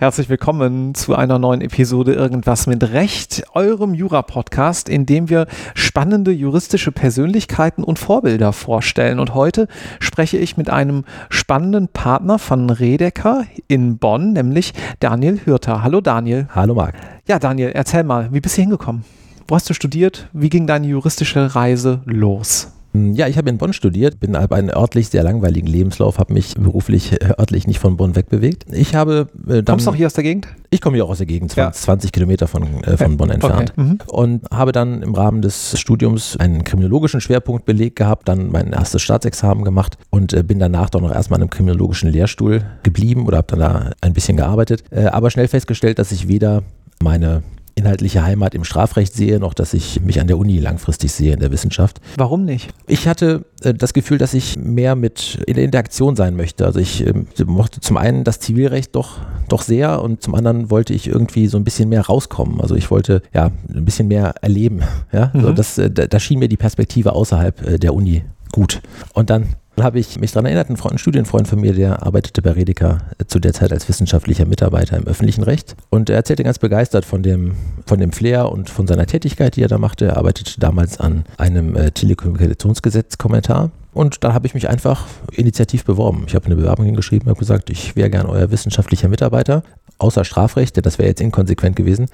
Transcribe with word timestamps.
Herzlich 0.00 0.28
willkommen 0.28 0.94
zu 0.94 1.16
einer 1.16 1.40
neuen 1.40 1.60
Episode 1.60 2.12
Irgendwas 2.12 2.68
mit 2.68 2.82
Recht, 2.92 3.42
eurem 3.52 3.94
Jura-Podcast, 3.94 4.88
in 4.88 5.06
dem 5.06 5.28
wir 5.28 5.48
spannende 5.74 6.30
juristische 6.30 6.92
Persönlichkeiten 6.92 7.82
und 7.82 7.98
Vorbilder 7.98 8.52
vorstellen. 8.52 9.18
Und 9.18 9.34
heute 9.34 9.66
spreche 9.98 10.36
ich 10.36 10.56
mit 10.56 10.70
einem 10.70 11.04
spannenden 11.30 11.88
Partner 11.88 12.38
von 12.38 12.70
Redecker 12.70 13.44
in 13.66 13.98
Bonn, 13.98 14.34
nämlich 14.34 14.72
Daniel 15.00 15.40
Hürter. 15.44 15.82
Hallo 15.82 16.00
Daniel. 16.00 16.46
Hallo 16.54 16.74
Marc. 16.74 16.94
Ja, 17.26 17.40
Daniel, 17.40 17.72
erzähl 17.74 18.04
mal, 18.04 18.32
wie 18.32 18.40
bist 18.40 18.56
du 18.56 18.62
hingekommen? 18.62 19.04
Wo 19.48 19.56
hast 19.56 19.68
du 19.68 19.74
studiert? 19.74 20.28
Wie 20.32 20.48
ging 20.48 20.68
deine 20.68 20.86
juristische 20.86 21.56
Reise 21.56 22.02
los? 22.04 22.77
Hm, 22.98 23.14
ja, 23.14 23.28
ich 23.28 23.38
habe 23.38 23.48
in 23.48 23.58
Bonn 23.58 23.72
studiert, 23.72 24.20
bin 24.20 24.34
aber 24.34 24.56
einen 24.56 24.70
örtlich 24.70 25.08
sehr 25.08 25.22
langweiligen 25.22 25.66
Lebenslauf, 25.66 26.18
habe 26.18 26.32
mich 26.32 26.54
beruflich 26.54 27.12
äh, 27.12 27.34
örtlich 27.38 27.66
nicht 27.66 27.78
von 27.78 27.96
Bonn 27.96 28.16
wegbewegt. 28.16 28.66
Ich 28.72 28.94
habe 28.94 29.28
äh, 29.46 29.62
dann, 29.62 29.64
Kommst 29.64 29.86
du 29.86 29.90
auch 29.90 29.94
hier 29.94 30.06
aus 30.06 30.14
der 30.14 30.24
Gegend? 30.24 30.48
Ich 30.70 30.80
komme 30.80 30.96
hier 30.96 31.04
auch 31.04 31.10
aus 31.10 31.18
der 31.18 31.26
Gegend, 31.26 31.52
20, 31.52 31.56
ja. 31.56 31.72
20 31.72 32.12
Kilometer 32.12 32.48
von, 32.48 32.82
äh, 32.84 32.96
von 32.96 33.16
Bonn 33.16 33.30
entfernt. 33.30 33.72
Okay. 33.76 33.82
Mhm. 33.82 33.98
Und 34.06 34.50
habe 34.50 34.72
dann 34.72 35.02
im 35.02 35.14
Rahmen 35.14 35.42
des 35.42 35.78
Studiums 35.78 36.36
einen 36.36 36.64
kriminologischen 36.64 37.20
Schwerpunkt 37.20 37.64
belegt 37.64 37.96
gehabt, 37.96 38.28
dann 38.28 38.50
mein 38.50 38.72
erstes 38.72 39.02
Staatsexamen 39.02 39.64
gemacht 39.64 39.96
und 40.10 40.32
äh, 40.32 40.42
bin 40.42 40.58
danach 40.58 40.90
doch 40.90 41.00
noch 41.00 41.12
erstmal 41.12 41.38
in 41.38 41.42
einem 41.42 41.50
kriminologischen 41.50 42.10
Lehrstuhl 42.10 42.62
geblieben 42.82 43.26
oder 43.26 43.38
habe 43.38 43.46
dann 43.48 43.60
da 43.60 43.90
ein 44.00 44.12
bisschen 44.12 44.36
gearbeitet. 44.36 44.82
Äh, 44.90 45.06
aber 45.06 45.30
schnell 45.30 45.48
festgestellt, 45.48 45.98
dass 45.98 46.12
ich 46.12 46.28
weder 46.28 46.62
meine 47.00 47.42
inhaltliche 47.78 48.22
Heimat 48.22 48.54
im 48.54 48.64
Strafrecht 48.64 49.14
sehe, 49.14 49.38
noch 49.38 49.54
dass 49.54 49.74
ich 49.74 50.00
mich 50.00 50.20
an 50.20 50.26
der 50.26 50.38
Uni 50.38 50.58
langfristig 50.58 51.12
sehe 51.12 51.32
in 51.32 51.40
der 51.40 51.50
Wissenschaft. 51.50 52.00
Warum 52.16 52.44
nicht? 52.44 52.70
Ich 52.86 53.08
hatte 53.08 53.44
äh, 53.62 53.74
das 53.74 53.94
Gefühl, 53.94 54.18
dass 54.18 54.34
ich 54.34 54.56
mehr 54.58 54.94
mit 54.94 55.38
in 55.46 55.54
der 55.54 55.64
Interaktion 55.64 56.16
sein 56.16 56.36
möchte. 56.36 56.66
Also 56.66 56.80
ich 56.80 57.06
äh, 57.06 57.14
mochte 57.46 57.80
zum 57.80 57.96
einen 57.96 58.24
das 58.24 58.40
Zivilrecht 58.40 58.94
doch, 58.94 59.18
doch 59.48 59.62
sehr 59.62 60.02
und 60.02 60.22
zum 60.22 60.34
anderen 60.34 60.70
wollte 60.70 60.92
ich 60.92 61.06
irgendwie 61.06 61.46
so 61.46 61.56
ein 61.56 61.64
bisschen 61.64 61.88
mehr 61.88 62.02
rauskommen. 62.02 62.60
Also 62.60 62.74
ich 62.74 62.90
wollte 62.90 63.22
ja 63.32 63.50
ein 63.72 63.84
bisschen 63.84 64.08
mehr 64.08 64.34
erleben. 64.42 64.82
Ja? 65.10 65.30
Mhm. 65.32 65.40
Also 65.40 65.52
das, 65.52 65.78
äh, 65.78 65.90
da, 65.90 66.06
da 66.06 66.20
schien 66.20 66.38
mir 66.38 66.48
die 66.48 66.56
Perspektive 66.56 67.12
außerhalb 67.12 67.66
äh, 67.66 67.78
der 67.78 67.94
Uni 67.94 68.24
gut. 68.52 68.80
Und 69.14 69.30
dann 69.30 69.54
habe 69.82 69.98
ich 69.98 70.18
mich 70.18 70.32
daran 70.32 70.46
erinnert, 70.46 70.70
ein, 70.70 70.76
Freund, 70.76 70.94
ein 70.94 70.98
Studienfreund 70.98 71.48
von 71.48 71.60
mir, 71.60 71.72
der 71.72 72.02
arbeitete 72.04 72.42
bei 72.42 72.52
Redeker 72.52 72.98
zu 73.26 73.38
der 73.38 73.52
Zeit 73.52 73.72
als 73.72 73.88
wissenschaftlicher 73.88 74.46
Mitarbeiter 74.46 74.96
im 74.96 75.06
öffentlichen 75.06 75.42
Recht. 75.42 75.76
Und 75.90 76.10
er 76.10 76.16
erzählte 76.16 76.44
ganz 76.44 76.58
begeistert 76.58 77.04
von 77.04 77.22
dem, 77.22 77.54
von 77.86 77.98
dem 77.98 78.12
Flair 78.12 78.50
und 78.50 78.70
von 78.70 78.86
seiner 78.86 79.06
Tätigkeit, 79.06 79.56
die 79.56 79.62
er 79.62 79.68
da 79.68 79.78
machte. 79.78 80.06
Er 80.06 80.16
arbeitete 80.16 80.60
damals 80.60 81.00
an 81.00 81.24
einem 81.36 81.76
äh, 81.76 81.90
Telekommunikationsgesetz-Kommentar. 81.90 83.70
Und 83.92 84.22
da 84.22 84.32
habe 84.32 84.46
ich 84.46 84.54
mich 84.54 84.68
einfach 84.68 85.06
initiativ 85.32 85.84
beworben. 85.84 86.24
Ich 86.28 86.34
habe 86.34 86.46
eine 86.46 86.56
Bewerbung 86.56 86.86
hingeschrieben, 86.86 87.28
habe 87.28 87.38
gesagt, 87.38 87.68
ich 87.68 87.96
wäre 87.96 88.10
gern 88.10 88.26
euer 88.26 88.50
wissenschaftlicher 88.50 89.08
Mitarbeiter. 89.08 89.64
Außer 89.98 90.24
Strafrecht, 90.24 90.84
das 90.86 90.98
wäre 90.98 91.08
jetzt 91.08 91.20
inkonsequent 91.20 91.74
gewesen, 91.74 92.06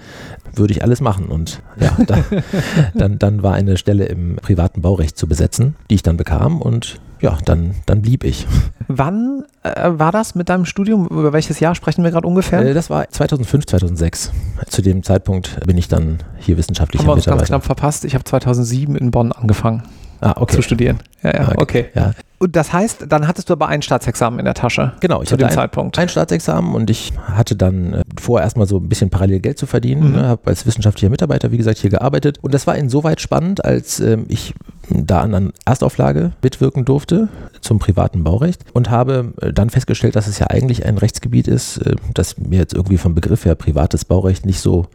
würde 0.55 0.73
ich 0.73 0.83
alles 0.83 1.03
machen. 1.03 1.27
Und 1.27 1.61
ja, 1.79 1.95
da, 2.07 2.25
dann, 2.95 3.19
dann 3.19 3.43
war 3.43 3.53
eine 3.53 3.77
Stelle 3.77 4.07
im 4.07 4.37
privaten 4.37 4.81
Baurecht 4.81 5.19
zu 5.19 5.27
besetzen, 5.27 5.77
die 5.91 5.97
ich 5.97 6.03
dann 6.03 6.17
bekam. 6.17 6.63
Und 6.63 7.01
ja, 7.21 7.39
dann, 7.45 7.75
dann 7.87 8.03
blieb 8.03 8.25
ich. 8.25 8.47
Wann 8.89 9.45
äh, 9.63 9.91
war 9.93 10.13
das 10.13 10.35
mit 10.35 10.49
deinem 10.49 10.65
Studium? 10.65 11.07
Über 11.07 11.33
welches 11.33 11.61
Jahr 11.61 11.75
sprechen 11.75 12.05
wir 12.05 12.11
gerade 12.11 12.27
ungefähr? 12.27 12.61
Äh, 12.61 12.75
das 12.75 12.91
war 12.91 13.09
2005, 13.09 13.67
2006. 13.67 14.33
Zu 14.69 14.83
dem 14.83 15.03
Zeitpunkt 15.03 15.59
bin 15.67 15.79
ich 15.79 15.89
dann 15.89 16.19
hier 16.39 16.57
wissenschaftlicher 16.57 17.07
Haben 17.07 17.17
wir 17.17 17.25
ganz 17.25 17.45
knapp 17.45 17.65
verpasst. 17.65 18.05
Ich 18.05 18.15
habe 18.15 18.25
2007 18.25 18.97
in 18.97 19.11
Bonn 19.11 19.33
angefangen 19.33 19.83
ah, 20.25 20.35
okay. 20.37 20.57
zu 20.57 20.63
studieren. 20.63 20.99
Ja, 21.23 21.35
ja, 21.35 21.49
okay. 21.49 21.57
okay. 21.59 21.87
Ja. 21.95 22.13
Und 22.39 22.57
das 22.57 22.73
heißt, 22.73 23.07
dann 23.09 23.27
hattest 23.27 23.49
du 23.49 23.55
aber 23.55 23.69
ein 23.69 23.81
Staatsexamen 23.81 24.39
in 24.39 24.45
der 24.45 24.55
Tasche. 24.55 24.93
Genau, 25.01 25.23
ich 25.23 25.29
zu 25.29 25.37
dem 25.37 25.49
ein, 25.49 25.53
Zeitpunkt. 25.55 25.99
Ein 25.99 26.09
Staatsexamen 26.09 26.75
und 26.75 26.91
ich 26.91 27.13
hatte 27.27 27.57
dann 27.57 27.95
äh, 27.95 28.03
vor, 28.21 28.41
erstmal 28.41 28.67
so 28.67 28.79
ein 28.79 28.89
bisschen 28.89 29.09
parallel 29.09 29.41
Geld 29.41 29.59
zu 29.59 29.67
verdienen. 29.67 30.11
Mhm. 30.11 30.17
Ne, 30.17 30.29
habe 30.29 30.43
als 30.47 30.67
wissenschaftlicher 30.67 31.11
Mitarbeiter, 31.11 31.53
wie 31.53 31.57
gesagt, 31.57 31.79
hier 31.79 31.91
gearbeitet. 31.91 32.39
Und 32.43 32.53
das 32.53 32.67
war 32.67 32.77
insoweit 32.77 33.21
spannend, 33.21 33.65
als 33.65 34.01
ähm, 34.01 34.27
ich 34.29 34.55
da 34.89 35.21
an 35.21 35.35
einer 35.35 35.51
Erstauflage 35.65 36.33
mitwirken 36.43 36.85
durfte 36.85 37.29
zum 37.61 37.79
privaten 37.79 38.25
Baurecht 38.25 38.65
und 38.73 38.91
habe 38.91 39.33
äh, 39.41 39.53
dann 39.53 39.71
festgestellt, 39.71 40.17
dass 40.17 40.27
es 40.27 40.39
ja 40.39 40.49
eigentlich 40.49 40.85
ein 40.85 40.99
Rechtsgebiet 40.99 41.49
ist, 41.49 41.79
äh, 41.79 41.97
das 42.13 42.39
mir 42.39 42.59
jetzt 42.59 42.75
irgendwie 42.75 42.99
vom 42.99 43.15
Begriff 43.15 43.45
her 43.45 43.55
privates 43.55 44.05
Baurecht 44.05 44.47
nicht 44.47 44.61
so, 44.61 44.87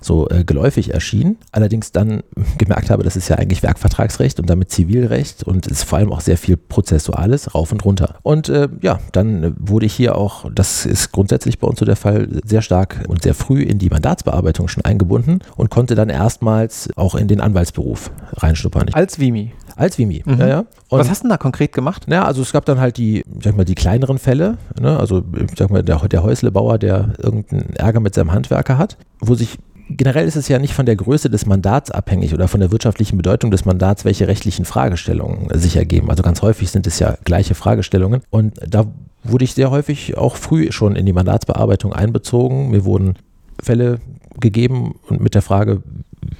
so 0.00 0.28
äh, 0.28 0.44
geläufig 0.44 0.92
erschien. 0.92 1.36
Allerdings 1.52 1.92
dann 1.92 2.22
gemerkt 2.58 2.90
habe, 2.90 3.02
das 3.02 3.16
ist 3.16 3.28
ja 3.28 3.36
eigentlich 3.36 3.62
Werkvertragsrecht 3.62 4.40
und 4.40 4.50
damit 4.50 4.70
Zivilrecht 4.70 5.44
und 5.44 5.66
es 5.66 5.78
ist 5.78 5.84
vor 5.84 5.98
allem 5.98 6.12
auch 6.12 6.20
sehr 6.20 6.38
viel 6.38 6.56
Prozessuales 6.56 7.54
rauf 7.54 7.72
und 7.72 7.84
runter. 7.84 8.16
Und 8.22 8.48
äh, 8.48 8.68
ja, 8.80 8.98
dann 9.12 9.54
wurde 9.58 9.86
ich 9.86 9.94
hier 9.94 10.16
auch, 10.16 10.50
das 10.52 10.86
ist 10.86 11.12
grundsätzlich 11.12 11.58
bei 11.58 11.68
uns 11.68 11.78
so 11.78 11.84
der 11.84 11.96
Fall, 11.96 12.28
sehr 12.44 12.62
stark 12.62 13.04
und 13.08 13.22
sehr 13.22 13.34
früh 13.34 13.62
in 13.62 13.78
die 13.78 13.90
Mandatsbearbeitung 13.90 14.68
schon 14.68 14.84
eingebunden 14.84 15.40
und 15.56 15.70
konnte 15.70 15.94
dann 15.94 16.08
erstmals 16.08 16.88
auch 16.96 17.14
in 17.14 17.28
den 17.28 17.40
Anwaltsberuf 17.40 18.10
reinschnuppern. 18.34 18.88
Als 18.92 19.18
Vimi? 19.28 19.52
Als 19.76 19.98
Vimi, 19.98 20.22
mhm. 20.24 20.40
ja, 20.40 20.48
ja. 20.48 20.58
Und 20.88 20.98
Was 20.98 21.10
hast 21.10 21.20
du 21.20 21.24
denn 21.24 21.30
da 21.30 21.36
konkret 21.36 21.72
gemacht? 21.72 22.06
Ja, 22.08 22.24
also 22.24 22.42
es 22.42 22.52
gab 22.52 22.64
dann 22.64 22.80
halt 22.80 22.96
die, 22.96 23.18
ich 23.18 23.44
sag 23.44 23.56
mal, 23.56 23.64
die 23.64 23.74
kleineren 23.74 24.18
Fälle, 24.18 24.56
ne? 24.80 24.98
also 24.98 25.22
ich 25.34 25.56
sag 25.56 25.70
mal, 25.70 25.82
der, 25.82 25.98
der 26.08 26.22
Häuslebauer, 26.22 26.78
der 26.78 27.10
irgendeinen 27.18 27.74
Ärger 27.76 28.00
mit 28.00 28.14
seinem 28.14 28.32
Handwerker 28.32 28.78
hat, 28.78 28.96
wo 29.20 29.34
sich 29.34 29.58
generell 29.90 30.26
ist 30.26 30.36
es 30.36 30.48
ja 30.48 30.58
nicht 30.58 30.74
von 30.74 30.86
der 30.86 30.96
Größe 30.96 31.30
des 31.30 31.46
Mandats 31.46 31.90
abhängig 31.90 32.34
oder 32.34 32.48
von 32.48 32.60
der 32.60 32.70
wirtschaftlichen 32.70 33.16
Bedeutung 33.16 33.50
des 33.50 33.64
Mandats, 33.64 34.04
welche 34.04 34.28
rechtlichen 34.28 34.64
Fragestellungen 34.64 35.48
sich 35.58 35.76
ergeben. 35.76 36.10
Also 36.10 36.22
ganz 36.22 36.42
häufig 36.42 36.70
sind 36.70 36.86
es 36.86 36.98
ja 36.98 37.16
gleiche 37.24 37.54
Fragestellungen. 37.54 38.22
Und 38.30 38.54
da 38.66 38.86
wurde 39.24 39.44
ich 39.44 39.54
sehr 39.54 39.70
häufig 39.70 40.16
auch 40.16 40.36
früh 40.36 40.72
schon 40.72 40.96
in 40.96 41.06
die 41.06 41.12
Mandatsbearbeitung 41.12 41.92
einbezogen. 41.92 42.70
Mir 42.70 42.84
wurden 42.84 43.14
Fälle 43.62 43.98
gegeben 44.40 44.94
und 45.08 45.20
mit 45.20 45.34
der 45.34 45.42
Frage, 45.42 45.82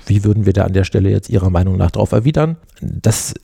wie 0.06 0.24
würden 0.24 0.46
wir 0.46 0.52
da 0.52 0.64
an 0.64 0.72
der 0.72 0.84
Stelle 0.84 1.10
jetzt 1.10 1.28
Ihrer 1.28 1.50
Meinung 1.50 1.76
nach 1.76 1.90
darauf 1.90 2.12
erwidern? 2.12 2.56
Das 2.80 3.34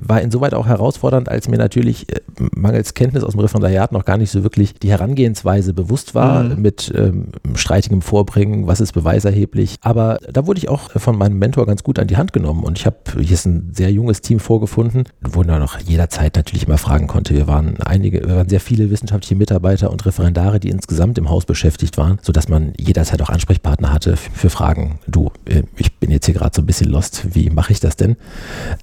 war 0.00 0.20
insoweit 0.20 0.54
auch 0.54 0.66
herausfordernd, 0.66 1.28
als 1.28 1.48
mir 1.48 1.58
natürlich 1.58 2.08
äh, 2.10 2.20
mangels 2.54 2.94
Kenntnis 2.94 3.24
aus 3.24 3.32
dem 3.32 3.40
Referendariat 3.40 3.92
noch 3.92 4.04
gar 4.04 4.16
nicht 4.16 4.30
so 4.30 4.42
wirklich 4.42 4.74
die 4.74 4.90
Herangehensweise 4.90 5.74
bewusst 5.74 6.14
war 6.14 6.44
mhm. 6.44 6.62
mit 6.62 6.92
ähm, 6.96 7.28
streitigem 7.54 8.02
Vorbringen, 8.02 8.66
was 8.66 8.80
ist 8.80 8.92
beweiserheblich. 8.92 9.76
Aber 9.80 10.18
da 10.32 10.46
wurde 10.46 10.58
ich 10.58 10.68
auch 10.68 10.90
von 10.90 11.16
meinem 11.16 11.38
Mentor 11.38 11.66
ganz 11.66 11.82
gut 11.82 11.98
an 11.98 12.06
die 12.06 12.16
Hand 12.16 12.32
genommen 12.32 12.64
und 12.64 12.78
ich 12.78 12.86
habe 12.86 12.96
hier 13.18 13.32
ist 13.32 13.46
ein 13.46 13.72
sehr 13.72 13.90
junges 13.92 14.20
Team 14.20 14.38
vorgefunden, 14.38 15.04
wo 15.20 15.42
man 15.42 15.60
noch 15.60 15.78
jederzeit 15.80 16.36
natürlich 16.36 16.66
immer 16.66 16.78
fragen 16.78 17.06
konnte. 17.06 17.34
Wir 17.34 17.46
waren 17.46 17.80
einige, 17.82 18.26
wir 18.26 18.36
waren 18.36 18.48
sehr 18.48 18.60
viele 18.60 18.90
wissenschaftliche 18.90 19.34
Mitarbeiter 19.34 19.90
und 19.90 20.04
Referendare, 20.06 20.60
die 20.60 20.68
insgesamt 20.68 21.18
im 21.18 21.28
Haus 21.28 21.44
beschäftigt 21.44 21.98
waren, 21.98 22.18
sodass 22.22 22.48
man 22.48 22.72
jederzeit 22.78 23.20
auch 23.22 23.30
Ansprechpartner 23.30 23.92
hatte 23.92 24.16
für 24.16 24.50
Fragen. 24.50 24.98
Du, 25.06 25.30
äh, 25.46 25.59
ich 25.76 25.96
bin 25.98 26.10
jetzt 26.10 26.26
hier 26.26 26.34
gerade 26.34 26.54
so 26.54 26.62
ein 26.62 26.66
bisschen 26.66 26.90
lost, 26.90 27.34
wie 27.34 27.50
mache 27.50 27.72
ich 27.72 27.80
das 27.80 27.96
denn? 27.96 28.16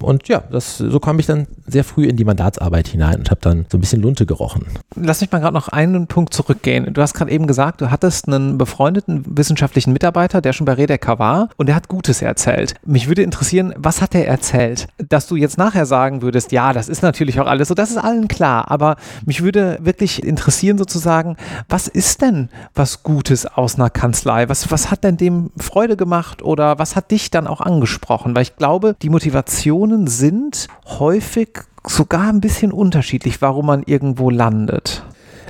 Und 0.00 0.28
ja, 0.28 0.42
das, 0.50 0.78
so 0.78 1.00
kam 1.00 1.18
ich 1.18 1.26
dann 1.26 1.46
sehr 1.66 1.84
früh 1.84 2.06
in 2.06 2.16
die 2.16 2.24
Mandatsarbeit 2.24 2.88
hinein 2.88 3.16
und 3.16 3.30
habe 3.30 3.40
dann 3.40 3.66
so 3.70 3.78
ein 3.78 3.80
bisschen 3.80 4.00
Lunte 4.02 4.26
gerochen. 4.26 4.64
Lass 4.94 5.20
mich 5.20 5.30
mal 5.30 5.38
gerade 5.38 5.54
noch 5.54 5.68
einen 5.68 6.06
Punkt 6.06 6.32
zurückgehen. 6.34 6.92
Du 6.92 7.02
hast 7.02 7.14
gerade 7.14 7.30
eben 7.30 7.46
gesagt, 7.46 7.80
du 7.80 7.90
hattest 7.90 8.28
einen 8.28 8.58
befreundeten 8.58 9.24
wissenschaftlichen 9.26 9.92
Mitarbeiter, 9.92 10.40
der 10.40 10.52
schon 10.52 10.64
bei 10.64 10.74
Redeker 10.74 11.18
war 11.18 11.48
und 11.56 11.66
der 11.66 11.74
hat 11.74 11.88
Gutes 11.88 12.22
erzählt. 12.22 12.74
Mich 12.84 13.08
würde 13.08 13.22
interessieren, 13.22 13.74
was 13.76 14.00
hat 14.00 14.14
er 14.14 14.26
erzählt? 14.26 14.88
Dass 14.98 15.26
du 15.26 15.36
jetzt 15.36 15.58
nachher 15.58 15.86
sagen 15.86 16.22
würdest, 16.22 16.52
ja, 16.52 16.72
das 16.72 16.88
ist 16.88 17.02
natürlich 17.02 17.40
auch 17.40 17.46
alles 17.46 17.68
so, 17.68 17.74
das 17.74 17.90
ist 17.90 17.98
allen 17.98 18.28
klar, 18.28 18.70
aber 18.70 18.96
mich 19.24 19.42
würde 19.42 19.78
wirklich 19.80 20.22
interessieren 20.22 20.78
sozusagen, 20.78 21.36
was 21.68 21.88
ist 21.88 22.22
denn 22.22 22.48
was 22.74 23.02
Gutes 23.02 23.46
aus 23.46 23.76
einer 23.76 23.90
Kanzlei? 23.90 24.48
Was, 24.48 24.70
was 24.70 24.90
hat 24.90 25.04
denn 25.04 25.16
dem 25.16 25.50
Freude 25.56 25.96
gemacht 25.96 26.42
oder 26.42 26.67
was 26.76 26.96
hat 26.96 27.12
dich 27.12 27.30
dann 27.30 27.46
auch 27.46 27.60
angesprochen? 27.60 28.34
Weil 28.34 28.42
ich 28.42 28.56
glaube, 28.56 28.96
die 29.00 29.10
Motivationen 29.10 30.08
sind 30.08 30.66
häufig 30.86 31.60
sogar 31.86 32.28
ein 32.28 32.40
bisschen 32.40 32.72
unterschiedlich, 32.72 33.40
warum 33.40 33.66
man 33.66 33.82
irgendwo 33.84 34.30
landet. 34.30 35.04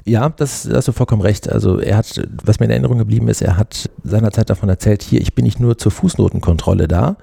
Ja, 0.08 0.30
das, 0.30 0.68
hast 0.72 0.88
du 0.88 0.92
vollkommen 0.92 1.22
recht. 1.22 1.50
Also 1.50 1.78
er 1.78 1.96
hat, 1.96 2.20
was 2.42 2.60
mir 2.60 2.64
in 2.66 2.70
Erinnerung 2.70 2.98
geblieben 2.98 3.28
ist, 3.28 3.42
er 3.42 3.56
hat 3.56 3.90
seinerzeit 4.02 4.48
davon 4.48 4.68
erzählt, 4.68 5.02
hier, 5.02 5.20
ich 5.20 5.34
bin 5.34 5.44
nicht 5.44 5.60
nur 5.60 5.76
zur 5.76 5.92
Fußnotenkontrolle 5.92 6.88
da, 6.88 7.16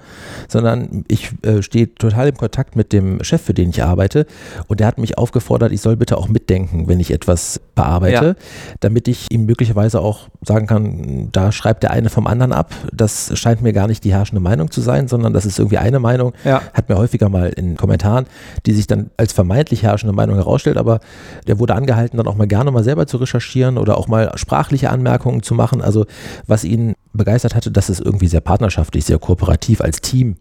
sondern 0.48 1.04
ich 1.08 1.32
äh, 1.42 1.62
stehe 1.62 1.94
total 1.96 2.30
im 2.30 2.38
Kontakt 2.38 2.76
mit 2.76 2.94
dem 2.94 3.24
Chef, 3.24 3.42
für 3.42 3.54
den 3.54 3.70
ich 3.72 3.84
arbeite. 3.84 4.28
Und 4.68 4.80
der 4.80 4.88
hat 4.88 5.00
mich 5.00 5.18
aufgefordert, 5.18 5.72
ich 5.72 5.82
soll 5.82 5.96
bitte 5.96 6.18
auch 6.18 6.28
mitdenken, 6.28 6.88
wenn 6.88 7.00
ich 7.00 7.12
etwas 7.12 7.60
bearbeite, 7.74 8.26
ja. 8.26 8.36
damit 8.82 9.08
ich 9.08 9.32
ihm 9.32 9.46
möglicherweise 9.46 10.00
auch 10.00 10.28
sagen 10.44 10.68
kann, 10.68 11.30
da 11.32 11.52
schreibt 11.52 11.84
der 11.84 11.92
eine 11.92 12.10
vom 12.10 12.28
anderen 12.28 12.54
ab. 12.54 12.74
Das 12.94 13.38
scheint 13.38 13.62
mir 13.64 13.74
gar 13.74 13.88
nicht 13.88 14.04
die 14.04 14.14
herrschende 14.14 14.42
Meinung 14.42 14.70
zu 14.70 14.82
sein, 14.82 15.08
sondern 15.08 15.34
das 15.34 15.46
ist 15.46 15.58
irgendwie 15.58 15.80
eine 15.80 16.00
Meinung. 16.00 16.34
Ja. 16.44 16.62
Hat 16.74 16.88
mir 16.90 16.98
häufiger 16.98 17.30
mal 17.30 17.50
in 17.50 17.78
Kommentaren, 17.78 18.28
die 18.66 18.74
sich 18.74 18.86
dann 18.86 19.10
als 19.18 19.34
vermeintlich 19.34 19.82
herrschende 19.82 20.14
Meinung 20.14 20.36
herausstellt, 20.36 20.78
aber 20.78 21.00
der 21.48 21.60
wurde 21.60 21.74
angehalten, 21.74 22.18
dann 22.18 22.28
auch 22.28 22.36
mal 22.36 22.48
gerne 22.48 22.75
mal 22.76 22.84
selber 22.84 23.08
zu 23.08 23.18
recherchieren 23.18 23.78
oder 23.80 23.98
auch 23.98 24.08
mal 24.08 24.32
sprachliche 24.36 24.92
Anmerkungen 24.92 25.42
zu 25.42 25.56
machen. 25.56 25.82
Also 25.82 26.06
was 26.46 26.64
ihn 26.64 26.94
begeistert 27.14 27.56
hatte, 27.56 27.72
dass 27.72 27.90
es 27.90 28.00
irgendwie 28.00 28.28
sehr 28.28 28.42
partnerschaftlich, 28.42 29.06
sehr 29.06 29.18
kooperativ 29.18 29.82
als 29.82 30.02
Team 30.02 30.36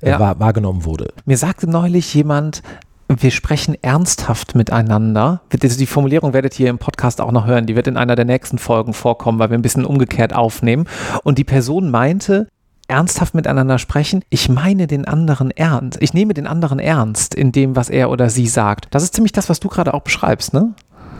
äh, 0.00 0.10
ja. 0.10 0.20
wahr, 0.20 0.40
wahrgenommen 0.40 0.84
wurde. 0.84 1.12
Mir 1.26 1.36
sagte 1.36 1.68
neulich 1.68 2.14
jemand, 2.14 2.62
wir 3.08 3.32
sprechen 3.32 3.76
ernsthaft 3.82 4.54
miteinander. 4.54 5.40
Die 5.52 5.86
Formulierung 5.86 6.32
werdet 6.32 6.58
ihr 6.60 6.70
im 6.70 6.78
Podcast 6.78 7.20
auch 7.20 7.32
noch 7.32 7.46
hören. 7.46 7.66
Die 7.66 7.74
wird 7.74 7.88
in 7.88 7.96
einer 7.96 8.14
der 8.14 8.24
nächsten 8.24 8.58
Folgen 8.58 8.94
vorkommen, 8.94 9.40
weil 9.40 9.50
wir 9.50 9.58
ein 9.58 9.62
bisschen 9.62 9.84
umgekehrt 9.84 10.32
aufnehmen. 10.32 10.86
Und 11.24 11.36
die 11.38 11.44
Person 11.44 11.90
meinte, 11.90 12.46
ernsthaft 12.90 13.34
miteinander 13.34 13.78
sprechen. 13.78 14.22
Ich 14.30 14.48
meine 14.48 14.86
den 14.86 15.06
anderen 15.06 15.50
ernst. 15.50 16.02
Ich 16.02 16.12
nehme 16.12 16.34
den 16.34 16.46
anderen 16.46 16.78
ernst 16.78 17.34
in 17.34 17.52
dem, 17.52 17.76
was 17.76 17.88
er 17.88 18.10
oder 18.10 18.28
sie 18.28 18.46
sagt. 18.46 18.88
Das 18.90 19.02
ist 19.02 19.14
ziemlich 19.14 19.32
das, 19.32 19.48
was 19.48 19.60
du 19.60 19.68
gerade 19.68 19.94
auch 19.94 20.02
beschreibst, 20.02 20.52
ne? 20.52 20.74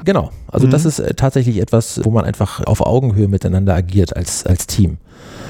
Genau. 0.05 0.31
Also 0.49 0.67
mhm. 0.67 0.70
das 0.70 0.85
ist 0.85 0.99
äh, 0.99 1.14
tatsächlich 1.14 1.58
etwas, 1.58 2.00
wo 2.05 2.11
man 2.11 2.25
einfach 2.25 2.64
auf 2.67 2.81
Augenhöhe 2.81 3.29
miteinander 3.29 3.75
agiert 3.75 4.17
als, 4.17 4.47
als 4.47 4.67
Team. 4.67 4.99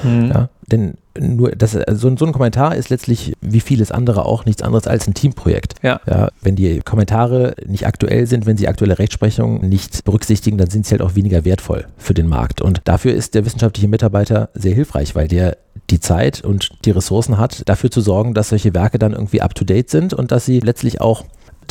Mhm. 0.03 0.31
Ja, 0.33 0.49
denn 0.71 0.95
nur 1.19 1.51
das, 1.51 1.75
äh, 1.75 1.83
so, 1.89 2.15
so, 2.15 2.25
ein 2.25 2.31
Kommentar 2.31 2.75
ist 2.75 2.89
letztlich, 2.89 3.33
wie 3.41 3.59
vieles 3.59 3.91
andere 3.91 4.25
auch, 4.25 4.45
nichts 4.45 4.61
anderes 4.61 4.87
als 4.87 5.07
ein 5.07 5.13
Teamprojekt. 5.13 5.75
Ja. 5.81 5.99
ja. 6.07 6.29
wenn 6.41 6.55
die 6.55 6.79
Kommentare 6.79 7.55
nicht 7.65 7.85
aktuell 7.85 8.27
sind, 8.27 8.45
wenn 8.45 8.57
sie 8.57 8.67
aktuelle 8.67 8.97
Rechtsprechung 8.97 9.67
nicht 9.67 10.03
berücksichtigen, 10.05 10.57
dann 10.57 10.69
sind 10.69 10.85
sie 10.85 10.91
halt 10.91 11.01
auch 11.01 11.15
weniger 11.15 11.45
wertvoll 11.45 11.85
für 11.97 12.13
den 12.13 12.27
Markt. 12.27 12.61
Und 12.61 12.81
dafür 12.85 13.13
ist 13.13 13.35
der 13.35 13.45
wissenschaftliche 13.45 13.87
Mitarbeiter 13.87 14.49
sehr 14.53 14.73
hilfreich, 14.73 15.15
weil 15.15 15.27
der 15.27 15.57
die 15.89 15.99
Zeit 15.99 16.41
und 16.43 16.69
die 16.85 16.91
Ressourcen 16.91 17.37
hat, 17.37 17.67
dafür 17.67 17.91
zu 17.91 18.01
sorgen, 18.01 18.33
dass 18.33 18.49
solche 18.49 18.73
Werke 18.73 18.97
dann 18.97 19.13
irgendwie 19.13 19.41
up-to-date 19.41 19.89
sind 19.89 20.13
und 20.13 20.31
dass 20.31 20.45
sie 20.45 20.59
letztlich 20.59 21.01
auch 21.01 21.25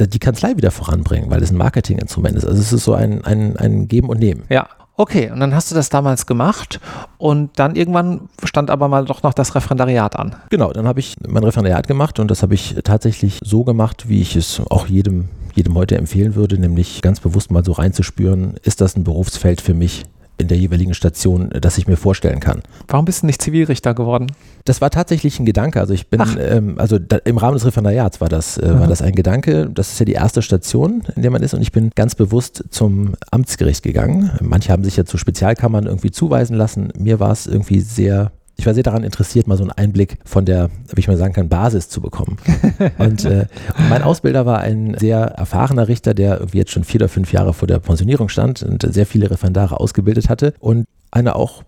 die 0.06 0.18
Kanzlei 0.18 0.56
wieder 0.56 0.70
voranbringen, 0.70 1.30
weil 1.30 1.42
es 1.42 1.50
ein 1.50 1.56
Marketinginstrument 1.56 2.36
ist. 2.36 2.44
Also 2.44 2.60
es 2.60 2.72
ist 2.72 2.84
so 2.84 2.94
ein, 2.94 3.24
ein, 3.24 3.56
ein 3.56 3.88
Geben 3.88 4.08
und 4.08 4.18
Nehmen. 4.18 4.44
Ja, 4.48 4.68
Okay, 5.00 5.30
und 5.30 5.40
dann 5.40 5.54
hast 5.54 5.70
du 5.70 5.74
das 5.74 5.88
damals 5.88 6.26
gemacht 6.26 6.78
und 7.16 7.58
dann 7.58 7.74
irgendwann 7.74 8.28
stand 8.44 8.68
aber 8.68 8.86
mal 8.86 9.06
doch 9.06 9.22
noch 9.22 9.32
das 9.32 9.54
Referendariat 9.54 10.14
an. 10.14 10.36
Genau, 10.50 10.74
dann 10.74 10.86
habe 10.86 11.00
ich 11.00 11.16
mein 11.26 11.42
Referendariat 11.42 11.86
gemacht 11.88 12.18
und 12.18 12.30
das 12.30 12.42
habe 12.42 12.52
ich 12.52 12.76
tatsächlich 12.84 13.38
so 13.42 13.64
gemacht, 13.64 14.10
wie 14.10 14.20
ich 14.20 14.36
es 14.36 14.60
auch 14.68 14.88
jedem, 14.88 15.30
jedem 15.54 15.74
heute 15.74 15.96
empfehlen 15.96 16.34
würde, 16.34 16.58
nämlich 16.58 17.00
ganz 17.00 17.18
bewusst 17.18 17.50
mal 17.50 17.64
so 17.64 17.72
reinzuspüren, 17.72 18.56
ist 18.62 18.82
das 18.82 18.94
ein 18.94 19.02
Berufsfeld 19.02 19.62
für 19.62 19.72
mich, 19.72 20.04
in 20.40 20.48
der 20.48 20.58
jeweiligen 20.58 20.94
Station, 20.94 21.50
das 21.60 21.78
ich 21.78 21.86
mir 21.86 21.96
vorstellen 21.96 22.40
kann. 22.40 22.62
Warum 22.88 23.04
bist 23.04 23.22
du 23.22 23.26
nicht 23.26 23.42
Zivilrichter 23.42 23.94
geworden? 23.94 24.32
Das 24.64 24.80
war 24.80 24.90
tatsächlich 24.90 25.38
ein 25.38 25.46
Gedanke. 25.46 25.80
Also 25.80 25.94
ich 25.94 26.08
bin, 26.08 26.22
ähm, 26.38 26.74
also 26.78 26.98
da, 26.98 27.16
im 27.18 27.38
Rahmen 27.38 27.54
des 27.54 27.66
Referendariats 27.66 28.20
war 28.20 28.28
das, 28.28 28.58
äh, 28.58 28.78
war 28.78 28.86
das 28.86 29.02
ein 29.02 29.14
Gedanke. 29.14 29.70
Das 29.72 29.92
ist 29.92 29.98
ja 30.00 30.04
die 30.04 30.12
erste 30.12 30.42
Station, 30.42 31.02
in 31.14 31.22
der 31.22 31.30
man 31.30 31.42
ist 31.42 31.54
und 31.54 31.62
ich 31.62 31.72
bin 31.72 31.90
ganz 31.94 32.14
bewusst 32.14 32.64
zum 32.70 33.14
Amtsgericht 33.30 33.82
gegangen. 33.82 34.30
Manche 34.40 34.72
haben 34.72 34.84
sich 34.84 34.96
ja 34.96 35.04
zu 35.04 35.18
Spezialkammern 35.18 35.86
irgendwie 35.86 36.10
zuweisen 36.10 36.56
lassen. 36.56 36.92
Mir 36.98 37.20
war 37.20 37.32
es 37.32 37.46
irgendwie 37.46 37.80
sehr 37.80 38.32
ich 38.60 38.66
war 38.66 38.74
sehr 38.74 38.82
daran 38.82 39.04
interessiert, 39.04 39.46
mal 39.46 39.56
so 39.56 39.62
einen 39.62 39.72
Einblick 39.72 40.18
von 40.24 40.44
der, 40.44 40.68
wie 40.92 41.00
ich 41.00 41.08
mal 41.08 41.16
sagen 41.16 41.32
kann, 41.32 41.48
Basis 41.48 41.88
zu 41.88 42.02
bekommen. 42.02 42.36
und, 42.98 43.24
äh, 43.24 43.46
und, 43.78 43.88
mein 43.88 44.02
Ausbilder 44.02 44.44
war 44.44 44.60
ein 44.60 44.96
sehr 44.98 45.18
erfahrener 45.18 45.88
Richter, 45.88 46.12
der 46.12 46.40
irgendwie 46.40 46.58
jetzt 46.58 46.70
schon 46.70 46.84
vier 46.84 47.00
oder 47.00 47.08
fünf 47.08 47.32
Jahre 47.32 47.54
vor 47.54 47.66
der 47.66 47.78
Pensionierung 47.78 48.28
stand 48.28 48.62
und 48.62 48.86
sehr 48.92 49.06
viele 49.06 49.30
Referendare 49.30 49.80
ausgebildet 49.80 50.28
hatte 50.28 50.52
und 50.60 50.84
eine 51.10 51.36
auch 51.36 51.62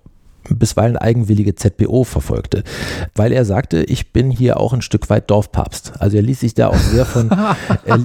bisweilen 0.54 0.96
eigenwillige 0.96 1.54
ZBO 1.54 2.04
verfolgte, 2.04 2.62
weil 3.14 3.32
er 3.32 3.44
sagte, 3.44 3.82
ich 3.84 4.12
bin 4.12 4.30
hier 4.30 4.60
auch 4.60 4.72
ein 4.72 4.82
Stück 4.82 5.10
weit 5.10 5.30
Dorfpapst. 5.30 5.94
Also 5.98 6.16
er 6.16 6.22
ließ 6.22 6.40
sich 6.40 6.54
da 6.54 6.68
auch 6.68 6.76
sehr 6.76 7.04
von, 7.04 7.30
er, 7.84 7.98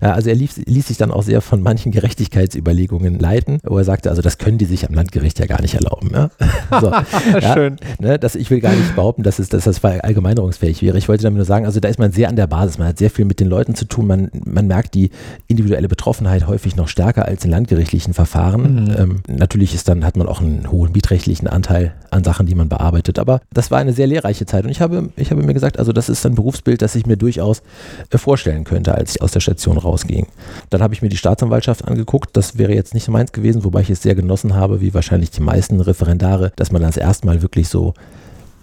ja, 0.00 0.12
also 0.12 0.28
er 0.28 0.36
ließ, 0.36 0.62
ließ, 0.66 0.88
sich 0.88 0.96
dann 0.96 1.10
auch 1.10 1.22
sehr 1.22 1.40
von 1.40 1.62
manchen 1.62 1.92
Gerechtigkeitsüberlegungen 1.92 3.18
leiten, 3.18 3.60
wo 3.64 3.78
er 3.78 3.84
sagte, 3.84 4.10
also 4.10 4.22
das 4.22 4.38
können 4.38 4.58
die 4.58 4.64
sich 4.64 4.88
am 4.88 4.94
Landgericht 4.94 5.38
ja 5.38 5.46
gar 5.46 5.60
nicht 5.62 5.74
erlauben. 5.74 6.10
Ja? 6.12 6.30
So, 6.80 6.90
ja, 6.90 7.52
Schön. 7.52 7.76
Ne, 8.00 8.18
das, 8.18 8.34
ich 8.34 8.50
will 8.50 8.60
gar 8.60 8.72
nicht 8.72 8.94
behaupten, 8.94 9.22
dass, 9.22 9.38
es, 9.38 9.48
dass 9.48 9.64
das 9.64 9.84
allgemeinerungsfähig 9.84 10.82
wäre. 10.82 10.96
Ich 10.96 11.08
wollte 11.08 11.24
damit 11.24 11.36
nur 11.36 11.44
sagen, 11.44 11.66
also 11.66 11.80
da 11.80 11.88
ist 11.88 11.98
man 11.98 12.12
sehr 12.12 12.28
an 12.28 12.36
der 12.36 12.46
Basis, 12.46 12.78
man 12.78 12.88
hat 12.88 12.98
sehr 12.98 13.10
viel 13.10 13.24
mit 13.24 13.40
den 13.40 13.48
Leuten 13.48 13.74
zu 13.74 13.84
tun, 13.84 14.06
man, 14.06 14.30
man 14.44 14.66
merkt 14.66 14.94
die 14.94 15.10
individuelle 15.48 15.88
Betroffenheit 15.88 16.46
häufig 16.46 16.76
noch 16.76 16.88
stärker 16.88 17.26
als 17.26 17.44
in 17.44 17.50
landgerichtlichen 17.50 18.14
Verfahren. 18.14 18.84
Mhm. 18.84 18.94
Ähm, 18.98 19.22
natürlich 19.28 19.74
ist 19.74 19.88
dann, 19.88 20.04
hat 20.04 20.16
man 20.16 20.26
auch 20.28 20.40
einen 20.40 20.70
hohen 20.70 20.92
Mietrecht 20.92 21.26
beträchtlichen 21.32 21.48
Anteil 21.48 21.94
an 22.10 22.24
Sachen, 22.24 22.46
die 22.46 22.54
man 22.54 22.68
bearbeitet. 22.68 23.18
Aber 23.18 23.40
das 23.52 23.70
war 23.70 23.78
eine 23.78 23.92
sehr 23.92 24.06
lehrreiche 24.06 24.44
Zeit 24.46 24.64
und 24.64 24.70
ich 24.70 24.80
habe, 24.80 25.10
ich 25.16 25.30
habe 25.30 25.42
mir 25.42 25.54
gesagt, 25.54 25.78
also 25.78 25.92
das 25.92 26.08
ist 26.08 26.26
ein 26.26 26.34
Berufsbild, 26.34 26.82
das 26.82 26.94
ich 26.94 27.06
mir 27.06 27.16
durchaus 27.16 27.62
äh, 28.10 28.18
vorstellen 28.18 28.64
könnte, 28.64 28.94
als 28.94 29.16
ich 29.16 29.22
aus 29.22 29.32
der 29.32 29.40
Station 29.40 29.78
rausging. 29.78 30.26
Dann 30.70 30.82
habe 30.82 30.94
ich 30.94 31.02
mir 31.02 31.08
die 31.08 31.16
Staatsanwaltschaft 31.16 31.86
angeguckt. 31.88 32.36
Das 32.36 32.58
wäre 32.58 32.74
jetzt 32.74 32.94
nicht 32.94 33.08
meins 33.08 33.32
gewesen, 33.32 33.64
wobei 33.64 33.80
ich 33.80 33.90
es 33.90 34.02
sehr 34.02 34.14
genossen 34.14 34.54
habe, 34.54 34.80
wie 34.80 34.94
wahrscheinlich 34.94 35.30
die 35.30 35.42
meisten 35.42 35.80
Referendare, 35.80 36.52
dass 36.56 36.70
man 36.70 36.82
das 36.82 36.96
erstmal 36.96 37.42
wirklich 37.42 37.68
so 37.68 37.94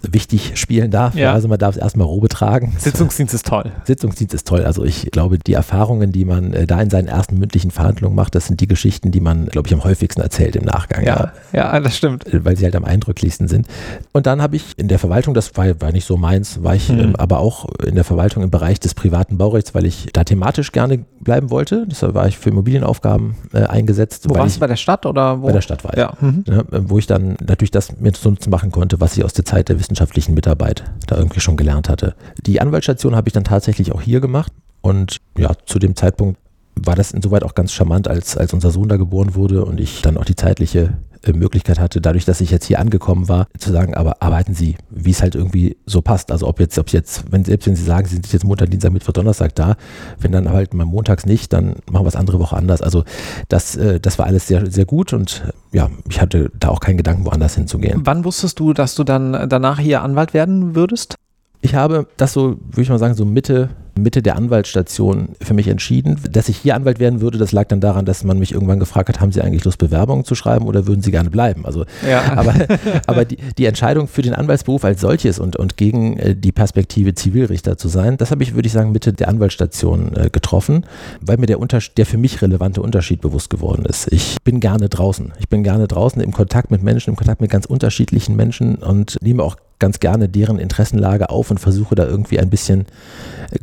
wichtig 0.02 0.52
spielen 0.54 0.90
darf. 0.90 1.14
Ja. 1.14 1.32
Also 1.32 1.48
man 1.48 1.58
darf 1.58 1.76
es 1.76 1.80
erstmal 1.80 2.06
roh 2.06 2.20
betragen. 2.20 2.74
Sitzungsdienst 2.78 3.34
ist 3.34 3.46
toll. 3.46 3.70
Sitzungsdienst 3.84 4.34
ist 4.34 4.46
toll. 4.46 4.64
Also 4.64 4.84
ich 4.84 5.10
glaube, 5.10 5.38
die 5.38 5.52
Erfahrungen, 5.52 6.12
die 6.12 6.24
man 6.24 6.52
äh, 6.52 6.66
da 6.66 6.80
in 6.80 6.90
seinen 6.90 7.08
ersten 7.08 7.38
mündlichen 7.38 7.70
Verhandlungen 7.70 8.14
macht, 8.14 8.34
das 8.34 8.46
sind 8.46 8.60
die 8.60 8.66
Geschichten, 8.66 9.10
die 9.10 9.20
man, 9.20 9.46
glaube 9.46 9.68
ich, 9.68 9.74
am 9.74 9.84
häufigsten 9.84 10.20
erzählt 10.20 10.56
im 10.56 10.64
Nachgang. 10.64 11.04
Ja, 11.04 11.32
ja, 11.52 11.72
ja 11.74 11.80
das 11.80 11.96
stimmt. 11.96 12.26
Äh, 12.32 12.44
weil 12.44 12.56
sie 12.56 12.64
halt 12.64 12.76
am 12.76 12.84
eindrücklichsten 12.84 13.48
sind. 13.48 13.66
Und 14.12 14.26
dann 14.26 14.42
habe 14.42 14.56
ich 14.56 14.78
in 14.78 14.88
der 14.88 14.98
Verwaltung, 14.98 15.34
das 15.34 15.56
war, 15.56 15.80
war 15.80 15.92
nicht 15.92 16.06
so 16.06 16.16
meins, 16.16 16.62
war 16.62 16.74
ich 16.74 16.90
ähm, 16.90 17.16
aber 17.16 17.38
auch 17.38 17.66
in 17.84 17.94
der 17.94 18.04
Verwaltung 18.04 18.42
im 18.42 18.50
Bereich 18.50 18.80
des 18.80 18.94
privaten 18.94 19.38
Baurechts, 19.38 19.74
weil 19.74 19.86
ich 19.86 20.08
da 20.12 20.24
thematisch 20.24 20.72
gerne 20.72 21.04
bleiben 21.20 21.50
wollte. 21.50 21.86
Deshalb 21.90 22.14
war 22.14 22.26
ich 22.26 22.38
für 22.38 22.50
Immobilienaufgaben 22.50 23.34
äh, 23.52 23.64
eingesetzt. 23.64 24.28
Wo 24.28 24.34
warst 24.34 24.56
du 24.56 24.60
bei 24.60 24.66
der 24.66 24.76
Stadt 24.76 25.06
oder 25.06 25.40
wo? 25.40 25.46
Bei 25.46 25.52
der 25.52 25.60
Stadt 25.60 25.84
war 25.84 25.92
ich. 25.92 25.98
Ja. 25.98 26.12
Mhm. 26.20 26.44
ja 26.46 26.64
wo 26.70 26.98
ich 26.98 27.06
dann 27.06 27.36
natürlich 27.44 27.70
das 27.70 27.98
mir 28.00 28.12
so 28.14 28.34
machen 28.48 28.70
konnte, 28.70 29.00
was 29.00 29.16
ich 29.16 29.24
aus 29.24 29.32
der 29.32 29.44
Zeit 29.44 29.68
der 29.68 29.78
wissenschaftlichen 29.90 30.34
Mitarbeit 30.34 30.60
Arbeit 30.60 30.84
da 31.06 31.16
irgendwie 31.16 31.40
schon 31.40 31.56
gelernt 31.56 31.88
hatte. 31.88 32.14
Die 32.46 32.60
Anwaltsstation 32.60 33.16
habe 33.16 33.28
ich 33.28 33.32
dann 33.32 33.44
tatsächlich 33.44 33.92
auch 33.92 34.00
hier 34.00 34.20
gemacht 34.20 34.52
und 34.82 35.18
ja, 35.36 35.52
zu 35.66 35.78
dem 35.78 35.96
Zeitpunkt 35.96 36.38
war 36.74 36.96
das 36.96 37.12
insoweit 37.12 37.42
auch 37.42 37.54
ganz 37.54 37.72
charmant, 37.72 38.08
als, 38.08 38.36
als 38.36 38.52
unser 38.54 38.70
Sohn 38.70 38.88
da 38.88 38.96
geboren 38.96 39.34
wurde 39.34 39.64
und 39.64 39.80
ich 39.80 40.02
dann 40.02 40.16
auch 40.16 40.24
die 40.24 40.36
zeitliche 40.36 40.96
Möglichkeit 41.26 41.78
hatte, 41.78 42.00
dadurch, 42.00 42.24
dass 42.24 42.40
ich 42.40 42.50
jetzt 42.50 42.66
hier 42.66 42.78
angekommen 42.78 43.28
war, 43.28 43.46
zu 43.58 43.72
sagen, 43.72 43.94
aber 43.94 44.22
arbeiten 44.22 44.54
Sie, 44.54 44.76
wie 44.90 45.10
es 45.10 45.22
halt 45.22 45.34
irgendwie 45.34 45.76
so 45.86 46.02
passt. 46.02 46.32
Also 46.32 46.46
ob 46.46 46.60
jetzt, 46.60 46.78
ob 46.78 46.90
jetzt, 46.90 47.24
wenn 47.30 47.44
selbst 47.44 47.66
wenn 47.66 47.76
Sie 47.76 47.84
sagen, 47.84 48.06
Sie 48.06 48.14
sind 48.14 48.32
jetzt 48.32 48.44
Montag, 48.44 48.70
Dienstag, 48.70 48.92
Mittwoch, 48.92 49.12
Donnerstag 49.12 49.54
da, 49.54 49.76
wenn 50.18 50.32
dann 50.32 50.50
halt 50.50 50.74
mal 50.74 50.84
montags 50.84 51.26
nicht, 51.26 51.52
dann 51.52 51.76
machen 51.90 52.04
wir 52.04 52.08
es 52.08 52.16
andere 52.16 52.38
Woche 52.38 52.56
anders. 52.56 52.82
Also 52.82 53.04
das, 53.48 53.76
äh, 53.76 54.00
das 54.00 54.18
war 54.18 54.26
alles 54.26 54.46
sehr, 54.46 54.70
sehr 54.70 54.84
gut 54.84 55.12
und 55.12 55.44
ja, 55.72 55.90
ich 56.08 56.20
hatte 56.20 56.50
da 56.58 56.68
auch 56.68 56.80
keinen 56.80 56.96
Gedanken, 56.96 57.24
woanders 57.24 57.54
hinzugehen. 57.54 58.00
Wann 58.04 58.24
wusstest 58.24 58.58
du, 58.58 58.72
dass 58.72 58.94
du 58.94 59.04
dann 59.04 59.48
danach 59.48 59.78
hier 59.78 60.02
Anwalt 60.02 60.34
werden 60.34 60.74
würdest? 60.74 61.16
Ich 61.62 61.74
habe 61.74 62.06
das 62.16 62.32
so, 62.32 62.56
würde 62.70 62.82
ich 62.82 62.88
mal 62.88 62.98
sagen, 62.98 63.14
so 63.14 63.24
Mitte 63.24 63.70
Mitte 64.02 64.22
der 64.22 64.36
Anwaltsstation 64.36 65.30
für 65.40 65.54
mich 65.54 65.68
entschieden. 65.68 66.18
Dass 66.30 66.48
ich 66.48 66.56
hier 66.56 66.74
Anwalt 66.74 66.98
werden 66.98 67.20
würde, 67.20 67.38
das 67.38 67.52
lag 67.52 67.68
dann 67.68 67.80
daran, 67.80 68.04
dass 68.04 68.24
man 68.24 68.38
mich 68.38 68.52
irgendwann 68.52 68.78
gefragt 68.80 69.08
hat, 69.08 69.20
haben 69.20 69.32
Sie 69.32 69.40
eigentlich 69.40 69.64
Lust, 69.64 69.78
Bewerbungen 69.78 70.24
zu 70.24 70.34
schreiben 70.34 70.66
oder 70.66 70.86
würden 70.86 71.02
Sie 71.02 71.10
gerne 71.10 71.30
bleiben? 71.30 71.66
Also, 71.66 71.84
ja. 72.08 72.32
aber, 72.36 72.54
aber 73.06 73.24
die, 73.24 73.36
die 73.58 73.66
Entscheidung 73.66 74.08
für 74.08 74.22
den 74.22 74.34
Anwaltsberuf 74.34 74.84
als 74.84 75.00
solches 75.00 75.38
und, 75.38 75.56
und 75.56 75.76
gegen 75.76 76.16
äh, 76.18 76.34
die 76.34 76.52
Perspektive 76.52 77.14
Zivilrichter 77.14 77.76
zu 77.76 77.88
sein, 77.88 78.16
das 78.16 78.30
habe 78.30 78.42
ich, 78.42 78.54
würde 78.54 78.66
ich 78.66 78.72
sagen, 78.72 78.92
Mitte 78.92 79.12
der 79.12 79.28
Anwaltsstation 79.28 80.16
äh, 80.16 80.30
getroffen, 80.30 80.84
weil 81.20 81.36
mir 81.36 81.46
der, 81.46 81.58
der 81.96 82.06
für 82.06 82.18
mich 82.18 82.42
relevante 82.42 82.82
Unterschied 82.82 83.20
bewusst 83.20 83.50
geworden 83.50 83.84
ist. 83.84 84.12
Ich 84.12 84.36
bin 84.44 84.60
gerne 84.60 84.88
draußen. 84.88 85.32
Ich 85.38 85.48
bin 85.48 85.62
gerne 85.62 85.86
draußen 85.86 86.20
im 86.22 86.32
Kontakt 86.32 86.70
mit 86.70 86.82
Menschen, 86.82 87.10
im 87.10 87.16
Kontakt 87.16 87.40
mit 87.40 87.50
ganz 87.50 87.66
unterschiedlichen 87.66 88.36
Menschen 88.36 88.76
und 88.76 89.18
nehme 89.22 89.42
auch 89.42 89.56
ganz 89.80 89.98
gerne 89.98 90.28
deren 90.28 90.60
Interessenlage 90.60 91.30
auf 91.30 91.50
und 91.50 91.58
versuche 91.58 91.96
da 91.96 92.06
irgendwie 92.06 92.38
ein 92.38 92.50
bisschen 92.50 92.86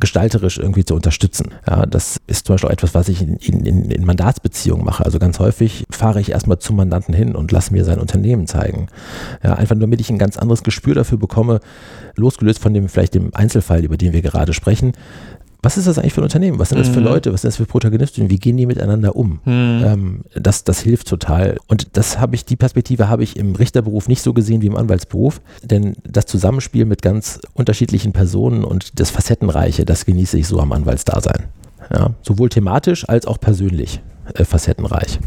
gestalterisch 0.00 0.58
irgendwie 0.58 0.84
zu 0.84 0.94
unterstützen. 0.94 1.54
Ja, 1.66 1.86
das 1.86 2.20
ist 2.26 2.46
zum 2.46 2.54
Beispiel 2.54 2.68
auch 2.68 2.72
etwas, 2.72 2.94
was 2.94 3.08
ich 3.08 3.22
in, 3.22 3.36
in, 3.38 3.90
in 3.90 4.04
Mandatsbeziehungen 4.04 4.84
mache. 4.84 5.04
Also 5.04 5.18
ganz 5.18 5.38
häufig 5.38 5.86
fahre 5.90 6.20
ich 6.20 6.32
erstmal 6.32 6.58
zum 6.58 6.76
Mandanten 6.76 7.14
hin 7.14 7.34
und 7.34 7.52
lasse 7.52 7.72
mir 7.72 7.84
sein 7.84 7.98
Unternehmen 7.98 8.46
zeigen. 8.46 8.88
Ja, 9.42 9.54
einfach 9.54 9.74
nur, 9.76 9.82
damit 9.82 10.00
ich 10.00 10.10
ein 10.10 10.18
ganz 10.18 10.36
anderes 10.36 10.62
Gespür 10.62 10.94
dafür 10.94 11.16
bekomme, 11.16 11.60
losgelöst 12.16 12.58
von 12.58 12.74
dem 12.74 12.88
vielleicht 12.88 13.14
dem 13.14 13.34
Einzelfall, 13.34 13.84
über 13.84 13.96
den 13.96 14.12
wir 14.12 14.20
gerade 14.20 14.52
sprechen, 14.52 14.92
was 15.60 15.76
ist 15.76 15.88
das 15.88 15.98
eigentlich 15.98 16.12
für 16.12 16.20
ein 16.20 16.24
Unternehmen? 16.24 16.58
Was 16.58 16.68
sind 16.68 16.78
das 16.78 16.88
für 16.88 17.00
mhm. 17.00 17.06
Leute? 17.06 17.32
Was 17.32 17.42
sind 17.42 17.48
das 17.48 17.56
für 17.56 17.66
Protagonisten? 17.66 18.30
Wie 18.30 18.38
gehen 18.38 18.56
die 18.56 18.66
miteinander 18.66 19.16
um? 19.16 19.40
Mhm. 19.44 19.82
Ähm, 19.84 20.20
das, 20.34 20.62
das 20.62 20.80
hilft 20.80 21.08
total. 21.08 21.56
Und 21.66 21.96
das 21.96 22.20
habe 22.20 22.36
ich, 22.36 22.44
die 22.44 22.56
Perspektive 22.56 23.08
habe 23.08 23.24
ich 23.24 23.36
im 23.36 23.56
Richterberuf 23.56 24.06
nicht 24.08 24.22
so 24.22 24.32
gesehen 24.32 24.62
wie 24.62 24.66
im 24.66 24.76
Anwaltsberuf. 24.76 25.40
Denn 25.62 25.96
das 26.04 26.26
Zusammenspiel 26.26 26.84
mit 26.84 27.02
ganz 27.02 27.40
unterschiedlichen 27.54 28.12
Personen 28.12 28.62
und 28.62 29.00
das 29.00 29.10
Facettenreiche, 29.10 29.84
das 29.84 30.04
genieße 30.04 30.38
ich 30.38 30.46
so 30.46 30.60
am 30.60 30.72
Anwaltsdasein. 30.72 31.46
Ja, 31.92 32.10
sowohl 32.22 32.50
thematisch 32.50 33.08
als 33.08 33.26
auch 33.26 33.40
persönlich 33.40 34.00
äh, 34.34 34.44
facettenreich. 34.44 35.18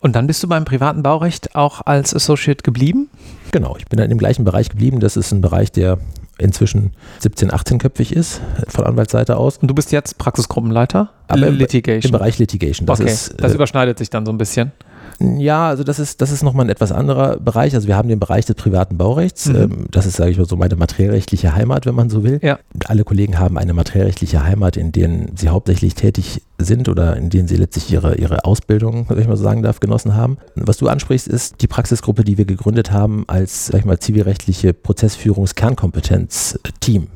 Und 0.00 0.14
dann 0.14 0.26
bist 0.26 0.42
du 0.42 0.48
beim 0.48 0.64
privaten 0.64 1.02
Baurecht 1.02 1.56
auch 1.56 1.80
als 1.84 2.14
Associate 2.14 2.62
geblieben? 2.62 3.08
Genau, 3.50 3.76
ich 3.76 3.86
bin 3.86 3.98
dann 3.98 4.10
im 4.10 4.18
gleichen 4.18 4.44
Bereich 4.44 4.68
geblieben. 4.68 5.00
Das 5.00 5.16
ist 5.16 5.32
ein 5.32 5.40
Bereich, 5.40 5.72
der 5.72 5.98
inzwischen 6.38 6.92
17, 7.20 7.50
18-köpfig 7.50 8.12
ist, 8.12 8.40
von 8.68 8.84
Anwaltsseite 8.84 9.36
aus. 9.36 9.58
Und 9.58 9.68
du 9.68 9.74
bist 9.74 9.92
jetzt 9.92 10.18
Praxisgruppenleiter? 10.18 11.10
Aber 11.28 11.46
im, 11.46 11.56
Litigation. 11.56 12.10
Im 12.10 12.18
Bereich 12.18 12.38
Litigation. 12.38 12.86
Das 12.86 13.00
okay, 13.00 13.10
ist, 13.10 13.34
das 13.40 13.52
äh, 13.52 13.54
überschneidet 13.54 13.98
sich 13.98 14.10
dann 14.10 14.26
so 14.26 14.32
ein 14.32 14.38
bisschen. 14.38 14.72
Ja, 15.20 15.68
also 15.68 15.84
das 15.84 15.98
ist, 15.98 16.20
das 16.20 16.30
ist 16.30 16.42
nochmal 16.42 16.66
ein 16.66 16.70
etwas 16.70 16.92
anderer 16.92 17.38
Bereich. 17.38 17.74
Also 17.74 17.88
wir 17.88 17.96
haben 17.96 18.08
den 18.08 18.20
Bereich 18.20 18.44
des 18.46 18.54
privaten 18.56 18.98
Baurechts. 18.98 19.46
Mhm. 19.46 19.56
Ähm, 19.56 19.86
das 19.90 20.06
ist, 20.06 20.16
sage 20.16 20.30
ich 20.30 20.38
mal, 20.38 20.46
so 20.46 20.56
meine 20.56 20.76
materiellrechtliche 20.76 21.54
Heimat, 21.54 21.86
wenn 21.86 21.94
man 21.94 22.10
so 22.10 22.24
will. 22.24 22.40
Ja. 22.42 22.58
Alle 22.86 23.04
Kollegen 23.04 23.38
haben 23.38 23.56
eine 23.58 23.72
materiellrechtliche 23.72 24.44
Heimat, 24.44 24.76
in 24.76 24.92
denen 24.92 25.32
sie 25.36 25.48
hauptsächlich 25.48 25.94
tätig 25.94 26.42
sind 26.58 26.88
oder 26.88 27.16
in 27.16 27.30
denen 27.30 27.48
sie 27.48 27.56
letztlich 27.56 27.92
ihre, 27.92 28.16
ihre 28.16 28.44
Ausbildung, 28.44 29.06
wenn 29.08 29.18
ich 29.18 29.26
mal 29.28 29.36
so 29.36 29.44
sagen 29.44 29.62
darf, 29.62 29.80
genossen 29.80 30.14
haben. 30.14 30.38
Was 30.54 30.76
du 30.78 30.88
ansprichst, 30.88 31.28
ist 31.28 31.60
die 31.62 31.66
Praxisgruppe, 31.66 32.24
die 32.24 32.38
wir 32.38 32.44
gegründet 32.44 32.92
haben 32.92 33.24
als, 33.26 33.66
sag 33.66 33.80
ich 33.80 33.84
mal, 33.84 33.98
zivilrechtliche 33.98 34.72
Prozessführungs-Kernkompetenz-Team 34.72 37.08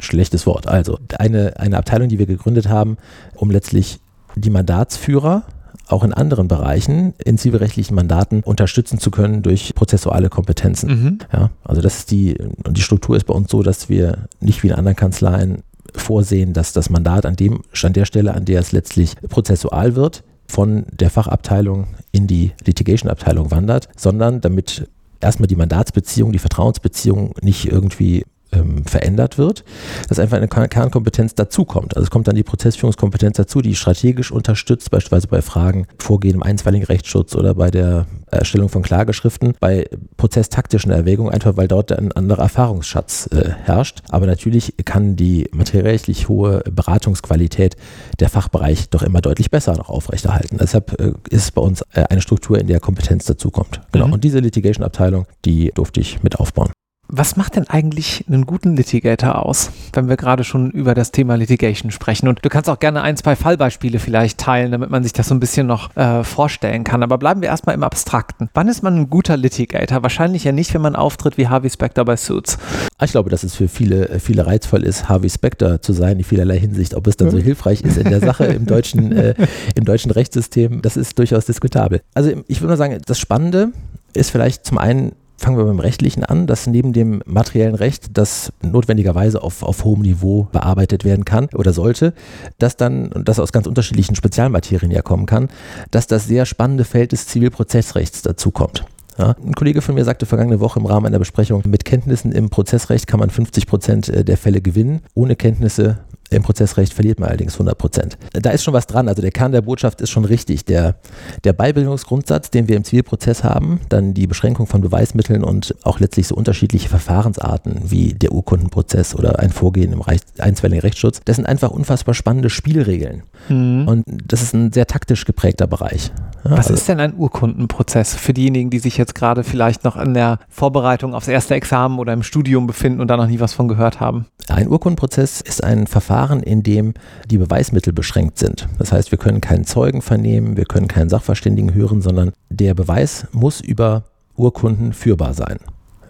schlechtes 0.00 0.46
Wort. 0.46 0.66
Also 0.66 0.98
eine, 1.18 1.58
eine 1.58 1.78
Abteilung, 1.78 2.08
die 2.08 2.18
wir 2.18 2.26
gegründet 2.26 2.68
haben, 2.68 2.96
um 3.34 3.50
letztlich 3.50 4.00
die 4.36 4.50
Mandatsführer 4.50 5.44
auch 5.88 6.02
in 6.02 6.12
anderen 6.12 6.48
Bereichen 6.48 7.14
in 7.24 7.38
zivilrechtlichen 7.38 7.94
Mandaten 7.94 8.42
unterstützen 8.42 8.98
zu 8.98 9.10
können 9.10 9.42
durch 9.42 9.74
prozessuale 9.74 10.28
Kompetenzen. 10.28 10.88
Mhm. 10.88 11.18
Ja, 11.32 11.50
also 11.62 11.80
das 11.80 11.98
ist 11.98 12.10
die, 12.10 12.36
die 12.70 12.80
Struktur 12.80 13.16
ist 13.16 13.26
bei 13.26 13.34
uns 13.34 13.50
so, 13.50 13.62
dass 13.62 13.88
wir 13.88 14.28
nicht 14.40 14.62
wie 14.62 14.68
in 14.68 14.74
anderen 14.74 14.96
Kanzleien 14.96 15.62
vorsehen, 15.94 16.52
dass 16.52 16.72
das 16.72 16.90
Mandat 16.90 17.26
an 17.26 17.36
dem, 17.36 17.62
an 17.82 17.92
der 17.92 18.04
Stelle, 18.04 18.34
an 18.34 18.44
der 18.44 18.60
es 18.60 18.72
letztlich 18.72 19.14
prozessual 19.28 19.94
wird, 19.94 20.24
von 20.46 20.86
der 20.92 21.10
Fachabteilung 21.10 21.88
in 22.12 22.26
die 22.26 22.52
Litigation-Abteilung 22.64 23.50
wandert, 23.50 23.88
sondern 23.96 24.40
damit 24.40 24.88
erstmal 25.20 25.46
die 25.46 25.56
Mandatsbeziehung, 25.56 26.32
die 26.32 26.38
Vertrauensbeziehung 26.38 27.34
nicht 27.40 27.66
irgendwie 27.66 28.24
ähm, 28.54 28.84
verändert 28.84 29.38
wird, 29.38 29.64
dass 30.08 30.18
einfach 30.18 30.36
eine 30.36 30.48
Kernkompetenz 30.48 31.34
dazukommt. 31.34 31.96
Also 31.96 32.04
es 32.04 32.10
kommt 32.10 32.28
dann 32.28 32.36
die 32.36 32.42
Prozessführungskompetenz 32.42 33.36
dazu, 33.36 33.60
die 33.60 33.74
strategisch 33.74 34.30
unterstützt, 34.30 34.90
beispielsweise 34.90 35.28
bei 35.28 35.42
Fragen 35.42 35.86
Vorgehen 35.98 36.34
im 36.34 36.42
einstweiligen 36.42 36.86
Rechtsschutz 36.86 37.34
oder 37.34 37.54
bei 37.54 37.70
der 37.70 38.06
Erstellung 38.30 38.68
von 38.68 38.82
Klageschriften, 38.82 39.54
bei 39.60 39.88
prozesstaktischen 40.16 40.90
Erwägungen, 40.90 41.32
einfach 41.32 41.56
weil 41.56 41.68
dort 41.68 41.92
ein 41.92 42.12
anderer 42.12 42.42
Erfahrungsschatz 42.42 43.28
äh, 43.32 43.50
herrscht. 43.64 44.02
Aber 44.08 44.26
natürlich 44.26 44.74
kann 44.84 45.16
die 45.16 45.48
materiellrechtlich 45.52 46.28
hohe 46.28 46.62
Beratungsqualität 46.70 47.76
der 48.20 48.28
Fachbereich 48.28 48.90
doch 48.90 49.02
immer 49.02 49.20
deutlich 49.20 49.50
besser 49.50 49.76
noch 49.76 49.88
aufrechterhalten. 49.88 50.58
Deshalb 50.58 51.00
äh, 51.00 51.12
ist 51.30 51.42
es 51.42 51.50
bei 51.52 51.62
uns 51.62 51.82
äh, 51.92 52.04
eine 52.10 52.20
Struktur, 52.20 52.58
in 52.58 52.66
der 52.66 52.80
Kompetenz 52.80 53.24
dazukommt. 53.24 53.80
Genau. 53.92 54.06
Mhm. 54.08 54.14
Und 54.14 54.24
diese 54.24 54.38
Litigation-Abteilung, 54.40 55.26
die 55.44 55.72
durfte 55.74 56.00
ich 56.00 56.22
mit 56.22 56.38
aufbauen. 56.38 56.70
Was 57.08 57.36
macht 57.36 57.56
denn 57.56 57.68
eigentlich 57.68 58.24
einen 58.28 58.46
guten 58.46 58.76
Litigator 58.76 59.44
aus, 59.44 59.70
wenn 59.92 60.08
wir 60.08 60.16
gerade 60.16 60.42
schon 60.42 60.70
über 60.70 60.94
das 60.94 61.12
Thema 61.12 61.34
Litigation 61.36 61.90
sprechen? 61.90 62.28
Und 62.28 62.42
du 62.42 62.48
kannst 62.48 62.70
auch 62.70 62.78
gerne 62.78 63.02
ein, 63.02 63.16
zwei 63.18 63.36
Fallbeispiele 63.36 63.98
vielleicht 63.98 64.38
teilen, 64.38 64.72
damit 64.72 64.88
man 64.88 65.02
sich 65.02 65.12
das 65.12 65.28
so 65.28 65.34
ein 65.34 65.40
bisschen 65.40 65.66
noch 65.66 65.94
äh, 65.96 66.24
vorstellen 66.24 66.82
kann. 66.82 67.02
Aber 67.02 67.18
bleiben 67.18 67.42
wir 67.42 67.48
erstmal 67.48 67.74
im 67.74 67.82
Abstrakten. 67.82 68.48
Wann 68.54 68.68
ist 68.68 68.82
man 68.82 68.96
ein 68.96 69.10
guter 69.10 69.36
Litigator? 69.36 70.02
Wahrscheinlich 70.02 70.44
ja 70.44 70.52
nicht, 70.52 70.72
wenn 70.72 70.80
man 70.80 70.96
auftritt 70.96 71.36
wie 71.36 71.46
Harvey 71.46 71.68
Specter 71.68 72.04
bei 72.06 72.16
Suits. 72.16 72.58
Ich 73.02 73.10
glaube, 73.10 73.28
dass 73.28 73.44
es 73.44 73.54
für 73.54 73.68
viele, 73.68 74.08
äh, 74.08 74.18
viele 74.18 74.46
reizvoll 74.46 74.82
ist, 74.82 75.08
Harvey 75.08 75.28
Specter 75.28 75.82
zu 75.82 75.92
sein, 75.92 76.18
in 76.18 76.24
vielerlei 76.24 76.58
Hinsicht. 76.58 76.94
Ob 76.94 77.06
es 77.06 77.18
dann 77.18 77.30
so 77.30 77.36
hm? 77.36 77.44
hilfreich 77.44 77.82
ist 77.82 77.98
in 77.98 78.08
der 78.08 78.20
Sache 78.20 78.46
im 78.46 78.64
deutschen, 78.64 79.12
äh, 79.16 79.34
im 79.74 79.84
deutschen 79.84 80.10
Rechtssystem, 80.10 80.80
das 80.80 80.96
ist 80.96 81.18
durchaus 81.18 81.44
diskutabel. 81.44 82.00
Also 82.14 82.32
ich 82.48 82.62
würde 82.62 82.72
mal 82.72 82.76
sagen, 82.78 82.98
das 83.06 83.18
Spannende 83.18 83.72
ist 84.14 84.30
vielleicht 84.30 84.64
zum 84.64 84.78
einen 84.78 85.12
fangen 85.36 85.56
wir 85.56 85.64
beim 85.64 85.80
Rechtlichen 85.80 86.24
an, 86.24 86.46
dass 86.46 86.66
neben 86.66 86.92
dem 86.92 87.22
materiellen 87.26 87.74
Recht, 87.74 88.16
das 88.16 88.52
notwendigerweise 88.62 89.42
auf, 89.42 89.62
auf 89.62 89.84
hohem 89.84 90.02
Niveau 90.02 90.48
bearbeitet 90.52 91.04
werden 91.04 91.24
kann 91.24 91.48
oder 91.54 91.72
sollte, 91.72 92.14
dass 92.58 92.76
dann, 92.76 93.12
und 93.12 93.28
das 93.28 93.40
aus 93.40 93.52
ganz 93.52 93.66
unterschiedlichen 93.66 94.14
Spezialmaterien 94.14 94.90
ja 94.90 95.02
kommen 95.02 95.26
kann, 95.26 95.48
dass 95.90 96.06
das 96.06 96.26
sehr 96.26 96.46
spannende 96.46 96.84
Feld 96.84 97.12
des 97.12 97.26
Zivilprozessrechts 97.26 98.22
dazukommt. 98.22 98.84
Ja, 99.18 99.36
ein 99.44 99.54
Kollege 99.54 99.80
von 99.80 99.94
mir 99.94 100.04
sagte 100.04 100.26
vergangene 100.26 100.58
Woche 100.58 100.80
im 100.80 100.86
Rahmen 100.86 101.06
einer 101.06 101.20
Besprechung, 101.20 101.62
mit 101.66 101.84
Kenntnissen 101.84 102.32
im 102.32 102.50
Prozessrecht 102.50 103.06
kann 103.06 103.20
man 103.20 103.30
50 103.30 103.66
Prozent 103.66 104.08
äh, 104.08 104.24
der 104.24 104.36
Fälle 104.36 104.60
gewinnen, 104.60 105.02
ohne 105.14 105.36
Kenntnisse 105.36 105.98
im 106.36 106.42
Prozessrecht 106.42 106.92
verliert 106.92 107.20
man 107.20 107.28
allerdings 107.28 107.54
100 107.54 107.76
Prozent. 107.76 108.18
Da 108.32 108.50
ist 108.50 108.64
schon 108.64 108.74
was 108.74 108.86
dran. 108.86 109.08
Also 109.08 109.22
der 109.22 109.30
Kern 109.30 109.52
der 109.52 109.62
Botschaft 109.62 110.00
ist 110.00 110.10
schon 110.10 110.24
richtig. 110.24 110.64
Der, 110.64 110.96
der 111.44 111.52
Beibildungsgrundsatz, 111.52 112.50
den 112.50 112.68
wir 112.68 112.76
im 112.76 112.84
Zivilprozess 112.84 113.44
haben, 113.44 113.80
dann 113.88 114.14
die 114.14 114.26
Beschränkung 114.26 114.66
von 114.66 114.80
Beweismitteln 114.80 115.44
und 115.44 115.74
auch 115.82 116.00
letztlich 116.00 116.28
so 116.28 116.34
unterschiedliche 116.34 116.88
Verfahrensarten 116.88 117.90
wie 117.90 118.14
der 118.14 118.32
Urkundenprozess 118.32 119.14
oder 119.14 119.38
ein 119.38 119.50
Vorgehen 119.50 119.92
im 119.92 120.00
Reich, 120.00 120.20
einstweiligen 120.38 120.80
Rechtsschutz, 120.80 121.20
das 121.24 121.36
sind 121.36 121.46
einfach 121.46 121.70
unfassbar 121.70 122.14
spannende 122.14 122.50
Spielregeln. 122.50 123.22
Mhm. 123.48 123.88
Und 123.88 124.04
das 124.06 124.42
ist 124.42 124.54
ein 124.54 124.72
sehr 124.72 124.86
taktisch 124.86 125.24
geprägter 125.24 125.66
Bereich. 125.66 126.12
Ja, 126.44 126.52
was 126.52 126.66
also 126.66 126.74
ist 126.74 126.88
denn 126.88 127.00
ein 127.00 127.14
Urkundenprozess 127.16 128.14
für 128.14 128.34
diejenigen, 128.34 128.70
die 128.70 128.78
sich 128.78 128.98
jetzt 128.98 129.14
gerade 129.14 129.44
vielleicht 129.44 129.84
noch 129.84 129.96
in 129.96 130.14
der 130.14 130.38
Vorbereitung 130.48 131.14
aufs 131.14 131.28
erste 131.28 131.54
Examen 131.54 131.98
oder 131.98 132.12
im 132.12 132.22
Studium 132.22 132.66
befinden 132.66 133.00
und 133.00 133.08
da 133.08 133.16
noch 133.16 133.26
nie 133.26 133.40
was 133.40 133.54
von 133.54 133.68
gehört 133.68 134.00
haben? 134.00 134.26
Ein 134.48 134.68
Urkundenprozess 134.68 135.40
ist 135.40 135.64
ein 135.64 135.86
Verfahren, 135.86 136.14
Verfahren, 136.24 136.42
in 136.42 136.62
dem 136.62 136.94
die 137.30 137.38
Beweismittel 137.38 137.92
beschränkt 137.92 138.38
sind. 138.38 138.66
Das 138.78 138.92
heißt, 138.92 139.10
wir 139.10 139.18
können 139.18 139.40
keinen 139.40 139.64
Zeugen 139.64 140.02
vernehmen, 140.02 140.56
wir 140.56 140.64
können 140.64 140.88
keinen 140.88 141.10
Sachverständigen 141.10 141.74
hören, 141.74 142.00
sondern 142.00 142.32
der 142.48 142.74
Beweis 142.74 143.26
muss 143.32 143.60
über 143.60 144.04
Urkunden 144.36 144.92
führbar 144.92 145.34
sein. 145.34 145.58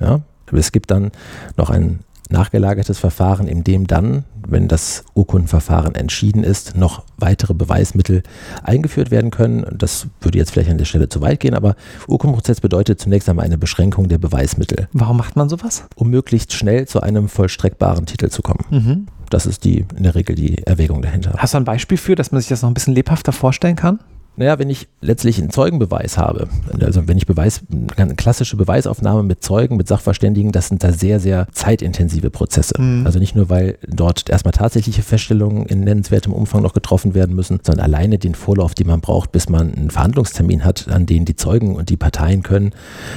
Ja? 0.00 0.21
Es 0.52 0.71
gibt 0.71 0.90
dann 0.90 1.11
noch 1.56 1.71
ein 1.71 2.00
nachgelagertes 2.30 2.98
Verfahren, 2.98 3.46
in 3.46 3.64
dem 3.64 3.86
dann, 3.86 4.24
wenn 4.46 4.68
das 4.68 5.04
Urkundenverfahren 5.14 5.94
entschieden 5.94 6.44
ist, 6.44 6.76
noch 6.76 7.04
weitere 7.18 7.54
Beweismittel 7.54 8.22
eingeführt 8.62 9.10
werden 9.10 9.30
können. 9.30 9.64
Das 9.76 10.08
würde 10.20 10.38
jetzt 10.38 10.52
vielleicht 10.52 10.70
an 10.70 10.78
der 10.78 10.84
Stelle 10.84 11.08
zu 11.08 11.20
weit 11.20 11.40
gehen, 11.40 11.54
aber 11.54 11.76
Urkundenprozess 12.08 12.60
bedeutet 12.60 13.00
zunächst 13.00 13.28
einmal 13.28 13.44
eine 13.44 13.58
Beschränkung 13.58 14.08
der 14.08 14.18
Beweismittel. 14.18 14.88
Warum 14.92 15.16
macht 15.16 15.36
man 15.36 15.48
sowas? 15.48 15.84
Um 15.94 16.10
möglichst 16.10 16.52
schnell 16.52 16.86
zu 16.86 17.00
einem 17.00 17.28
vollstreckbaren 17.28 18.06
Titel 18.06 18.28
zu 18.28 18.42
kommen. 18.42 18.64
Mhm. 18.70 19.06
Das 19.30 19.46
ist 19.46 19.64
die 19.64 19.84
in 19.96 20.02
der 20.02 20.14
Regel 20.14 20.36
die 20.36 20.64
Erwägung 20.66 21.02
dahinter. 21.02 21.34
Hast 21.38 21.54
du 21.54 21.58
ein 21.58 21.64
Beispiel 21.64 21.98
für, 21.98 22.14
dass 22.14 22.30
man 22.30 22.40
sich 22.40 22.48
das 22.48 22.62
noch 22.62 22.70
ein 22.70 22.74
bisschen 22.74 22.94
lebhafter 22.94 23.32
vorstellen 23.32 23.76
kann? 23.76 23.98
Naja, 24.36 24.58
wenn 24.58 24.70
ich 24.70 24.88
letztlich 25.00 25.38
einen 25.38 25.50
Zeugenbeweis 25.50 26.18
habe, 26.18 26.48
also 26.80 27.06
wenn 27.06 27.16
ich 27.16 27.26
Beweis, 27.26 27.60
eine 27.96 28.14
klassische 28.14 28.56
Beweisaufnahme 28.56 29.22
mit 29.22 29.44
Zeugen, 29.44 29.76
mit 29.76 29.86
Sachverständigen, 29.86 30.50
das 30.50 30.68
sind 30.68 30.82
da 30.82 30.92
sehr, 30.92 31.20
sehr 31.20 31.46
zeitintensive 31.52 32.30
Prozesse. 32.30 32.74
Mhm. 32.80 33.06
Also 33.06 33.18
nicht 33.18 33.36
nur, 33.36 33.48
weil 33.48 33.78
dort 33.86 34.28
erstmal 34.28 34.52
tatsächliche 34.52 35.02
Feststellungen 35.02 35.66
in 35.66 35.80
nennenswertem 35.80 36.32
Umfang 36.32 36.62
noch 36.62 36.72
getroffen 36.72 37.14
werden 37.14 37.36
müssen, 37.36 37.60
sondern 37.62 37.84
alleine 37.84 38.18
den 38.18 38.34
Vorlauf, 38.34 38.74
den 38.74 38.88
man 38.88 39.00
braucht, 39.00 39.30
bis 39.30 39.48
man 39.48 39.72
einen 39.72 39.90
Verhandlungstermin 39.90 40.64
hat, 40.64 40.88
an 40.88 41.06
den 41.06 41.24
die 41.24 41.36
Zeugen 41.36 41.76
und 41.76 41.88
die 41.90 41.96
Parteien 41.96 42.42
können, 42.42 42.72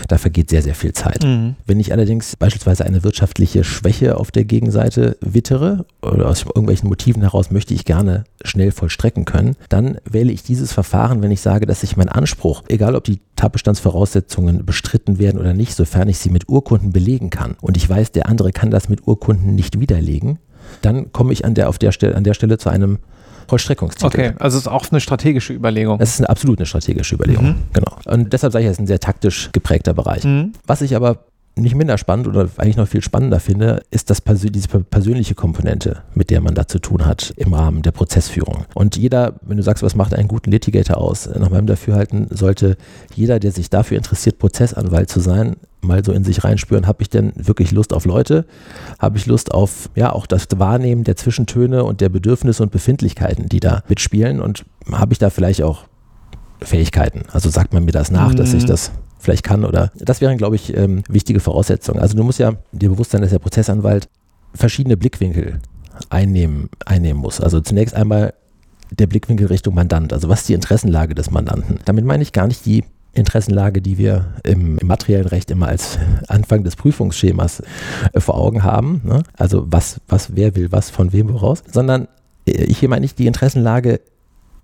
da 0.07 0.17
vergeht 0.17 0.49
sehr, 0.49 0.61
sehr 0.61 0.75
viel 0.75 0.93
Zeit. 0.93 1.23
Mhm. 1.23 1.55
Wenn 1.65 1.79
ich 1.79 1.91
allerdings 1.91 2.35
beispielsweise 2.35 2.85
eine 2.85 3.03
wirtschaftliche 3.03 3.63
Schwäche 3.63 4.17
auf 4.17 4.29
der 4.29 4.45
Gegenseite 4.45 5.17
wittere 5.21 5.85
oder 6.01 6.27
aus 6.27 6.43
irgendwelchen 6.43 6.89
Motiven 6.89 7.21
heraus 7.21 7.49
möchte 7.49 7.73
ich 7.73 7.85
gerne 7.85 8.25
schnell 8.43 8.71
vollstrecken 8.71 9.25
können, 9.25 9.55
dann 9.69 9.97
wähle 10.05 10.31
ich 10.31 10.43
dieses 10.43 10.73
Verfahren 10.73 11.06
wahren, 11.07 11.21
wenn 11.21 11.31
ich 11.31 11.41
sage, 11.41 11.65
dass 11.65 11.83
ich 11.83 11.95
meinen 11.95 12.09
Anspruch, 12.09 12.63
egal 12.67 12.95
ob 12.95 13.03
die 13.03 13.19
Tatbestandsvoraussetzungen 13.35 14.65
bestritten 14.65 15.19
werden 15.19 15.39
oder 15.39 15.53
nicht, 15.53 15.75
sofern 15.75 16.09
ich 16.09 16.17
sie 16.17 16.29
mit 16.29 16.49
Urkunden 16.49 16.91
belegen 16.91 17.29
kann 17.29 17.55
und 17.61 17.77
ich 17.77 17.89
weiß, 17.89 18.11
der 18.11 18.27
andere 18.27 18.51
kann 18.51 18.71
das 18.71 18.89
mit 18.89 19.07
Urkunden 19.07 19.55
nicht 19.55 19.79
widerlegen, 19.79 20.39
dann 20.81 21.11
komme 21.13 21.33
ich 21.33 21.45
an 21.45 21.53
der, 21.53 21.69
auf 21.69 21.77
der 21.77 21.91
Stelle, 21.91 22.15
an 22.15 22.23
der 22.23 22.33
Stelle 22.33 22.57
zu 22.57 22.69
einem 22.69 22.99
Vollstreckungstitel. 23.47 24.07
Okay, 24.07 24.33
also 24.39 24.57
es 24.57 24.63
ist 24.63 24.67
auch 24.67 24.85
eine 24.91 24.99
strategische 24.99 25.53
Überlegung. 25.53 25.99
Das 25.99 26.09
ist 26.09 26.19
eine, 26.19 26.29
absolut 26.29 26.59
eine 26.59 26.65
strategische 26.65 27.15
Überlegung, 27.15 27.45
mhm. 27.45 27.55
genau. 27.71 27.95
Und 28.05 28.33
deshalb 28.33 28.51
sage 28.51 28.65
ich, 28.65 28.69
es 28.69 28.73
ist 28.73 28.81
ein 28.81 28.87
sehr 28.87 28.99
taktisch 28.99 29.49
geprägter 29.53 29.93
Bereich. 29.93 30.25
Mhm. 30.25 30.51
Was 30.65 30.81
ich 30.81 30.95
aber 30.95 31.23
nicht 31.57 31.75
minder 31.75 31.97
spannend 31.97 32.27
oder 32.27 32.49
eigentlich 32.57 32.77
noch 32.77 32.87
viel 32.87 33.01
spannender 33.01 33.39
finde, 33.39 33.81
ist 33.91 34.09
das 34.09 34.21
diese 34.23 34.67
persönliche 34.67 35.35
Komponente, 35.35 36.03
mit 36.13 36.29
der 36.29 36.41
man 36.41 36.55
da 36.55 36.67
zu 36.67 36.79
tun 36.79 37.05
hat 37.05 37.33
im 37.37 37.53
Rahmen 37.53 37.81
der 37.81 37.91
Prozessführung. 37.91 38.65
Und 38.73 38.97
jeder, 38.97 39.35
wenn 39.41 39.57
du 39.57 39.63
sagst, 39.63 39.83
was 39.83 39.95
macht 39.95 40.13
einen 40.13 40.27
guten 40.27 40.51
Litigator 40.51 40.97
aus, 40.97 41.27
nach 41.27 41.49
meinem 41.49 41.67
Dafürhalten 41.67 42.27
sollte 42.29 42.77
jeder, 43.15 43.39
der 43.39 43.51
sich 43.51 43.69
dafür 43.69 43.97
interessiert, 43.97 44.39
Prozessanwalt 44.39 45.09
zu 45.09 45.19
sein, 45.19 45.55
mal 45.81 46.03
so 46.03 46.11
in 46.11 46.23
sich 46.23 46.43
reinspüren, 46.43 46.87
habe 46.87 47.01
ich 47.01 47.09
denn 47.09 47.33
wirklich 47.35 47.71
Lust 47.71 47.93
auf 47.93 48.05
Leute? 48.05 48.45
Habe 48.99 49.17
ich 49.17 49.25
Lust 49.25 49.53
auf, 49.53 49.89
ja, 49.95 50.11
auch 50.11 50.25
das 50.25 50.47
Wahrnehmen 50.55 51.03
der 51.03 51.15
Zwischentöne 51.15 51.83
und 51.83 52.01
der 52.01 52.09
Bedürfnisse 52.09 52.63
und 52.63 52.71
Befindlichkeiten, 52.71 53.47
die 53.49 53.59
da 53.59 53.83
mitspielen 53.87 54.41
und 54.41 54.65
habe 54.91 55.13
ich 55.13 55.19
da 55.19 55.29
vielleicht 55.29 55.61
auch 55.61 55.85
Fähigkeiten? 56.61 57.23
Also 57.31 57.49
sagt 57.49 57.73
man 57.73 57.85
mir 57.85 57.91
das 57.91 58.11
nach, 58.11 58.31
mhm. 58.31 58.35
dass 58.35 58.53
ich 58.53 58.63
mhm. 58.63 58.67
das 58.67 58.91
vielleicht 59.19 59.43
kann 59.43 59.65
oder 59.65 59.91
das 59.95 60.21
wären, 60.21 60.37
glaube 60.37 60.55
ich, 60.55 60.75
ähm, 60.75 61.03
wichtige 61.09 61.39
Voraussetzungen. 61.39 61.99
Also 61.99 62.15
du 62.15 62.23
musst 62.23 62.39
ja 62.39 62.53
dir 62.71 62.89
bewusst 62.89 63.11
sein, 63.11 63.21
dass 63.21 63.31
der 63.31 63.39
Prozessanwalt 63.39 64.09
verschiedene 64.53 64.97
Blickwinkel 64.97 65.59
einnehmen, 66.09 66.69
einnehmen 66.85 67.21
muss. 67.21 67.41
Also 67.41 67.61
zunächst 67.61 67.95
einmal 67.95 68.33
der 68.91 69.07
Blickwinkel 69.07 69.47
Richtung 69.47 69.75
Mandant, 69.75 70.13
also 70.13 70.29
was 70.29 70.41
ist 70.41 70.49
die 70.49 70.53
Interessenlage 70.53 71.15
des 71.15 71.31
Mandanten. 71.31 71.79
Damit 71.85 72.05
meine 72.05 72.23
ich 72.23 72.31
gar 72.31 72.47
nicht 72.47 72.65
die 72.65 72.83
Interessenlage, 73.13 73.81
die 73.81 73.97
wir 73.97 74.33
im, 74.43 74.77
im 74.77 74.87
materiellen 74.87 75.27
Recht 75.27 75.49
immer 75.51 75.67
als 75.67 75.97
Anfang 76.27 76.63
des 76.63 76.75
Prüfungsschemas 76.75 77.63
äh, 78.13 78.19
vor 78.19 78.35
Augen 78.35 78.63
haben. 78.63 79.01
Ne? 79.03 79.23
Also 79.35 79.65
was, 79.69 79.99
was, 80.07 80.35
wer 80.35 80.55
will 80.55 80.71
was 80.71 80.89
von 80.89 81.13
wem 81.13 81.33
woraus, 81.33 81.63
sondern 81.71 82.07
äh, 82.45 82.71
hier 82.71 82.89
meine 82.89 83.05
ich 83.05 83.15
die 83.15 83.27
Interessenlage 83.27 84.01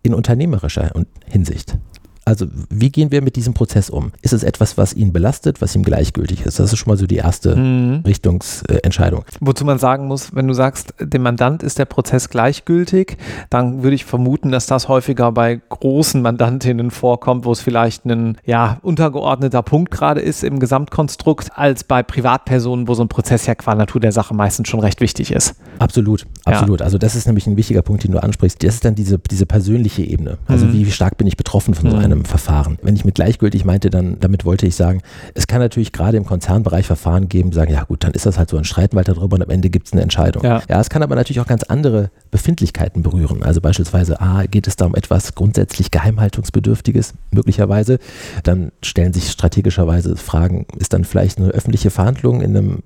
in 0.04 0.14
unternehmerischer 0.14 0.92
Hinsicht. 1.26 1.78
Also 2.26 2.48
wie 2.70 2.90
gehen 2.90 3.12
wir 3.12 3.22
mit 3.22 3.36
diesem 3.36 3.54
Prozess 3.54 3.90
um? 3.90 4.12
Ist 4.22 4.34
es 4.34 4.44
etwas, 4.44 4.78
was 4.78 4.94
ihn 4.94 5.12
belastet, 5.12 5.62
was 5.62 5.76
ihm 5.76 5.84
gleichgültig 5.84 6.46
ist? 6.46 6.60
Das 6.60 6.72
ist 6.72 6.80
schon 6.80 6.92
mal 6.92 6.98
so 6.98 7.06
die 7.06 7.18
erste 7.18 7.56
mhm. 7.56 8.04
Richtungsentscheidung. 8.06 9.26
Wozu 9.42 9.66
man 9.66 9.78
sagen 9.78 10.08
muss, 10.08 10.34
wenn 10.34 10.48
du 10.48 10.54
sagst, 10.54 10.94
dem 11.00 11.24
Mandant 11.24 11.64
ist 11.64 11.80
der 11.80 11.86
Prozess 11.86 12.30
gleichgültig, 12.30 13.18
dann 13.50 13.84
würde 13.84 13.96
ich 13.96 14.06
vermuten, 14.06 14.52
dass 14.52 14.68
das 14.68 14.88
häufiger 14.88 15.32
bei 15.32 15.60
großen 15.68 16.22
Mandantinnen 16.22 16.92
vorkommt, 16.92 17.46
wo 17.46 17.52
es 17.52 17.60
vielleicht 17.60 18.06
ein 18.06 18.38
ja, 18.46 18.78
untergeordneter 18.82 19.62
Punkt 19.62 19.92
gerade 19.92 20.22
ist 20.22 20.44
im 20.44 20.60
Gesamtkonstrukt, 20.60 21.52
als 21.56 21.84
bei 21.84 22.04
Privatpersonen, 22.04 22.88
wo 22.88 22.94
so 22.94 23.04
ein 23.04 23.10
Prozess 23.10 23.46
ja 23.46 23.56
qua 23.56 23.76
Natur 23.76 24.00
der 24.00 24.12
Sache 24.14 24.34
meistens 24.34 24.70
schon 24.70 24.80
recht 24.80 25.02
wichtig 25.02 25.32
ist. 25.32 25.56
Absolut, 25.80 26.26
absolut. 26.46 26.80
Ja. 26.80 26.86
Also 26.86 26.98
das 26.98 27.16
ist 27.16 27.28
nämlich 27.28 27.48
ein 27.48 27.58
wichtiger 27.58 27.82
Punkt, 27.82 28.04
den 28.04 28.12
du 28.12 28.24
ansprichst. 28.24 28.64
Das 28.64 28.76
ist 28.76 28.86
dann 28.86 28.96
diese, 28.96 29.20
diese 29.20 29.46
persönliche 29.46 30.04
Ebene. 30.04 30.38
Also 30.48 30.66
mhm. 30.66 30.74
wie 30.74 30.92
stark 30.92 31.18
bin 31.18 31.28
ich 31.28 31.36
betroffen 31.36 31.74
von 31.74 31.90
so 31.90 31.98
mhm. 31.98 32.04
Einem 32.14 32.26
Verfahren? 32.26 32.78
Wenn 32.82 32.96
ich 32.96 33.06
mit 33.06 33.16
gleichgültig 33.16 33.66
meinte, 33.66 33.90
dann 33.90 34.18
damit 34.20 34.46
wollte 34.46 34.66
ich 34.66 34.76
sagen, 34.76 35.02
es 35.34 35.48
kann 35.48 35.60
natürlich 35.60 35.92
gerade 35.92 36.18
im 36.18 36.26
Konzernbereich 36.26 36.86
Verfahren 36.86 37.30
geben, 37.30 37.52
sagen, 37.52 37.72
ja 37.72 37.84
gut, 37.84 38.04
dann 38.04 38.14
ist 38.14 38.26
das 38.26 38.38
halt 38.38 38.50
so, 38.50 38.58
ein 38.58 38.64
streiten 38.64 38.96
weiter 38.96 39.14
darüber 39.14 39.36
und 39.36 39.44
am 39.44 39.50
Ende 39.50 39.70
gibt 39.70 39.88
es 39.88 39.94
eine 39.94 40.02
Entscheidung. 40.02 40.44
Ja. 40.44 40.62
ja, 40.70 40.80
es 40.80 40.90
kann 40.90 41.04
aber 41.04 41.16
natürlich 41.16 41.40
auch 41.40 41.48
ganz 41.48 41.64
andere 41.64 42.10
Befindlichkeiten 42.32 43.04
berühren. 43.04 43.44
Also 43.44 43.62
beispielsweise, 43.62 44.22
ah, 44.22 44.44
geht 44.46 44.68
es 44.68 44.76
da 44.76 44.86
um 44.86 44.96
etwas 44.96 45.36
grundsätzlich 45.36 45.92
Geheimhaltungsbedürftiges, 45.92 47.14
möglicherweise. 47.32 48.00
Dann 48.44 48.72
stellen 48.82 49.14
sich 49.14 49.30
strategischerweise 49.30 50.16
Fragen, 50.16 50.66
ist 50.78 50.94
dann 50.94 51.04
vielleicht 51.04 51.38
eine 51.38 51.50
öffentliche 51.50 51.90
Verhandlung 51.90 52.42
in 52.42 52.56
einem 52.56 52.84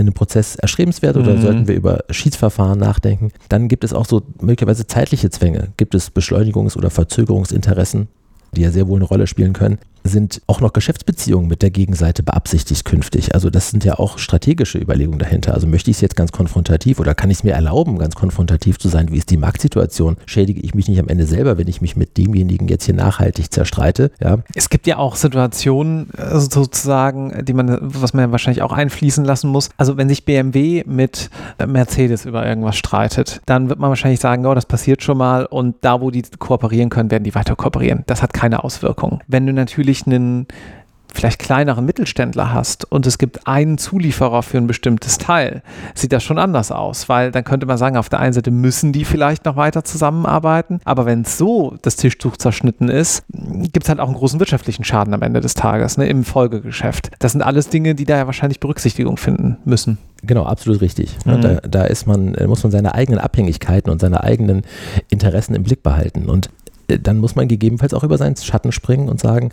in 0.00 0.06
einem 0.06 0.14
Prozess 0.14 0.56
erstrebenswert 0.56 1.16
oder 1.16 1.34
mhm. 1.34 1.42
sollten 1.42 1.68
wir 1.68 1.74
über 1.74 2.04
Schiedsverfahren 2.10 2.78
nachdenken? 2.78 3.32
Dann 3.48 3.68
gibt 3.68 3.84
es 3.84 3.92
auch 3.92 4.06
so 4.06 4.22
möglicherweise 4.40 4.86
zeitliche 4.86 5.30
Zwänge. 5.30 5.68
Gibt 5.76 5.94
es 5.94 6.10
Beschleunigungs- 6.10 6.76
oder 6.76 6.90
Verzögerungsinteressen, 6.90 8.08
die 8.56 8.62
ja 8.62 8.70
sehr 8.70 8.88
wohl 8.88 8.96
eine 8.96 9.06
Rolle 9.06 9.26
spielen 9.26 9.52
können 9.52 9.78
sind 10.04 10.42
auch 10.46 10.60
noch 10.60 10.72
Geschäftsbeziehungen 10.72 11.48
mit 11.48 11.62
der 11.62 11.70
Gegenseite 11.70 12.22
beabsichtigt 12.22 12.84
künftig. 12.84 13.34
Also 13.34 13.50
das 13.50 13.70
sind 13.70 13.84
ja 13.84 13.98
auch 13.98 14.18
strategische 14.18 14.78
Überlegungen 14.78 15.18
dahinter. 15.18 15.54
Also 15.54 15.66
möchte 15.66 15.90
ich 15.90 15.98
es 15.98 16.00
jetzt 16.00 16.16
ganz 16.16 16.32
konfrontativ 16.32 17.00
oder 17.00 17.14
kann 17.14 17.30
ich 17.30 17.38
es 17.38 17.44
mir 17.44 17.52
erlauben, 17.52 17.98
ganz 17.98 18.14
konfrontativ 18.14 18.78
zu 18.78 18.88
sein? 18.88 19.10
Wie 19.10 19.18
ist 19.18 19.30
die 19.30 19.36
Marktsituation? 19.36 20.16
Schädige 20.26 20.60
ich 20.60 20.74
mich 20.74 20.88
nicht 20.88 21.00
am 21.00 21.08
Ende 21.08 21.26
selber, 21.26 21.58
wenn 21.58 21.68
ich 21.68 21.80
mich 21.80 21.96
mit 21.96 22.16
demjenigen 22.16 22.68
jetzt 22.68 22.84
hier 22.84 22.94
nachhaltig 22.94 23.52
zerstreite? 23.52 24.10
Ja. 24.20 24.38
Es 24.54 24.70
gibt 24.70 24.86
ja 24.86 24.98
auch 24.98 25.16
Situationen 25.16 26.08
also 26.16 26.48
sozusagen, 26.62 27.44
die 27.44 27.52
man, 27.52 27.78
was 27.80 28.14
man 28.14 28.26
ja 28.26 28.32
wahrscheinlich 28.32 28.62
auch 28.62 28.72
einfließen 28.72 29.24
lassen 29.24 29.50
muss. 29.50 29.70
Also 29.76 29.96
wenn 29.96 30.08
sich 30.08 30.24
BMW 30.24 30.84
mit 30.86 31.30
Mercedes 31.64 32.24
über 32.24 32.46
irgendwas 32.46 32.76
streitet, 32.76 33.40
dann 33.46 33.68
wird 33.68 33.78
man 33.78 33.90
wahrscheinlich 33.90 34.20
sagen, 34.20 34.46
oh, 34.46 34.54
das 34.54 34.66
passiert 34.66 35.02
schon 35.02 35.18
mal 35.18 35.46
und 35.46 35.76
da, 35.82 36.00
wo 36.00 36.10
die 36.10 36.22
kooperieren 36.38 36.88
können, 36.90 37.10
werden 37.10 37.24
die 37.24 37.34
weiter 37.34 37.56
kooperieren. 37.56 38.04
Das 38.06 38.22
hat 38.22 38.32
keine 38.32 38.64
Auswirkungen. 38.64 39.20
Wenn 39.26 39.46
du 39.46 39.52
natürlich 39.52 39.89
natürlich 39.90 40.06
einen 40.06 40.46
vielleicht 41.12 41.40
kleineren 41.40 41.84
Mittelständler 41.84 42.52
hast 42.52 42.84
und 42.84 43.04
es 43.04 43.18
gibt 43.18 43.48
einen 43.48 43.78
Zulieferer 43.78 44.44
für 44.44 44.58
ein 44.58 44.68
bestimmtes 44.68 45.18
Teil, 45.18 45.62
sieht 45.92 46.12
das 46.12 46.22
schon 46.22 46.38
anders 46.38 46.70
aus, 46.70 47.08
weil 47.08 47.32
dann 47.32 47.42
könnte 47.42 47.66
man 47.66 47.78
sagen, 47.78 47.96
auf 47.96 48.08
der 48.08 48.20
einen 48.20 48.32
Seite 48.32 48.52
müssen 48.52 48.92
die 48.92 49.04
vielleicht 49.04 49.44
noch 49.44 49.56
weiter 49.56 49.82
zusammenarbeiten, 49.82 50.80
aber 50.84 51.06
wenn 51.06 51.22
es 51.22 51.36
so 51.36 51.76
das 51.82 51.96
Tischtuch 51.96 52.36
zerschnitten 52.36 52.88
ist, 52.88 53.24
gibt 53.32 53.82
es 53.82 53.88
halt 53.88 53.98
auch 53.98 54.06
einen 54.06 54.16
großen 54.16 54.38
wirtschaftlichen 54.38 54.84
Schaden 54.84 55.12
am 55.12 55.22
Ende 55.22 55.40
des 55.40 55.54
Tages 55.54 55.96
ne, 55.96 56.06
im 56.06 56.22
Folgegeschäft. 56.22 57.10
Das 57.18 57.32
sind 57.32 57.42
alles 57.42 57.68
Dinge, 57.68 57.96
die 57.96 58.04
da 58.04 58.16
ja 58.16 58.26
wahrscheinlich 58.26 58.60
Berücksichtigung 58.60 59.16
finden 59.16 59.56
müssen. 59.64 59.98
Genau, 60.22 60.44
absolut 60.44 60.80
richtig. 60.80 61.16
Mhm. 61.24 61.40
Da, 61.40 61.54
da, 61.56 61.84
ist 61.86 62.06
man, 62.06 62.36
muss 62.46 62.62
man 62.62 62.70
seine 62.70 62.94
eigenen 62.94 63.18
Abhängigkeiten 63.18 63.90
und 63.90 64.00
seine 64.00 64.22
eigenen 64.22 64.62
Interessen 65.08 65.56
im 65.56 65.64
Blick 65.64 65.82
behalten. 65.82 66.28
Und 66.28 66.50
dann 66.98 67.18
muss 67.18 67.36
man 67.36 67.48
gegebenenfalls 67.48 67.94
auch 67.94 68.04
über 68.04 68.18
seinen 68.18 68.36
Schatten 68.36 68.72
springen 68.72 69.08
und 69.08 69.20
sagen, 69.20 69.50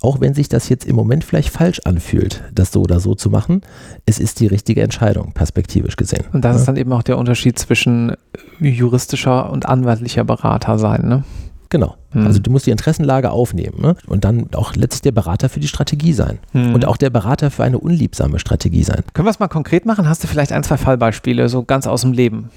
auch 0.00 0.20
wenn 0.20 0.34
sich 0.34 0.48
das 0.48 0.68
jetzt 0.68 0.84
im 0.84 0.96
Moment 0.96 1.24
vielleicht 1.24 1.50
falsch 1.50 1.80
anfühlt, 1.84 2.42
das 2.54 2.72
so 2.72 2.82
oder 2.82 3.00
so 3.00 3.14
zu 3.14 3.30
machen, 3.30 3.62
es 4.06 4.18
ist 4.18 4.40
die 4.40 4.46
richtige 4.46 4.82
Entscheidung, 4.82 5.32
perspektivisch 5.32 5.96
gesehen. 5.96 6.24
Und 6.32 6.44
das 6.44 6.56
ja. 6.56 6.60
ist 6.60 6.66
dann 6.66 6.76
eben 6.76 6.92
auch 6.92 7.02
der 7.02 7.18
Unterschied 7.18 7.58
zwischen 7.58 8.14
juristischer 8.58 9.50
und 9.50 9.66
anwaltlicher 9.66 10.24
Berater 10.24 10.78
sein, 10.78 11.06
ne? 11.06 11.24
Genau. 11.70 11.94
Hm. 12.10 12.26
Also 12.26 12.40
du 12.40 12.50
musst 12.50 12.66
die 12.66 12.72
Interessenlage 12.72 13.30
aufnehmen 13.30 13.80
ne? 13.80 13.94
und 14.08 14.24
dann 14.24 14.48
auch 14.54 14.74
letztlich 14.74 15.02
der 15.02 15.12
Berater 15.12 15.48
für 15.48 15.60
die 15.60 15.68
Strategie 15.68 16.12
sein 16.12 16.40
hm. 16.50 16.74
und 16.74 16.84
auch 16.84 16.96
der 16.96 17.10
Berater 17.10 17.50
für 17.50 17.62
eine 17.62 17.78
unliebsame 17.78 18.40
Strategie 18.40 18.82
sein. 18.82 19.02
Können 19.14 19.26
wir 19.26 19.30
es 19.30 19.38
mal 19.38 19.48
konkret 19.48 19.86
machen? 19.86 20.08
Hast 20.08 20.24
du 20.24 20.26
vielleicht 20.26 20.50
ein, 20.50 20.64
zwei 20.64 20.76
Fallbeispiele, 20.76 21.48
so 21.48 21.62
ganz 21.62 21.86
aus 21.86 22.00
dem 22.00 22.12
Leben? 22.12 22.50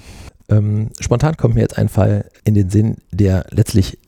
Ähm, 0.48 0.90
spontan 1.00 1.36
kommt 1.36 1.54
mir 1.54 1.62
jetzt 1.62 1.78
ein 1.78 1.88
Fall 1.88 2.28
in 2.44 2.54
den 2.54 2.68
Sinn, 2.68 2.96
der 3.12 3.46
letztlich 3.50 3.98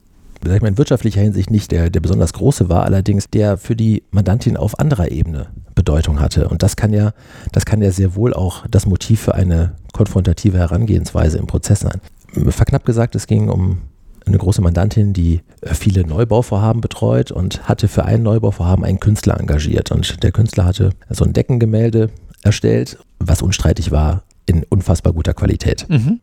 sag 0.44 0.57
ich 0.57 0.62
mal, 0.62 0.68
in 0.68 0.79
wirtschaftlicher 0.79 1.20
Hinsicht 1.20 1.51
nicht 1.51 1.70
der, 1.70 1.90
der 1.90 2.01
besonders 2.01 2.33
große 2.33 2.68
war, 2.68 2.85
allerdings 2.85 3.29
der 3.31 3.57
für 3.57 3.77
die 3.77 4.03
Mandantin 4.11 4.57
auf 4.57 4.79
anderer 4.79 5.11
Ebene 5.11 5.49
Bedeutung 5.75 6.20
hatte. 6.20 6.49
Und 6.49 6.62
das 6.62 6.77
kann 6.77 6.92
ja, 6.92 7.12
das 7.53 7.64
kann 7.66 7.83
ja 7.83 7.90
sehr 7.90 8.14
wohl 8.14 8.35
auch 8.35 8.66
das 8.68 8.87
Motiv 8.87 9.20
für 9.20 9.35
eine 9.35 9.75
konfrontative 9.92 10.59
Herangehensweise 10.59 11.38
im 11.38 11.46
Prozess 11.46 11.81
sein. 11.81 12.01
Verknappt 12.49 12.87
gesagt, 12.87 13.14
es 13.14 13.27
ging 13.27 13.49
um 13.49 13.79
eine 14.27 14.38
große 14.38 14.61
Mandantin, 14.61 15.12
die 15.12 15.40
äh, 15.61 15.75
viele 15.75 16.05
Neubauvorhaben 16.07 16.81
betreut 16.81 17.31
und 17.31 17.68
hatte 17.68 17.88
für 17.88 18.05
ein 18.05 18.22
Neubauvorhaben 18.22 18.85
einen 18.85 19.01
Künstler 19.01 19.38
engagiert. 19.38 19.92
Und 19.92 20.22
der 20.22 20.33
Künstler 20.33 20.64
hatte 20.64 20.90
so 21.11 21.25
ein 21.25 21.33
Deckengemälde 21.33 22.11
erstellt, 22.42 22.99
was 23.18 23.42
unstreitig 23.42 23.92
war, 23.92 24.25
in 24.44 24.64
unfassbar 24.68 25.12
guter 25.12 25.35
Qualität. 25.35 25.87
Mhm. 25.88 26.20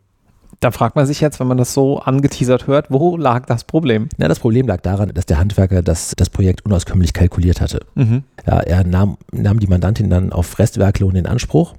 Da 0.60 0.70
fragt 0.70 0.96
man 0.96 1.06
sich 1.06 1.20
jetzt, 1.20 1.40
wenn 1.40 1.46
man 1.46 1.56
das 1.56 1.74
so 1.74 1.98
angeteasert 1.98 2.66
hört, 2.66 2.90
wo 2.90 3.16
lag 3.16 3.46
das 3.46 3.64
Problem? 3.64 4.08
Na, 4.16 4.28
das 4.28 4.40
Problem 4.40 4.66
lag 4.66 4.80
daran, 4.80 5.10
dass 5.14 5.26
der 5.26 5.38
Handwerker 5.38 5.82
das, 5.82 6.14
das 6.16 6.30
Projekt 6.30 6.64
unauskömmlich 6.64 7.12
kalkuliert 7.12 7.60
hatte. 7.60 7.80
Mhm. 7.94 8.24
Ja, 8.46 8.60
er 8.60 8.84
nahm, 8.84 9.16
nahm 9.32 9.58
die 9.60 9.66
Mandantin 9.66 10.10
dann 10.10 10.32
auf 10.32 10.58
Restwerklohn 10.58 11.16
in 11.16 11.26
Anspruch, 11.26 11.74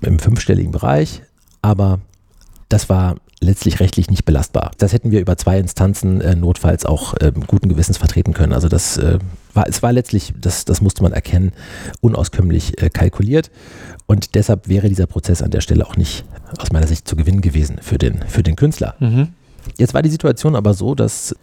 im 0.00 0.18
fünfstelligen 0.18 0.72
Bereich, 0.72 1.22
aber 1.62 2.00
das 2.68 2.88
war 2.88 3.16
letztlich 3.40 3.80
rechtlich 3.80 4.10
nicht 4.10 4.24
belastbar. 4.24 4.70
Das 4.78 4.92
hätten 4.92 5.10
wir 5.10 5.20
über 5.20 5.36
zwei 5.36 5.58
Instanzen 5.58 6.20
äh, 6.20 6.36
notfalls 6.36 6.84
auch 6.84 7.14
äh, 7.14 7.32
guten 7.46 7.68
Gewissens 7.68 7.96
vertreten 7.96 8.34
können. 8.34 8.52
Also 8.52 8.68
das 8.68 8.98
äh, 8.98 9.18
war, 9.54 9.66
es 9.66 9.82
war 9.82 9.92
letztlich, 9.92 10.34
das, 10.38 10.66
das 10.66 10.80
musste 10.80 11.02
man 11.02 11.12
erkennen, 11.12 11.52
unauskömmlich 12.00 12.80
äh, 12.82 12.90
kalkuliert. 12.90 13.50
Und 14.06 14.34
deshalb 14.34 14.68
wäre 14.68 14.88
dieser 14.88 15.06
Prozess 15.06 15.40
an 15.42 15.50
der 15.50 15.62
Stelle 15.62 15.86
auch 15.86 15.96
nicht 15.96 16.24
aus 16.58 16.70
meiner 16.72 16.86
Sicht 16.86 17.08
zu 17.08 17.16
gewinnen 17.16 17.40
gewesen 17.40 17.78
für 17.80 17.96
den, 17.96 18.22
für 18.28 18.42
den 18.42 18.56
Künstler. 18.56 18.94
Mhm. 19.00 19.28
Jetzt 19.78 19.94
war 19.94 20.02
die 20.02 20.10
Situation 20.10 20.54
aber 20.54 20.74
so, 20.74 20.94
dass 20.94 21.34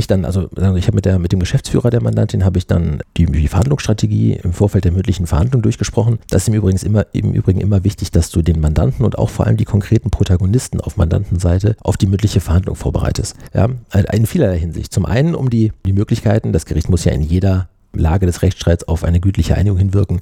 ich 0.00 0.06
dann, 0.06 0.24
also 0.24 0.48
ich 0.76 0.86
habe 0.86 0.94
mit, 0.94 1.06
mit 1.20 1.32
dem 1.32 1.40
Geschäftsführer 1.40 1.90
der 1.90 2.02
Mandantin, 2.02 2.44
habe 2.44 2.58
ich 2.58 2.66
dann 2.66 3.00
die, 3.16 3.26
die, 3.26 3.48
Verhandlungsstrategie 3.48 4.40
im 4.42 4.52
Vorfeld 4.52 4.84
der 4.84 4.92
mündlichen 4.92 5.26
Verhandlung 5.26 5.62
durchgesprochen. 5.62 6.18
Das 6.28 6.42
ist 6.42 6.48
im 6.48 6.54
Übrigen, 6.54 6.78
immer, 6.78 7.06
im 7.12 7.32
Übrigen 7.32 7.60
immer 7.60 7.84
wichtig, 7.84 8.10
dass 8.10 8.30
du 8.30 8.42
den 8.42 8.60
Mandanten 8.60 9.04
und 9.04 9.18
auch 9.18 9.30
vor 9.30 9.46
allem 9.46 9.56
die 9.56 9.64
konkreten 9.64 10.10
Protagonisten 10.10 10.80
auf 10.80 10.96
Mandantenseite 10.96 11.76
auf 11.80 11.96
die 11.96 12.06
mündliche 12.06 12.40
Verhandlung 12.40 12.76
vorbereitest. 12.76 13.36
Ja, 13.54 13.68
in 14.12 14.26
vielerlei 14.26 14.58
Hinsicht. 14.58 14.92
Zum 14.92 15.06
einen 15.06 15.34
um 15.34 15.50
die, 15.50 15.72
die 15.86 15.92
Möglichkeiten, 15.92 16.52
das 16.52 16.66
Gericht 16.66 16.88
muss 16.88 17.04
ja 17.04 17.12
in 17.12 17.22
jeder 17.22 17.68
Lage 17.92 18.26
des 18.26 18.42
Rechtsstreits 18.42 18.86
auf 18.86 19.04
eine 19.04 19.20
gütliche 19.20 19.56
Einigung 19.56 19.78
hinwirken, 19.78 20.20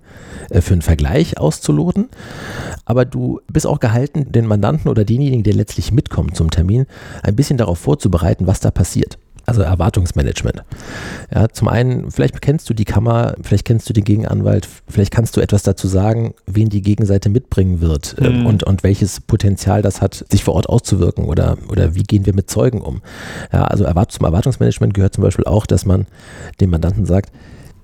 äh, 0.51 0.61
für 0.61 0.73
einen 0.73 0.83
Vergleich 0.83 1.39
auszuloten. 1.39 2.09
Aber 2.85 3.05
du 3.05 3.41
bist 3.53 3.67
auch 3.67 3.81
gehalten, 3.81 4.33
den 4.33 4.47
Mandanten 4.47 4.91
oder 4.91 5.05
denjenigen, 5.05 5.43
der 5.43 5.55
letztlich 5.55 5.93
mitkommt 5.93 6.37
zum 6.37 6.51
Termin, 6.51 6.87
ein 7.23 7.37
bisschen 7.37 7.59
darauf 7.59 7.79
vorzubereiten, 7.79 8.47
was 8.47 8.61
da 8.61 8.71
passiert 8.71 9.19
also 9.49 9.63
Erwartungsmanagement. 9.63 10.63
Ja, 11.35 11.49
zum 11.49 11.69
einen, 11.69 12.11
vielleicht 12.11 12.43
kennst 12.43 12.69
du 12.69 12.75
die 12.75 12.85
Kammer, 12.85 13.35
vielleicht 13.43 13.65
kennst 13.65 13.89
du 13.89 13.95
den 13.95 14.05
Gegenanwalt, 14.05 14.69
vielleicht 14.89 15.11
kannst 15.11 15.37
du 15.37 15.41
etwas 15.41 15.63
dazu 15.63 15.89
sagen, 15.89 16.35
wen 16.47 16.69
die 16.69 16.83
Gegenseite 16.83 17.31
mitbringen 17.31 17.81
wird 17.81 18.17
ähm, 18.21 18.41
mhm. 18.41 18.47
und, 18.47 18.65
und 18.65 18.83
welches 18.83 19.21
Potenzial 19.21 19.81
das 19.81 20.03
hat, 20.03 20.25
sich 20.31 20.45
vor 20.45 20.55
Ort 20.55 20.69
auszuwirken 20.69 21.25
oder, 21.25 21.57
oder 21.71 21.95
wie 21.95 22.03
gehen 22.03 22.27
wir 22.27 22.35
mit 22.35 22.51
Zeugen 22.51 22.83
um. 22.83 23.01
Ja, 23.53 23.65
also 23.65 23.85
Erwart 23.85 24.13
zum 24.13 24.27
Erwartungsmanagement 24.27 24.93
gehört 24.93 25.15
zum 25.15 25.25
Beispiel 25.25 25.47
auch, 25.47 25.65
dass 25.65 25.87
man 25.87 26.07
dem 26.61 26.71
Mandanten 26.71 27.07
sagt, 27.07 27.33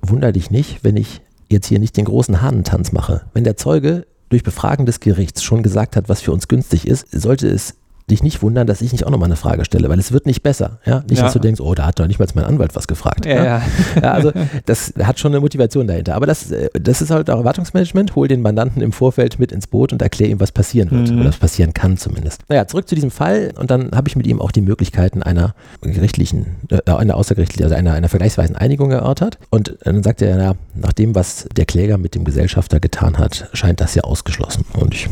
wunder 0.03 0.33
dich 0.33 0.51
nicht, 0.51 0.85
wenn 0.85 0.99
ich 0.99 1.23
jetzt 1.49 1.67
hier 1.67 1.79
nicht 1.79 1.97
den 1.97 2.05
großen 2.05 2.43
Hahnentanz 2.43 2.93
mache. 2.93 3.23
Wenn 3.33 3.45
der 3.45 3.57
Zeuge 3.57 4.07
durch 4.29 4.43
Befragen 4.43 4.85
des 4.85 5.01
Gerichts 5.01 5.43
schon 5.43 5.63
gesagt 5.63 5.97
hat, 5.97 6.09
was 6.09 6.21
für 6.21 6.33
uns 6.33 6.49
günstig 6.49 6.87
ist, 6.87 7.11
sollte 7.11 7.49
es 7.49 7.75
dich 8.11 8.23
nicht 8.23 8.43
wundern, 8.43 8.67
dass 8.67 8.83
ich 8.83 8.93
nicht 8.93 9.07
auch 9.07 9.11
nochmal 9.11 9.29
eine 9.29 9.37
Frage 9.37 9.65
stelle, 9.65 9.89
weil 9.89 9.99
es 9.99 10.13
wird 10.13 10.27
nicht 10.27 10.43
besser. 10.43 10.79
Ja? 10.85 11.03
Nicht, 11.09 11.19
ja. 11.19 11.25
dass 11.25 11.33
du 11.33 11.39
denkst, 11.39 11.61
oh, 11.61 11.75
da 11.75 11.87
hat 11.87 11.99
doch 11.99 12.07
nicht 12.07 12.19
mal 12.19 12.27
mein 12.35 12.45
Anwalt 12.45 12.77
was 12.77 12.87
gefragt. 12.87 13.25
Ja, 13.25 13.45
ja. 13.45 13.63
ja, 14.03 14.13
also 14.13 14.33
das 14.67 14.93
hat 15.03 15.19
schon 15.19 15.33
eine 15.33 15.41
Motivation 15.41 15.87
dahinter. 15.87 16.15
Aber 16.15 16.27
das, 16.27 16.51
äh, 16.51 16.69
das 16.75 17.01
ist 17.01 17.11
halt 17.11 17.31
auch 17.31 17.39
Erwartungsmanagement. 17.39 18.15
Hol 18.15 18.29
den 18.29 18.43
Mandanten 18.43 18.83
im 18.83 18.93
Vorfeld 18.93 19.39
mit 19.39 19.53
ins 19.53 19.67
Boot 19.67 19.93
und 19.93 20.03
erklär 20.03 20.29
ihm, 20.29 20.41
was 20.41 20.53
passieren 20.53 20.91
wird. 20.91 21.11
Mhm. 21.11 21.21
Oder 21.21 21.29
was 21.31 21.39
passieren 21.39 21.73
kann 21.73 21.97
zumindest. 21.97 22.43
Naja, 22.49 22.67
zurück 22.67 22.89
zu 22.89 22.95
diesem 22.95 23.11
Fall. 23.11 23.53
Und 23.59 23.71
dann 23.71 23.91
habe 23.95 24.09
ich 24.09 24.17
mit 24.17 24.27
ihm 24.27 24.41
auch 24.41 24.53
die 24.53 24.63
Möglichkeiten 24.63 25.23
einer 25.23 25.55
gerichtlichen, 25.81 26.47
äh, 26.71 26.91
einer 26.91 27.17
außergerichtlichen, 27.17 27.65
also 27.65 27.75
einer, 27.75 27.95
einer 27.95 28.09
vergleichsweisen 28.09 28.57
Einigung 28.57 28.91
erörtert. 28.91 29.39
Und 29.51 29.79
dann 29.83 30.03
sagte 30.03 30.27
er, 30.27 30.39
ja, 30.39 30.53
nach 30.75 30.93
dem, 30.93 31.15
was 31.15 31.49
der 31.57 31.65
Kläger 31.65 31.97
mit 31.97 32.15
dem 32.15 32.25
Gesellschafter 32.25 32.81
getan 32.81 33.19
hat, 33.19 33.49
scheint 33.55 33.81
das 33.81 33.95
ja 33.95 34.03
ausgeschlossen. 34.03 34.65
Und 34.75 34.95
ich 34.95 35.09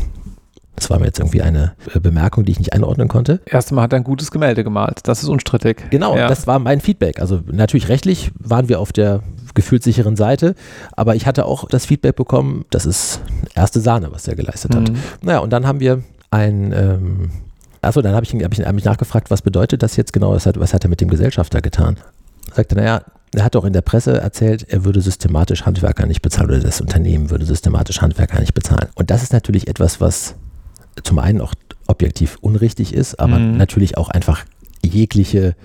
Das 0.83 0.89
war 0.89 0.99
mir 0.99 1.05
jetzt 1.05 1.19
irgendwie 1.19 1.41
eine 1.41 1.75
äh, 1.93 1.99
Bemerkung, 2.01 2.43
die 2.43 2.51
ich 2.51 2.59
nicht 2.59 2.73
einordnen 2.73 3.07
konnte. 3.07 3.39
Erstmal 3.45 3.85
hat 3.85 3.93
er 3.93 3.97
ein 3.97 4.03
gutes 4.03 4.31
Gemälde 4.31 4.65
gemalt. 4.65 4.99
Das 5.03 5.23
ist 5.23 5.29
unstrittig. 5.29 5.89
Genau, 5.91 6.17
ja. 6.17 6.27
das 6.27 6.45
war 6.45 6.59
mein 6.59 6.81
Feedback. 6.81 7.21
Also 7.21 7.39
natürlich 7.49 7.87
rechtlich 7.87 8.31
waren 8.37 8.67
wir 8.67 8.81
auf 8.81 8.91
der 8.91 9.21
gefühlt 9.53 9.81
sicheren 9.81 10.17
Seite, 10.17 10.55
aber 10.91 11.15
ich 11.15 11.25
hatte 11.25 11.45
auch 11.45 11.69
das 11.69 11.85
Feedback 11.85 12.17
bekommen, 12.17 12.65
das 12.69 12.85
ist 12.85 13.21
erste 13.55 13.79
Sahne, 13.79 14.11
was 14.11 14.27
er 14.27 14.35
geleistet 14.35 14.75
hat. 14.75 14.89
Mhm. 14.89 14.95
Naja, 15.21 15.39
und 15.39 15.53
dann 15.53 15.67
haben 15.67 15.79
wir 15.79 16.03
ein 16.31 16.73
ähm, 16.73 17.29
Achso, 17.81 18.01
dann 18.01 18.15
habe 18.15 18.25
ich, 18.25 18.33
hab 18.33 18.51
ich 18.51 18.73
mich 18.73 18.85
nachgefragt, 18.85 19.31
was 19.31 19.41
bedeutet 19.41 19.83
das 19.83 19.95
jetzt 19.95 20.11
genau? 20.11 20.31
Was 20.31 20.45
hat, 20.45 20.59
was 20.59 20.73
hat 20.73 20.83
er 20.83 20.89
mit 20.89 20.99
dem 20.99 21.09
Gesellschafter 21.09 21.61
getan? 21.61 21.97
Sagte, 22.53 22.75
naja, 22.75 23.03
er 23.33 23.43
hat 23.43 23.55
doch 23.55 23.65
in 23.65 23.73
der 23.73 23.81
Presse 23.81 24.19
erzählt, 24.19 24.65
er 24.69 24.85
würde 24.85 25.01
systematisch 25.01 25.65
Handwerker 25.65 26.05
nicht 26.05 26.21
bezahlen 26.21 26.49
oder 26.49 26.59
das 26.59 26.81
Unternehmen 26.81 27.29
würde 27.29 27.45
systematisch 27.45 28.01
Handwerker 28.01 28.39
nicht 28.39 28.53
bezahlen. 28.53 28.89
Und 28.95 29.11
das 29.11 29.23
ist 29.23 29.33
natürlich 29.33 29.67
etwas, 29.67 29.99
was 29.99 30.35
zum 31.03 31.19
einen 31.19 31.41
auch 31.41 31.53
objektiv 31.87 32.37
unrichtig 32.41 32.93
ist, 32.93 33.19
aber 33.19 33.39
mhm. 33.39 33.57
natürlich 33.57 33.97
auch 33.97 34.09
einfach 34.09 34.45
jegliche, 34.85 35.55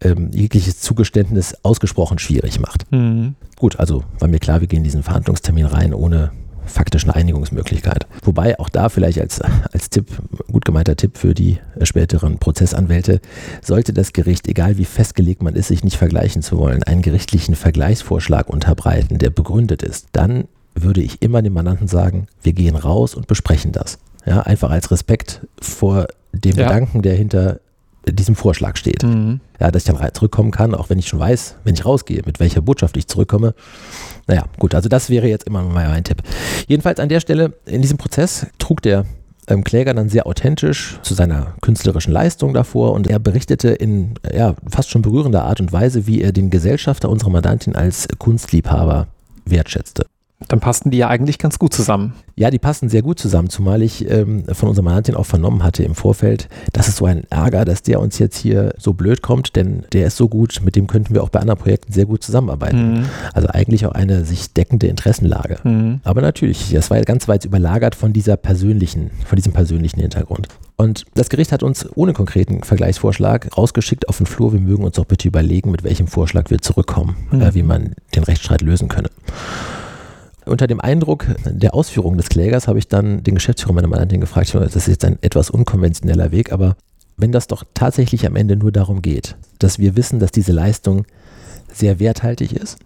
ähm, 0.00 0.30
jegliches 0.32 0.80
Zugeständnis 0.80 1.56
ausgesprochen 1.62 2.18
schwierig 2.18 2.60
macht. 2.60 2.90
Mhm. 2.92 3.34
Gut, 3.56 3.78
also 3.78 4.04
war 4.18 4.28
mir 4.28 4.38
klar, 4.38 4.60
wir 4.60 4.68
gehen 4.68 4.84
diesen 4.84 5.02
Verhandlungstermin 5.02 5.66
rein 5.66 5.94
ohne 5.94 6.30
faktischen 6.66 7.10
Einigungsmöglichkeit. 7.10 8.06
Wobei 8.22 8.58
auch 8.58 8.68
da 8.68 8.88
vielleicht 8.88 9.20
als, 9.20 9.40
als 9.40 9.90
Tipp, 9.90 10.06
gut 10.50 10.64
gemeinter 10.64 10.96
Tipp 10.96 11.18
für 11.18 11.34
die 11.34 11.58
späteren 11.82 12.38
Prozessanwälte, 12.38 13.20
sollte 13.62 13.92
das 13.92 14.12
Gericht, 14.12 14.48
egal 14.48 14.78
wie 14.78 14.84
festgelegt 14.84 15.42
man 15.42 15.54
ist, 15.54 15.68
sich 15.68 15.84
nicht 15.84 15.96
vergleichen 15.96 16.42
zu 16.42 16.58
wollen, 16.58 16.82
einen 16.82 17.02
gerichtlichen 17.02 17.54
Vergleichsvorschlag 17.54 18.48
unterbreiten, 18.48 19.18
der 19.18 19.30
begründet 19.30 19.82
ist, 19.82 20.08
dann 20.12 20.44
würde 20.74 21.02
ich 21.02 21.22
immer 21.22 21.42
dem 21.42 21.52
Mandanten 21.52 21.86
sagen, 21.86 22.26
wir 22.42 22.52
gehen 22.52 22.76
raus 22.76 23.14
und 23.14 23.26
besprechen 23.26 23.72
das. 23.72 23.98
Ja, 24.26 24.40
einfach 24.40 24.70
als 24.70 24.90
Respekt 24.90 25.46
vor 25.60 26.06
dem 26.32 26.56
ja. 26.56 26.68
Gedanken, 26.68 27.02
der 27.02 27.14
hinter 27.14 27.60
diesem 28.06 28.34
Vorschlag 28.34 28.76
steht. 28.76 29.02
Mhm. 29.02 29.40
Ja, 29.60 29.70
dass 29.70 29.86
ich 29.86 29.94
dann 29.94 30.14
zurückkommen 30.14 30.50
kann, 30.50 30.74
auch 30.74 30.90
wenn 30.90 30.98
ich 30.98 31.08
schon 31.08 31.20
weiß, 31.20 31.56
wenn 31.64 31.74
ich 31.74 31.84
rausgehe, 31.84 32.22
mit 32.26 32.40
welcher 32.40 32.60
Botschaft 32.60 32.96
ich 32.96 33.06
zurückkomme. 33.06 33.54
Naja, 34.26 34.44
gut, 34.58 34.74
also 34.74 34.88
das 34.88 35.10
wäre 35.10 35.26
jetzt 35.26 35.46
immer 35.46 35.62
mal 35.62 35.88
mein 35.88 36.04
Tipp. 36.04 36.22
Jedenfalls 36.66 37.00
an 37.00 37.08
der 37.08 37.20
Stelle, 37.20 37.54
in 37.64 37.82
diesem 37.82 37.96
Prozess 37.96 38.46
trug 38.58 38.82
der 38.82 39.06
ähm, 39.46 39.64
Kläger 39.64 39.94
dann 39.94 40.08
sehr 40.08 40.26
authentisch 40.26 40.98
zu 41.02 41.14
seiner 41.14 41.54
künstlerischen 41.60 42.12
Leistung 42.12 42.54
davor 42.54 42.92
und 42.92 43.06
er 43.06 43.18
berichtete 43.18 43.68
in 43.68 44.14
ja, 44.34 44.54
fast 44.68 44.90
schon 44.90 45.02
berührender 45.02 45.44
Art 45.44 45.60
und 45.60 45.72
Weise, 45.72 46.06
wie 46.06 46.22
er 46.22 46.32
den 46.32 46.50
Gesellschafter 46.50 47.08
unserer 47.08 47.30
Mandantin 47.30 47.76
als 47.76 48.08
Kunstliebhaber 48.18 49.06
wertschätzte. 49.44 50.06
Dann 50.48 50.60
passten 50.60 50.90
die 50.90 50.98
ja 50.98 51.08
eigentlich 51.08 51.38
ganz 51.38 51.58
gut 51.58 51.72
zusammen. 51.72 52.14
Ja, 52.36 52.50
die 52.50 52.58
passen 52.58 52.88
sehr 52.88 53.02
gut 53.02 53.18
zusammen, 53.18 53.48
zumal 53.48 53.82
ich 53.82 54.10
ähm, 54.10 54.44
von 54.52 54.68
unserer 54.68 54.84
Mandantin 54.84 55.14
auch 55.14 55.26
vernommen 55.26 55.62
hatte 55.62 55.84
im 55.84 55.94
Vorfeld, 55.94 56.48
das 56.72 56.88
ist 56.88 56.96
so 56.96 57.06
ein 57.06 57.24
Ärger, 57.30 57.64
dass 57.64 57.82
der 57.82 58.00
uns 58.00 58.18
jetzt 58.18 58.36
hier 58.36 58.74
so 58.76 58.92
blöd 58.92 59.22
kommt, 59.22 59.56
denn 59.56 59.84
der 59.92 60.08
ist 60.08 60.16
so 60.16 60.28
gut, 60.28 60.60
mit 60.64 60.76
dem 60.76 60.86
könnten 60.86 61.14
wir 61.14 61.22
auch 61.22 61.28
bei 61.28 61.40
anderen 61.40 61.60
Projekten 61.60 61.92
sehr 61.92 62.06
gut 62.06 62.22
zusammenarbeiten. 62.22 63.00
Mhm. 63.00 63.04
Also 63.32 63.48
eigentlich 63.48 63.86
auch 63.86 63.92
eine 63.92 64.24
sich 64.24 64.52
deckende 64.52 64.88
Interessenlage. 64.88 65.58
Mhm. 65.62 66.00
Aber 66.02 66.20
natürlich, 66.20 66.72
das 66.72 66.90
war 66.90 67.00
ganz 67.02 67.28
weit 67.28 67.44
überlagert 67.44 67.94
von 67.94 68.12
dieser 68.12 68.36
persönlichen, 68.36 69.12
von 69.24 69.36
diesem 69.36 69.52
persönlichen 69.52 70.00
Hintergrund. 70.00 70.48
Und 70.76 71.04
das 71.14 71.28
Gericht 71.28 71.52
hat 71.52 71.62
uns 71.62 71.88
ohne 71.94 72.12
konkreten 72.12 72.64
Vergleichsvorschlag 72.64 73.56
rausgeschickt 73.56 74.08
auf 74.08 74.18
den 74.18 74.26
Flur. 74.26 74.52
Wir 74.52 74.60
mögen 74.60 74.84
uns 74.84 74.98
auch 74.98 75.04
bitte 75.04 75.28
überlegen, 75.28 75.70
mit 75.70 75.84
welchem 75.84 76.08
Vorschlag 76.08 76.50
wir 76.50 76.58
zurückkommen, 76.60 77.16
mhm. 77.30 77.40
äh, 77.40 77.54
wie 77.54 77.62
man 77.62 77.94
den 78.14 78.24
Rechtsstreit 78.24 78.60
lösen 78.60 78.88
könne. 78.88 79.08
Unter 80.46 80.66
dem 80.66 80.80
Eindruck 80.80 81.26
der 81.46 81.74
Ausführungen 81.74 82.18
des 82.18 82.28
Klägers 82.28 82.68
habe 82.68 82.78
ich 82.78 82.88
dann 82.88 83.22
den 83.22 83.34
Geschäftsführer 83.34 83.72
meiner 83.72 83.88
Mandantin 83.88 84.20
gefragt, 84.20 84.54
das 84.54 84.76
ist 84.76 84.88
jetzt 84.88 85.04
ein 85.04 85.18
etwas 85.22 85.50
unkonventioneller 85.50 86.32
Weg, 86.32 86.52
aber 86.52 86.76
wenn 87.16 87.32
das 87.32 87.46
doch 87.46 87.64
tatsächlich 87.74 88.26
am 88.26 88.36
Ende 88.36 88.56
nur 88.56 88.72
darum 88.72 89.00
geht, 89.00 89.36
dass 89.58 89.78
wir 89.78 89.96
wissen, 89.96 90.18
dass 90.18 90.32
diese 90.32 90.52
Leistung 90.52 91.06
sehr 91.72 91.98
werthaltig 91.98 92.52
ist, 92.52 92.78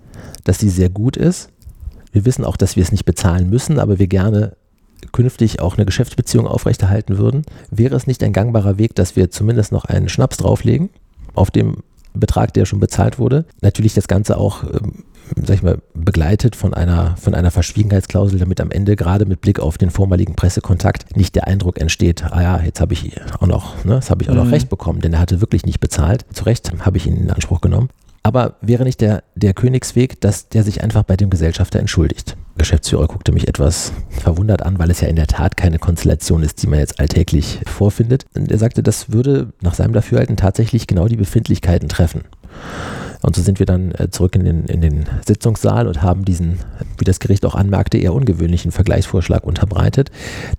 dass 0.45 0.59
sie 0.59 0.69
sehr 0.69 0.89
gut 0.89 1.17
ist, 1.17 1.51
wir 2.13 2.25
wissen 2.25 2.45
auch, 2.45 2.57
dass 2.57 2.77
wir 2.77 2.83
es 2.83 2.93
nicht 2.93 3.05
bezahlen 3.05 3.51
müssen, 3.51 3.79
aber 3.79 3.99
wir 3.99 4.07
gerne 4.07 4.57
künftig 5.13 5.61
auch 5.61 5.77
eine 5.77 5.87
Geschäftsbeziehung 5.87 6.47
aufrechterhalten 6.47 7.19
würden, 7.19 7.43
wäre 7.71 7.97
es 7.97 8.07
nicht 8.07 8.23
ein 8.23 8.33
gangbarer 8.33 8.79
Weg, 8.79 8.95
dass 8.95 9.17
wir 9.17 9.31
zumindest 9.31 9.73
noch 9.73 9.85
einen 9.85 10.09
Schnaps 10.09 10.37
drauflegen 10.37 10.91
auf 11.35 11.51
dem 11.51 11.79
Betrag, 12.15 12.53
der 12.55 12.65
schon 12.65 12.81
bezahlt 12.81 13.19
wurde. 13.19 13.45
Natürlich 13.61 13.95
das 13.95 14.09
Ganze 14.09 14.37
auch 14.37 14.65
ähm, 14.65 15.05
sag 15.45 15.57
ich 15.57 15.63
mal, 15.63 15.79
begleitet 15.95 16.57
von 16.57 16.75
einer, 16.75 17.17
von 17.17 17.35
einer 17.35 17.51
Verschwiegenheitsklausel, 17.51 18.39
damit 18.39 18.61
am 18.61 18.71
Ende 18.71 18.97
gerade 18.97 19.27
mit 19.27 19.41
Blick 19.41 19.61
auf 19.61 19.79
den 19.79 19.91
vormaligen 19.91 20.35
Pressekontakt 20.35 21.17
nicht 21.17 21.35
der 21.35 21.47
Eindruck 21.47 21.81
entsteht, 21.81 22.25
ah 22.25 22.43
ja, 22.43 22.61
jetzt 22.61 22.81
habe 22.81 22.93
ich 22.93 23.21
auch 23.39 23.47
noch, 23.47 23.85
ne, 23.85 23.97
das 23.97 24.11
habe 24.11 24.23
ich 24.23 24.31
auch 24.31 24.35
mhm. 24.35 24.45
noch 24.45 24.53
recht 24.53 24.69
bekommen, 24.69 25.01
denn 25.01 25.13
er 25.13 25.21
hatte 25.21 25.41
wirklich 25.41 25.65
nicht 25.65 25.81
bezahlt. 25.81 26.25
Zu 26.33 26.45
Recht 26.45 26.73
habe 26.81 26.97
ich 26.97 27.07
ihn 27.07 27.17
in 27.17 27.31
Anspruch 27.31 27.61
genommen. 27.61 27.89
Aber 28.23 28.57
wäre 28.61 28.85
nicht 28.85 29.01
der, 29.01 29.23
der 29.37 29.55
Königsweg, 29.55 30.21
dass 30.21 30.49
der 30.49 30.63
sich 30.63 30.83
einfach 30.83 31.03
bei 31.05 31.17
dem 31.17 31.31
Gesellschafter 31.31 31.79
entschuldigt? 31.79 32.37
Geschäftsführer 32.59 33.07
guckte 33.07 33.33
mich 33.33 33.49
etwas 33.49 33.93
verwundert 34.11 34.63
an, 34.63 34.79
weil 34.79 34.91
es 34.91 35.01
ja 35.01 35.09
in 35.09 35.17
der 35.17 35.29
Tat 35.29 35.57
keine 35.57 35.79
Konstellation 35.79 36.43
ist, 36.43 36.63
die 36.63 36.67
man 36.67 36.81
jetzt 36.81 37.01
alltäglich 37.01 37.61
vorfindet. 37.67 38.27
Und 38.35 38.51
er 38.51 38.59
sagte, 38.59 38.83
das 38.83 39.13
würde 39.13 39.53
nach 39.63 39.75
seinem 39.75 39.93
Dafürhalten 39.93 40.37
tatsächlich 40.37 40.87
genau 40.87 41.07
die 41.07 41.17
Befindlichkeiten 41.17 41.89
treffen. 41.89 42.25
Und 43.23 43.35
so 43.35 43.43
sind 43.43 43.59
wir 43.59 43.67
dann 43.67 43.93
äh, 43.93 44.11
zurück 44.11 44.35
in 44.35 44.45
den, 44.45 44.65
in 44.67 44.81
den 44.81 45.07
Sitzungssaal 45.27 45.89
und 45.89 46.03
haben 46.03 46.25
diesen, 46.25 46.61
wie 46.99 47.05
das 47.05 47.21
Gericht 47.21 47.45
auch 47.45 47.55
anmerkte, 47.55 47.99
eher 47.99 48.15
ungewöhnlichen 48.15 48.71
Vergleichsvorschlag 48.71 49.45
unterbreitet, 49.45 50.11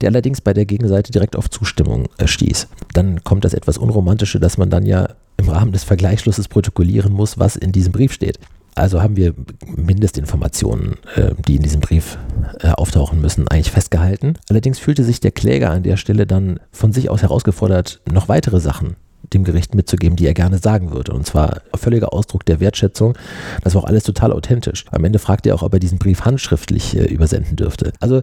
der 0.02 0.10
allerdings 0.10 0.42
bei 0.42 0.54
der 0.54 0.66
Gegenseite 0.66 1.12
direkt 1.12 1.36
auf 1.36 1.50
Zustimmung 1.50 2.10
äh, 2.18 2.28
stieß. 2.28 2.68
Dann 2.94 3.24
kommt 3.24 3.46
das 3.46 3.54
etwas 3.54 3.78
Unromantische, 3.78 4.40
dass 4.40 4.58
man 4.58 4.70
dann 4.70 4.86
ja 4.86 5.10
im 5.38 5.50
Rahmen 5.50 5.72
des 5.72 5.84
Vergleichsschlusses 5.86 6.50
protokollieren 6.50 7.14
muss, 7.14 7.40
was 7.40 7.56
in 7.56 7.72
diesem 7.72 7.94
Brief 7.94 8.12
steht. 8.12 8.40
Also 8.76 9.02
haben 9.02 9.16
wir 9.16 9.34
Mindestinformationen, 9.66 10.98
äh, 11.16 11.32
die 11.48 11.56
in 11.56 11.64
diesem 11.64 11.82
Brief 11.82 12.18
auftauchen 12.62 13.22
müssen, 13.22 13.48
eigentlich 13.48 13.72
festgehalten. 13.72 14.34
Allerdings 14.50 14.80
fühlte 14.80 15.04
sich 15.04 15.22
der 15.22 15.32
Kläger 15.32 15.70
an 15.70 15.84
der 15.84 15.96
Stelle 15.96 16.26
dann 16.26 16.60
von 16.72 16.92
sich 16.92 17.10
aus 17.10 17.22
herausgefordert, 17.22 18.02
noch 18.12 18.28
weitere 18.28 18.60
Sachen 18.60 18.96
dem 19.34 19.44
Gericht 19.44 19.76
mitzugeben, 19.76 20.16
die 20.16 20.26
er 20.26 20.34
gerne 20.34 20.58
sagen 20.58 20.92
würde. 20.92 21.14
Und 21.14 21.26
zwar 21.26 21.62
völliger 21.76 22.14
Ausdruck 22.14 22.46
der 22.46 22.60
Wertschätzung. 22.60 23.18
Das 23.64 23.76
war 23.76 23.84
auch 23.84 23.88
alles 23.88 24.04
total 24.04 24.34
authentisch. 24.34 24.86
Am 24.92 25.04
Ende 25.04 25.20
fragt 25.20 25.46
er 25.48 25.56
auch, 25.56 25.64
ob 25.64 25.74
er 25.74 25.80
diesen 25.80 26.00
Brief 26.00 26.26
handschriftlich 26.26 26.98
äh, 26.98 27.06
übersenden 27.06 27.56
dürfte. 27.56 27.94
Also 28.00 28.22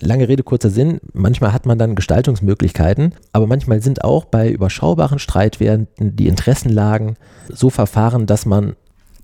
lange 0.00 0.28
Rede, 0.28 0.42
kurzer 0.42 0.70
Sinn. 0.70 1.00
Manchmal 1.12 1.52
hat 1.52 1.66
man 1.66 1.78
dann 1.78 1.94
Gestaltungsmöglichkeiten, 1.94 3.14
aber 3.32 3.46
manchmal 3.46 3.80
sind 3.82 4.04
auch 4.04 4.24
bei 4.24 4.50
überschaubaren 4.50 5.18
Streitwerten 5.18 5.88
die 5.98 6.28
Interessenlagen 6.28 7.16
so 7.48 7.70
verfahren, 7.70 8.26
dass 8.26 8.46
man 8.46 8.76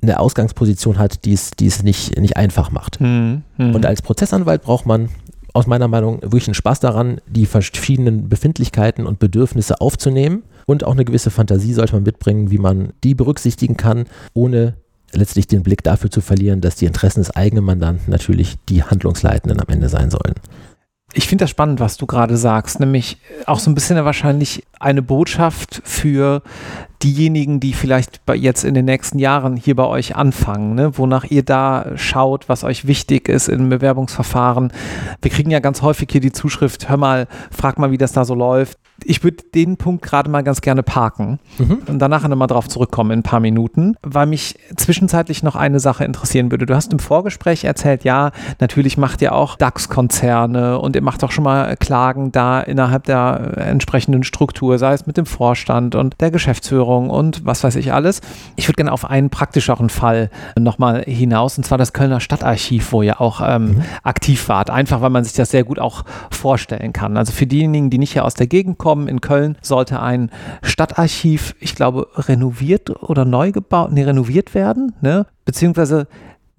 eine 0.02 0.18
Ausgangsposition 0.18 0.98
hat, 0.98 1.24
die 1.24 1.32
es, 1.32 1.52
die 1.52 1.66
es 1.66 1.82
nicht, 1.82 2.18
nicht 2.18 2.36
einfach 2.36 2.70
macht. 2.70 2.98
Hm, 2.98 3.42
hm. 3.56 3.74
Und 3.74 3.86
als 3.86 4.02
Prozessanwalt 4.02 4.62
braucht 4.62 4.84
man 4.84 5.10
aus 5.52 5.66
meiner 5.66 5.86
Meinung 5.86 6.22
wirklich 6.22 6.48
einen 6.48 6.54
Spaß 6.54 6.80
daran, 6.80 7.20
die 7.26 7.46
verschiedenen 7.46 8.28
Befindlichkeiten 8.28 9.06
und 9.06 9.18
Bedürfnisse 9.18 9.80
aufzunehmen 9.80 10.42
und 10.66 10.84
auch 10.84 10.92
eine 10.92 11.04
gewisse 11.04 11.30
Fantasie 11.30 11.72
sollte 11.72 11.94
man 11.94 12.02
mitbringen, 12.02 12.50
wie 12.50 12.58
man 12.58 12.92
die 13.04 13.14
berücksichtigen 13.14 13.76
kann, 13.76 14.06
ohne 14.34 14.74
letztlich 15.12 15.46
den 15.46 15.62
Blick 15.62 15.82
dafür 15.82 16.10
zu 16.10 16.20
verlieren, 16.20 16.60
dass 16.60 16.76
die 16.76 16.86
Interessen 16.86 17.20
des 17.20 17.30
eigenen 17.30 17.64
Mandanten 17.64 18.10
natürlich 18.10 18.56
die 18.68 18.82
Handlungsleitenden 18.82 19.60
am 19.60 19.68
Ende 19.68 19.88
sein 19.88 20.10
sollen. 20.10 20.34
Ich 21.14 21.28
finde 21.28 21.42
das 21.42 21.50
spannend, 21.50 21.78
was 21.78 21.98
du 21.98 22.06
gerade 22.06 22.38
sagst, 22.38 22.80
nämlich 22.80 23.18
auch 23.44 23.58
so 23.58 23.70
ein 23.70 23.74
bisschen 23.74 24.02
wahrscheinlich 24.02 24.64
eine 24.80 25.02
Botschaft 25.02 25.82
für 25.84 26.42
diejenigen, 27.02 27.60
die 27.60 27.72
vielleicht 27.72 28.20
jetzt 28.34 28.64
in 28.64 28.74
den 28.74 28.84
nächsten 28.84 29.18
Jahren 29.18 29.56
hier 29.56 29.76
bei 29.76 29.86
euch 29.86 30.16
anfangen, 30.16 30.74
ne? 30.74 30.96
wonach 30.98 31.24
ihr 31.24 31.42
da 31.42 31.92
schaut, 31.96 32.48
was 32.48 32.64
euch 32.64 32.86
wichtig 32.86 33.28
ist 33.28 33.48
im 33.48 33.68
Bewerbungsverfahren. 33.68 34.72
Wir 35.20 35.30
kriegen 35.30 35.50
ja 35.50 35.60
ganz 35.60 35.82
häufig 35.82 36.08
hier 36.10 36.20
die 36.20 36.32
Zuschrift, 36.32 36.88
hör 36.88 36.96
mal, 36.96 37.26
frag 37.50 37.78
mal, 37.78 37.90
wie 37.90 37.98
das 37.98 38.12
da 38.12 38.24
so 38.24 38.34
läuft. 38.34 38.78
Ich 39.04 39.24
würde 39.24 39.42
den 39.54 39.78
Punkt 39.78 40.02
gerade 40.04 40.30
mal 40.30 40.42
ganz 40.42 40.60
gerne 40.60 40.84
parken 40.84 41.40
mhm. 41.58 41.78
und 41.88 41.98
danach 41.98 42.26
nochmal 42.28 42.46
drauf 42.46 42.68
zurückkommen 42.68 43.10
in 43.10 43.18
ein 43.20 43.24
paar 43.24 43.40
Minuten, 43.40 43.96
weil 44.02 44.26
mich 44.26 44.58
zwischenzeitlich 44.76 45.42
noch 45.42 45.56
eine 45.56 45.80
Sache 45.80 46.04
interessieren 46.04 46.52
würde. 46.52 46.66
Du 46.66 46.76
hast 46.76 46.92
im 46.92 47.00
Vorgespräch 47.00 47.64
erzählt, 47.64 48.04
ja, 48.04 48.30
natürlich 48.60 48.98
macht 48.98 49.20
ihr 49.22 49.34
auch 49.34 49.56
DAX-Konzerne 49.56 50.78
und 50.78 50.94
ihr 50.94 51.02
macht 51.02 51.24
auch 51.24 51.32
schon 51.32 51.44
mal 51.44 51.76
Klagen 51.78 52.30
da 52.30 52.60
innerhalb 52.60 53.04
der 53.04 53.54
entsprechenden 53.56 54.22
Struktur, 54.22 54.78
sei 54.78 54.92
es 54.92 55.06
mit 55.06 55.16
dem 55.16 55.26
Vorstand 55.26 55.96
und 55.96 56.20
der 56.20 56.30
Geschäftsführung 56.30 56.91
Versicherung 56.92 57.10
und 57.10 57.44
was 57.44 57.64
weiß 57.64 57.76
ich 57.76 57.92
alles. 57.92 58.20
Ich 58.56 58.68
würde 58.68 58.76
gerne 58.76 58.92
auf 58.92 59.04
einen 59.04 59.30
praktischeren 59.30 59.88
Fall 59.88 60.30
nochmal 60.58 61.02
hinaus, 61.04 61.56
und 61.58 61.64
zwar 61.64 61.78
das 61.78 61.92
Kölner 61.92 62.20
Stadtarchiv, 62.20 62.92
wo 62.92 63.02
ihr 63.02 63.20
auch 63.20 63.40
ähm, 63.44 63.76
mhm. 63.76 63.82
aktiv 64.02 64.48
wart. 64.48 64.70
Einfach, 64.70 65.00
weil 65.00 65.10
man 65.10 65.24
sich 65.24 65.32
das 65.34 65.50
sehr 65.50 65.64
gut 65.64 65.78
auch 65.78 66.04
vorstellen 66.30 66.92
kann. 66.92 67.16
Also 67.16 67.32
für 67.32 67.46
diejenigen, 67.46 67.90
die 67.90 67.98
nicht 67.98 68.12
hier 68.12 68.24
aus 68.24 68.34
der 68.34 68.46
Gegend 68.46 68.78
kommen, 68.78 69.08
in 69.08 69.20
Köln 69.20 69.56
sollte 69.62 70.00
ein 70.00 70.30
Stadtarchiv, 70.62 71.54
ich 71.60 71.74
glaube, 71.74 72.08
renoviert 72.16 72.90
oder 73.02 73.24
neu 73.24 73.52
gebaut, 73.52 73.92
nee, 73.92 74.02
renoviert 74.02 74.54
werden, 74.54 74.94
ne? 75.00 75.26
beziehungsweise 75.44 76.06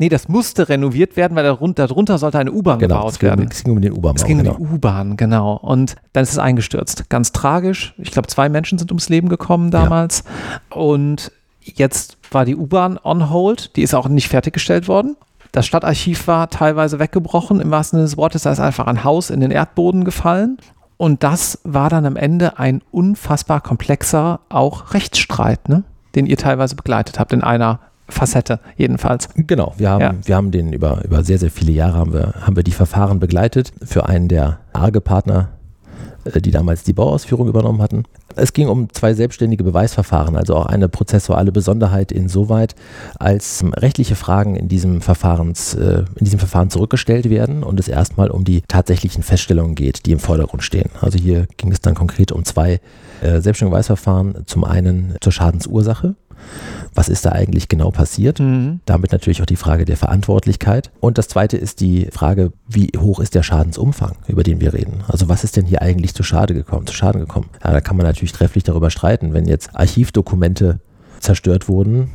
Nee, 0.04 0.10
das 0.10 0.28
musste 0.28 0.68
renoviert 0.68 1.16
werden, 1.16 1.34
weil 1.38 1.46
darunter, 1.46 1.88
darunter 1.88 2.18
sollte 2.18 2.38
eine 2.38 2.52
U-Bahn 2.52 2.78
Genau, 2.78 2.96
gebaut 2.98 3.12
es 3.14 3.20
ging, 3.20 3.30
werden. 3.30 3.48
es 3.50 3.64
ging 3.64 3.72
um 3.72 3.82
den 3.82 3.94
U-Bahn. 3.94 4.16
Es 4.18 4.26
ging 4.26 4.40
genau. 4.40 4.56
um 4.56 4.58
die 4.58 4.74
U-Bahn, 4.74 5.16
genau. 5.16 5.56
Und 5.56 5.96
dann 6.12 6.24
ist 6.24 6.34
es 6.34 6.40
eingestürzt. 6.40 7.10
Ganz 7.10 7.32
tragisch. 7.32 7.94
Ich 7.98 8.12
glaube, 8.12 8.28
zwei 8.28 8.50
Menschen 8.50 8.78
sind 8.78 8.92
ums 8.92 9.08
Leben 9.08 9.30
gekommen 9.30 9.72
damals. 9.72 10.26
Und 10.70 11.32
jetzt 11.62 12.18
war 12.32 12.44
die 12.44 12.58
U-Bahn 12.58 13.00
on 13.02 13.30
hold. 13.30 13.78
Die 13.78 13.82
ist 13.82 13.94
auch 13.94 14.10
nicht 14.10 14.28
fertiggestellt 14.28 14.90
worden. 14.90 15.16
Das 15.54 15.66
Stadtarchiv 15.68 16.28
war 16.28 16.50
teilweise 16.50 17.00
weggebrochen. 17.00 17.62
Im 17.62 17.72
wahrsten 17.72 17.96
Sinne 18.00 18.08
des 18.10 18.18
Wortes, 18.18 18.44
da 18.44 18.52
ist 18.52 18.60
einfach 18.60 18.88
ein 18.88 19.06
Haus 19.06 19.30
in 19.30 19.40
den 19.40 19.52
Erdboden 19.52 20.04
gefallen. 20.04 20.58
Und 20.98 21.24
das 21.24 21.60
war 21.64 21.90
dann 21.90 22.06
am 22.06 22.18
Ende 22.18 22.60
ein 22.60 22.82
unfassbar 22.92 23.62
komplexer 23.62 24.42
auch 24.50 24.94
Rechtsstreit, 24.94 25.70
ne? 25.70 25.86
den 26.14 26.26
ihr 26.26 26.36
teilweise 26.36 26.76
begleitet 26.76 27.20
habt, 27.20 27.32
in 27.32 27.42
einer 27.42 27.80
Facette 28.10 28.60
jedenfalls. 28.78 29.30
Genau, 29.36 29.74
wir 29.78 29.90
haben, 29.90 30.02
Ja. 30.02 30.14
wir 30.24 30.36
haben 30.36 30.52
den 30.52 30.74
über, 30.74 31.04
über 31.04 31.24
sehr, 31.24 31.38
sehr 31.40 31.52
viele 31.52 31.72
Jahre 31.72 31.98
haben 31.98 32.14
wir, 32.14 32.34
haben 32.42 32.56
wir 32.56 32.64
die 32.64 32.72
Verfahren 32.72 33.20
begleitet 33.20 33.72
für 33.84 34.08
einen 34.08 34.28
der 34.28 34.60
Arge-Partner, 34.74 35.50
äh, 36.26 36.42
die 36.42 36.52
damals 36.52 36.84
die 36.84 36.94
Bauausführung 36.94 37.48
übernommen 37.48 37.82
hatten. 37.82 38.04
Es 38.36 38.52
ging 38.54 38.68
um 38.68 38.92
zwei 38.92 39.14
selbstständige 39.14 39.64
Beweisverfahren, 39.64 40.36
also 40.36 40.56
auch 40.56 40.66
eine 40.66 40.90
prozessuale 40.90 41.52
Besonderheit 41.52 42.12
insoweit, 42.12 42.74
als 43.20 43.64
rechtliche 43.76 44.16
Fragen 44.16 44.56
in 44.56 44.68
diesem, 44.68 45.02
Verfahrens, 45.02 45.76
äh, 45.76 46.00
in 46.16 46.26
diesem 46.26 46.40
Verfahren 46.40 46.70
zurückgestellt 46.72 47.30
werden 47.30 47.64
und 47.64 47.80
es 47.80 47.88
erstmal 47.88 48.32
um 48.32 48.44
die 48.44 48.62
tatsächlichen 48.68 49.24
Feststellungen 49.24 49.76
geht, 49.76 50.06
die 50.08 50.12
im 50.12 50.20
Vordergrund 50.20 50.64
stehen. 50.64 50.90
Also 51.00 51.18
hier 51.20 51.48
ging 51.58 51.72
es 51.72 51.80
dann 51.80 51.94
konkret 51.96 52.32
um 52.32 52.44
zwei 52.44 52.80
äh, 53.22 53.40
selbstständige 53.40 53.76
Beweisverfahren. 53.76 54.44
Zum 54.46 54.64
einen 54.66 55.16
zur 55.22 55.32
Schadensursache. 55.32 56.16
Was 56.94 57.10
ist 57.10 57.26
da 57.26 57.32
eigentlich 57.32 57.70
genau 57.70 57.92
passiert? 57.92 58.40
Mhm. 58.40 58.80
Damit 58.86 59.12
natürlich 59.12 59.42
auch 59.42 59.48
die 59.48 59.56
Frage 59.56 59.86
der 59.86 59.98
Verantwortlichkeit. 59.98 60.92
Und 61.00 61.18
das 61.18 61.28
zweite 61.28 61.58
ist 61.58 61.82
die 61.82 62.08
Frage, 62.12 62.52
wie 62.68 62.92
hoch 62.98 63.20
ist 63.20 63.36
der 63.36 63.44
Schadensumfang, 63.44 64.16
über 64.28 64.44
den 64.44 64.62
wir 64.62 64.74
reden? 64.74 65.04
Also 65.08 65.30
was 65.30 65.44
ist 65.44 65.58
denn 65.58 65.66
hier 65.66 65.82
eigentlich 65.82 66.14
zu 66.14 66.24
Schade 66.24 66.54
gekommen, 66.54 66.86
zu 66.86 66.94
Schaden 66.94 67.22
gekommen? 67.22 67.50
Ja, 67.64 67.72
da 67.72 67.82
kann 67.82 67.98
man 67.98 68.06
natürlich 68.06 68.32
trefflich 68.32 68.64
darüber 68.64 68.90
streiten. 68.90 69.34
Wenn 69.34 69.46
jetzt 69.46 69.76
Archivdokumente 69.76 70.80
zerstört 71.20 71.68
wurden, 71.68 72.12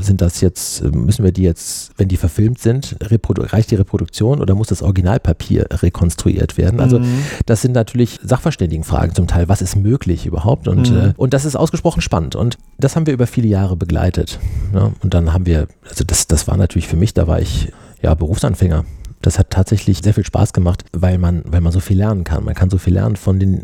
sind 0.00 0.20
das 0.20 0.40
jetzt, 0.40 0.82
müssen 0.82 1.24
wir 1.24 1.32
die 1.32 1.42
jetzt, 1.42 1.92
wenn 1.96 2.08
die 2.08 2.16
verfilmt 2.16 2.58
sind, 2.58 2.96
reicht 3.00 3.70
die 3.70 3.76
Reproduktion 3.76 4.40
oder 4.40 4.54
muss 4.54 4.68
das 4.68 4.82
Originalpapier 4.82 5.66
rekonstruiert 5.70 6.56
werden? 6.58 6.80
Also 6.80 6.98
Mhm. 6.98 7.22
das 7.46 7.62
sind 7.62 7.72
natürlich 7.72 8.18
Sachverständigenfragen 8.22 9.14
zum 9.14 9.26
Teil. 9.26 9.48
Was 9.48 9.62
ist 9.62 9.76
möglich 9.76 10.26
überhaupt? 10.26 10.68
Und, 10.68 10.90
Mhm. 10.90 10.96
äh, 10.96 11.12
und 11.16 11.34
das 11.34 11.44
ist 11.44 11.56
ausgesprochen 11.56 12.00
spannend. 12.02 12.36
Und 12.36 12.58
das 12.78 12.96
haben 12.96 13.06
wir 13.06 13.14
über 13.14 13.26
viele 13.26 13.48
Jahre 13.48 13.76
begleitet. 13.76 14.38
Ne? 14.72 14.92
Und 15.02 15.14
dann 15.14 15.32
haben 15.32 15.46
wir, 15.46 15.68
also 15.88 16.04
das, 16.04 16.26
das 16.26 16.46
war 16.48 16.56
natürlich 16.56 16.88
für 16.88 16.96
mich, 16.96 17.14
da 17.14 17.26
war 17.26 17.40
ich 17.40 17.72
ja 18.02 18.14
Berufsanfänger. 18.14 18.84
Das 19.22 19.38
hat 19.38 19.50
tatsächlich 19.50 19.98
sehr 19.98 20.14
viel 20.14 20.24
Spaß 20.24 20.52
gemacht, 20.52 20.84
weil 20.92 21.18
man, 21.18 21.42
weil 21.46 21.60
man 21.60 21.72
so 21.72 21.80
viel 21.80 21.96
lernen 21.96 22.24
kann. 22.24 22.44
Man 22.44 22.54
kann 22.54 22.70
so 22.70 22.78
viel 22.78 22.94
lernen 22.94 23.16
von 23.16 23.40
den, 23.40 23.62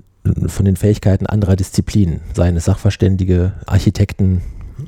von 0.49 0.65
den 0.65 0.75
Fähigkeiten 0.77 1.27
anderer 1.27 1.55
Disziplinen, 1.55 2.21
seien 2.35 2.57
es 2.57 2.65
Sachverständige, 2.65 3.53
Architekten. 3.67 4.41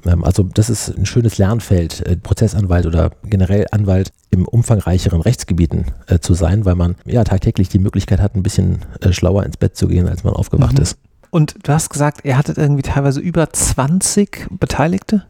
Ähm, 0.04 0.24
Also 0.24 0.42
das 0.42 0.68
ist 0.70 0.88
ein 0.96 1.06
schönes 1.06 1.38
Lernfeld, 1.38 2.04
äh, 2.06 2.16
Prozessanwalt 2.16 2.86
oder 2.86 3.10
generell 3.24 3.66
Anwalt 3.70 4.12
im 4.30 4.46
umfangreicheren 4.46 5.20
Rechtsgebieten 5.20 5.86
äh, 6.06 6.18
zu 6.18 6.34
sein, 6.34 6.64
weil 6.64 6.74
man 6.74 6.96
ja 7.04 7.24
tagtäglich 7.24 7.68
die 7.68 7.78
Möglichkeit 7.78 8.20
hat, 8.20 8.34
ein 8.34 8.42
bisschen 8.42 8.80
äh, 9.00 9.12
schlauer 9.12 9.44
ins 9.44 9.56
Bett 9.56 9.76
zu 9.76 9.88
gehen, 9.88 10.08
als 10.08 10.24
man 10.24 10.34
aufgewacht 10.34 10.76
Mhm. 10.76 10.82
ist. 10.82 10.98
Und 11.30 11.56
du 11.64 11.72
hast 11.72 11.90
gesagt, 11.90 12.24
ihr 12.24 12.38
hattet 12.38 12.56
irgendwie 12.58 12.82
teilweise 12.82 13.20
über 13.20 13.50
20 13.52 14.46
Beteiligte? 14.50 15.24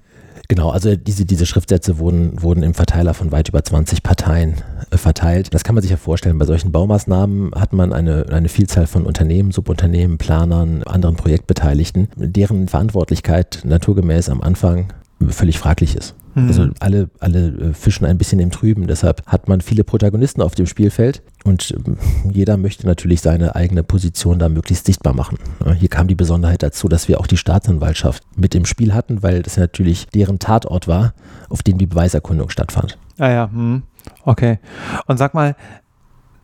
Genau, 0.49 0.71
also 0.71 0.95
diese, 0.95 1.25
diese 1.25 1.45
Schriftsätze 1.47 1.99
wurden, 1.99 2.41
wurden 2.41 2.63
im 2.63 2.75
Verteiler 2.75 3.15
von 3.15 3.33
weit 3.33 3.49
über 3.49 3.65
20 3.65 4.03
Parteien 4.05 4.55
verteilt. 4.93 5.55
Das 5.55 5.65
kann 5.65 5.75
man 5.75 5.83
sich 5.83 5.91
ja 5.91 5.97
vorstellen. 5.97 6.39
Bei 6.39 6.45
solchen 6.45 6.73
Baumaßnahmen 6.73 7.53
hat 7.55 7.73
man 7.73 7.93
eine, 7.93 8.27
eine 8.31 8.49
Vielzahl 8.49 8.87
von 8.87 9.05
Unternehmen, 9.05 9.53
Subunternehmen, 9.53 10.19
Planern, 10.19 10.83
anderen 10.85 11.17
Projektbeteiligten, 11.17 12.09
deren 12.17 12.69
Verantwortlichkeit 12.69 13.61
naturgemäß 13.65 14.29
am 14.29 14.41
Anfang 14.41 14.93
völlig 15.29 15.59
fraglich 15.59 15.97
ist. 15.97 16.15
Mhm. 16.35 16.49
Also 16.49 16.69
alle, 16.81 17.09
alle 17.19 17.49
äh, 17.49 17.73
fischen 17.73 18.05
ein 18.05 18.19
bisschen 18.19 18.39
im 18.39 18.51
Trüben. 18.51 18.87
Deshalb 18.87 19.27
hat 19.27 19.49
man 19.49 19.63
viele 19.63 19.85
Protagonisten 19.85 20.43
auf 20.43 20.55
dem 20.55 20.67
Spielfeld 20.67 21.23
und 21.45 21.75
ähm, 21.75 21.97
jeder 22.31 22.59
möchte 22.59 22.87
natürlich 22.87 23.23
seine 23.23 23.57
eigene 23.57 23.83
Position 23.83 24.39
da 24.39 24.49
möglichst 24.51 24.85
sichtbar 24.85 25.15
machen. 25.15 25.39
Hier 25.79 25.89
kam 25.89 26.09
die 26.09 26.15
Besonderheit 26.15 26.63
dazu, 26.63 26.89
dass 26.89 27.09
wir 27.09 27.21
auch 27.21 27.27
die 27.27 27.39
Staatsanwaltschaft 27.39 28.23
mit 28.37 28.55
im 28.55 28.67
Spiel 28.67 28.93
hatten, 28.93 29.23
weil 29.23 29.43
das 29.43 29.57
natürlich 29.57 30.07
deren 30.09 30.39
Tatort 30.39 30.87
war, 30.87 31.15
auf 31.49 31.63
dem 31.63 31.79
die 31.79 31.87
Beweiserkundung 31.87 32.51
stattfand. 32.51 32.99
Ah 33.19 33.31
ja, 33.31 33.51
hm. 33.51 33.83
Okay. 34.25 34.59
Und 35.07 35.19
sag 35.19 35.35
mal, 35.35 35.57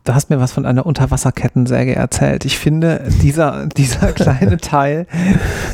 du 0.03 0.13
hast 0.13 0.29
mir 0.29 0.39
was 0.39 0.51
von 0.51 0.65
einer 0.65 0.85
Unterwasserkettensäge 0.85 1.95
erzählt. 1.95 2.45
Ich 2.45 2.57
finde, 2.57 3.07
dieser, 3.21 3.67
dieser 3.77 4.11
kleine 4.11 4.57
Teil, 4.57 5.07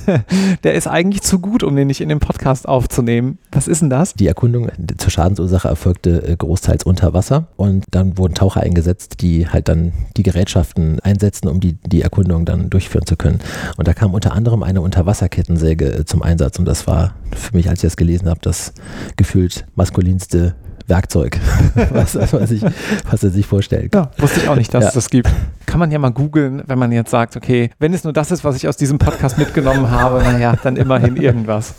der 0.63 0.73
ist 0.73 0.88
eigentlich 0.88 1.21
zu 1.21 1.39
gut, 1.39 1.63
um 1.63 1.75
den 1.75 1.88
nicht 1.88 2.02
in 2.02 2.10
dem 2.10 2.19
Podcast 2.19 2.67
aufzunehmen. 2.67 3.39
Was 3.52 3.67
ist 3.67 3.82
denn 3.82 3.89
das? 3.89 4.13
Die 4.13 4.28
Erkundung 4.28 4.69
zur 4.97 5.12
Schadensursache 5.12 5.67
erfolgte 5.67 6.23
äh, 6.28 6.36
großteils 6.36 6.84
unter 6.84 7.13
Wasser 7.13 7.47
und 7.56 7.86
dann 7.91 8.17
wurden 8.17 8.36
Taucher 8.36 8.62
eingesetzt, 8.62 9.21
die 9.21 9.47
halt 9.47 9.67
dann 9.67 9.93
die 10.17 10.23
Gerätschaften 10.23 10.99
einsetzten, 10.99 11.49
um 11.49 11.60
die, 11.60 11.73
die 11.73 12.02
Erkundung 12.02 12.45
dann 12.45 12.69
durchführen 12.69 13.06
zu 13.06 13.15
können. 13.15 13.39
Und 13.78 13.88
da 13.88 13.93
kam 13.93 14.13
unter 14.13 14.34
anderem 14.34 14.63
eine 14.63 14.82
Unterwasserkettensäge 14.82 15.86
äh, 15.93 16.06
zum 16.06 16.21
Einsatz 16.21 16.60
und 16.60 16.65
das 16.65 16.88
war 16.88 17.15
für 17.36 17.56
mich, 17.56 17.69
als 17.69 17.80
ich 17.80 17.88
das 17.88 17.97
gelesen 17.97 18.30
habe, 18.30 18.39
das 18.41 18.73
gefühlt 19.15 19.65
maskulinste 19.75 20.56
Werkzeug, 20.89 21.39
was, 21.91 22.15
was, 22.15 22.52
ich, 22.52 22.63
was 23.10 23.23
er 23.23 23.30
sich 23.30 23.45
vorstellt. 23.45 23.93
Ja, 23.95 24.12
wusste 24.17 24.39
ich 24.41 24.49
auch 24.49 24.56
nicht, 24.56 24.73
dass 24.73 24.84
Ja. 24.84 24.88
es 24.89 24.93
das 24.95 25.10
gibt. 25.10 25.30
Kann 25.65 25.80
man 25.80 25.91
ja 25.91 25.99
mal 25.99 26.10
googeln, 26.12 26.63
wenn 26.65 26.80
man 26.80 26.91
jetzt 26.91 27.12
sagt, 27.12 27.36
okay, 27.38 27.69
wenn 27.80 27.93
es 27.93 28.04
nur 28.04 28.12
das 28.13 28.32
ist, 28.32 28.43
was 28.43 28.56
ich 28.56 28.67
aus 28.67 28.75
diesem 28.78 28.97
Podcast 28.97 29.38
mitgenommen 29.38 29.89
habe, 29.91 30.19
naja, 30.23 30.56
dann 30.63 30.75
immerhin 30.75 31.15
irgendwas. 31.15 31.75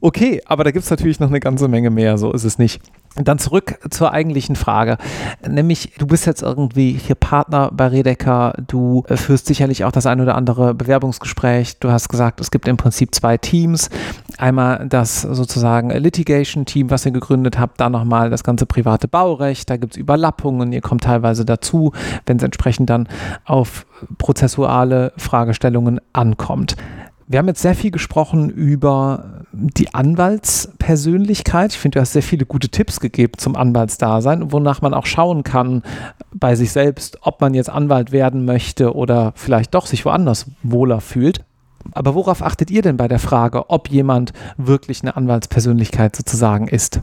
Okay, 0.00 0.40
aber 0.46 0.64
da 0.64 0.70
gibt 0.70 0.84
es 0.84 0.90
natürlich 0.90 1.20
noch 1.20 1.28
eine 1.28 1.40
ganze 1.40 1.68
Menge 1.68 1.90
mehr, 1.90 2.18
so 2.18 2.32
ist 2.32 2.44
es 2.44 2.58
nicht. 2.58 2.80
Dann 3.16 3.38
zurück 3.38 3.78
zur 3.90 4.10
eigentlichen 4.10 4.56
Frage, 4.56 4.98
nämlich 5.48 5.92
du 5.98 6.06
bist 6.06 6.26
jetzt 6.26 6.42
irgendwie 6.42 6.92
hier 6.92 7.14
Partner 7.14 7.70
bei 7.72 7.86
Redecker, 7.86 8.54
du 8.66 9.04
äh, 9.08 9.16
führst 9.16 9.46
sicherlich 9.46 9.84
auch 9.84 9.92
das 9.92 10.06
ein 10.06 10.20
oder 10.20 10.34
andere 10.34 10.74
Bewerbungsgespräch, 10.74 11.78
du 11.78 11.92
hast 11.92 12.08
gesagt, 12.08 12.40
es 12.40 12.50
gibt 12.50 12.66
im 12.66 12.76
Prinzip 12.76 13.14
zwei 13.14 13.36
Teams, 13.36 13.88
einmal 14.36 14.88
das 14.88 15.22
sozusagen 15.22 15.90
Litigation-Team, 15.90 16.90
was 16.90 17.06
ihr 17.06 17.12
gegründet 17.12 17.58
habt, 17.58 17.80
dann 17.80 17.92
nochmal 17.92 18.30
das 18.30 18.42
ganze 18.42 18.66
private 18.66 19.06
Baurecht, 19.06 19.70
da 19.70 19.76
gibt 19.76 19.94
es 19.94 19.96
Überlappungen, 19.96 20.72
ihr 20.72 20.80
kommt 20.80 21.04
teilweise 21.04 21.44
dazu, 21.44 21.92
wenn 22.26 22.38
es 22.38 22.42
entsprechend 22.42 22.90
dann 22.90 23.08
auf 23.44 23.86
prozessuale 24.18 25.12
Fragestellungen 25.16 26.00
ankommt. 26.12 26.74
Wir 27.26 27.38
haben 27.38 27.48
jetzt 27.48 27.62
sehr 27.62 27.74
viel 27.74 27.90
gesprochen 27.90 28.50
über 28.50 29.44
die 29.52 29.94
Anwaltspersönlichkeit. 29.94 31.72
Ich 31.72 31.78
finde, 31.78 31.96
du 31.96 32.00
hast 32.02 32.12
sehr 32.12 32.22
viele 32.22 32.44
gute 32.44 32.68
Tipps 32.68 33.00
gegeben 33.00 33.34
zum 33.38 33.56
Anwaltsdasein, 33.56 34.52
wonach 34.52 34.82
man 34.82 34.92
auch 34.92 35.06
schauen 35.06 35.42
kann 35.42 35.82
bei 36.34 36.54
sich 36.54 36.72
selbst, 36.72 37.18
ob 37.22 37.40
man 37.40 37.54
jetzt 37.54 37.70
Anwalt 37.70 38.12
werden 38.12 38.44
möchte 38.44 38.94
oder 38.94 39.32
vielleicht 39.36 39.74
doch 39.74 39.86
sich 39.86 40.04
woanders 40.04 40.46
wohler 40.62 41.00
fühlt. 41.00 41.44
Aber 41.92 42.14
worauf 42.14 42.42
achtet 42.42 42.70
ihr 42.70 42.82
denn 42.82 42.96
bei 42.96 43.08
der 43.08 43.18
Frage, 43.18 43.70
ob 43.70 43.88
jemand 43.88 44.32
wirklich 44.58 45.02
eine 45.02 45.16
Anwaltspersönlichkeit 45.16 46.16
sozusagen 46.16 46.68
ist? 46.68 47.00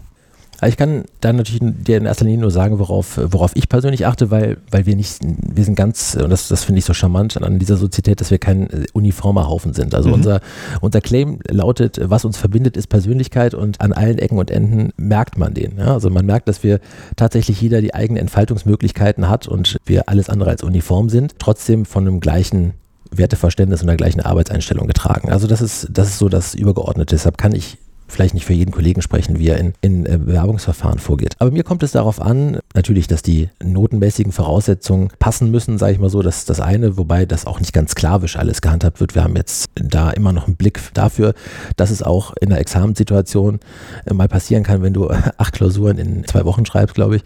Aber 0.61 0.69
Ich 0.69 0.77
kann 0.77 1.05
dann 1.21 1.37
natürlich 1.37 1.59
dir 1.61 1.97
in 1.97 2.05
erster 2.05 2.23
Linie 2.23 2.39
nur 2.41 2.51
sagen, 2.51 2.77
worauf, 2.77 3.19
worauf 3.21 3.51
ich 3.55 3.67
persönlich 3.67 4.05
achte, 4.05 4.29
weil, 4.29 4.57
weil 4.69 4.85
wir 4.85 4.95
nicht, 4.95 5.17
wir 5.23 5.63
sind 5.63 5.73
ganz, 5.75 6.15
und 6.15 6.29
das, 6.29 6.49
das 6.49 6.63
finde 6.63 6.77
ich 6.79 6.85
so 6.85 6.93
charmant 6.93 7.41
an 7.41 7.57
dieser 7.57 7.77
Sozietät, 7.77 8.21
dass 8.21 8.29
wir 8.29 8.37
kein 8.37 8.69
uniformer 8.93 9.47
Haufen 9.49 9.73
sind. 9.73 9.95
Also 9.95 10.09
Mhm. 10.09 10.13
unser, 10.15 10.39
unser 10.79 11.01
Claim 11.01 11.39
lautet, 11.49 11.99
was 12.03 12.25
uns 12.25 12.37
verbindet, 12.37 12.77
ist 12.77 12.87
Persönlichkeit 12.87 13.55
und 13.55 13.81
an 13.81 13.91
allen 13.91 14.19
Ecken 14.19 14.37
und 14.37 14.51
Enden 14.51 14.93
merkt 14.97 15.35
man 15.39 15.55
den. 15.55 15.79
Ja? 15.79 15.93
Also 15.93 16.11
man 16.11 16.27
merkt, 16.27 16.47
dass 16.47 16.61
wir 16.61 16.79
tatsächlich 17.15 17.59
jeder 17.59 17.81
die 17.81 17.95
eigenen 17.95 18.21
Entfaltungsmöglichkeiten 18.21 19.27
hat 19.29 19.47
und 19.47 19.77
wir 19.85 20.09
alles 20.09 20.29
andere 20.29 20.51
als 20.51 20.61
uniform 20.63 21.09
sind, 21.09 21.39
trotzdem 21.39 21.85
von 21.85 22.07
einem 22.07 22.19
gleichen 22.19 22.73
Werteverständnis 23.09 23.81
und 23.81 23.87
der 23.87 23.97
gleichen 23.97 24.21
Arbeitseinstellung 24.21 24.85
getragen. 24.87 25.31
Also 25.31 25.47
das 25.47 25.61
ist, 25.61 25.87
das 25.91 26.09
ist 26.09 26.19
so 26.19 26.29
das 26.29 26.53
Übergeordnete. 26.53 27.15
Deshalb 27.15 27.37
kann 27.39 27.53
ich 27.53 27.77
vielleicht 28.11 28.33
nicht 28.33 28.45
für 28.45 28.53
jeden 28.53 28.71
Kollegen 28.71 29.01
sprechen, 29.01 29.39
wie 29.39 29.47
er 29.47 29.57
in, 29.57 29.73
in 29.81 30.05
äh, 30.05 30.17
Bewerbungsverfahren 30.17 30.99
vorgeht. 30.99 31.35
Aber 31.39 31.51
mir 31.51 31.63
kommt 31.63 31.83
es 31.83 31.91
darauf 31.91 32.21
an, 32.21 32.59
natürlich, 32.73 33.07
dass 33.07 33.21
die 33.23 33.49
notenmäßigen 33.63 34.31
Voraussetzungen 34.31 35.09
passen 35.19 35.49
müssen, 35.49 35.77
sage 35.77 35.93
ich 35.93 35.99
mal 35.99 36.09
so, 36.09 36.21
das 36.21 36.39
ist 36.39 36.49
das 36.49 36.59
eine, 36.59 36.97
wobei 36.97 37.25
das 37.25 37.45
auch 37.45 37.59
nicht 37.59 37.73
ganz 37.73 37.91
sklavisch 37.91 38.37
alles 38.37 38.61
gehandhabt 38.61 38.99
wird. 38.99 39.15
Wir 39.15 39.23
haben 39.23 39.35
jetzt 39.35 39.69
da 39.75 40.11
immer 40.11 40.33
noch 40.33 40.47
einen 40.47 40.55
Blick 40.55 40.79
dafür, 40.93 41.33
dass 41.77 41.89
es 41.89 42.03
auch 42.03 42.33
in 42.39 42.49
der 42.49 42.59
Examenssituation 42.59 43.59
äh, 44.05 44.13
mal 44.13 44.27
passieren 44.27 44.63
kann, 44.63 44.81
wenn 44.81 44.93
du 44.93 45.09
acht 45.37 45.53
Klausuren 45.53 45.97
in 45.97 46.25
zwei 46.25 46.45
Wochen 46.45 46.65
schreibst, 46.65 46.95
glaube 46.95 47.17
ich, 47.17 47.23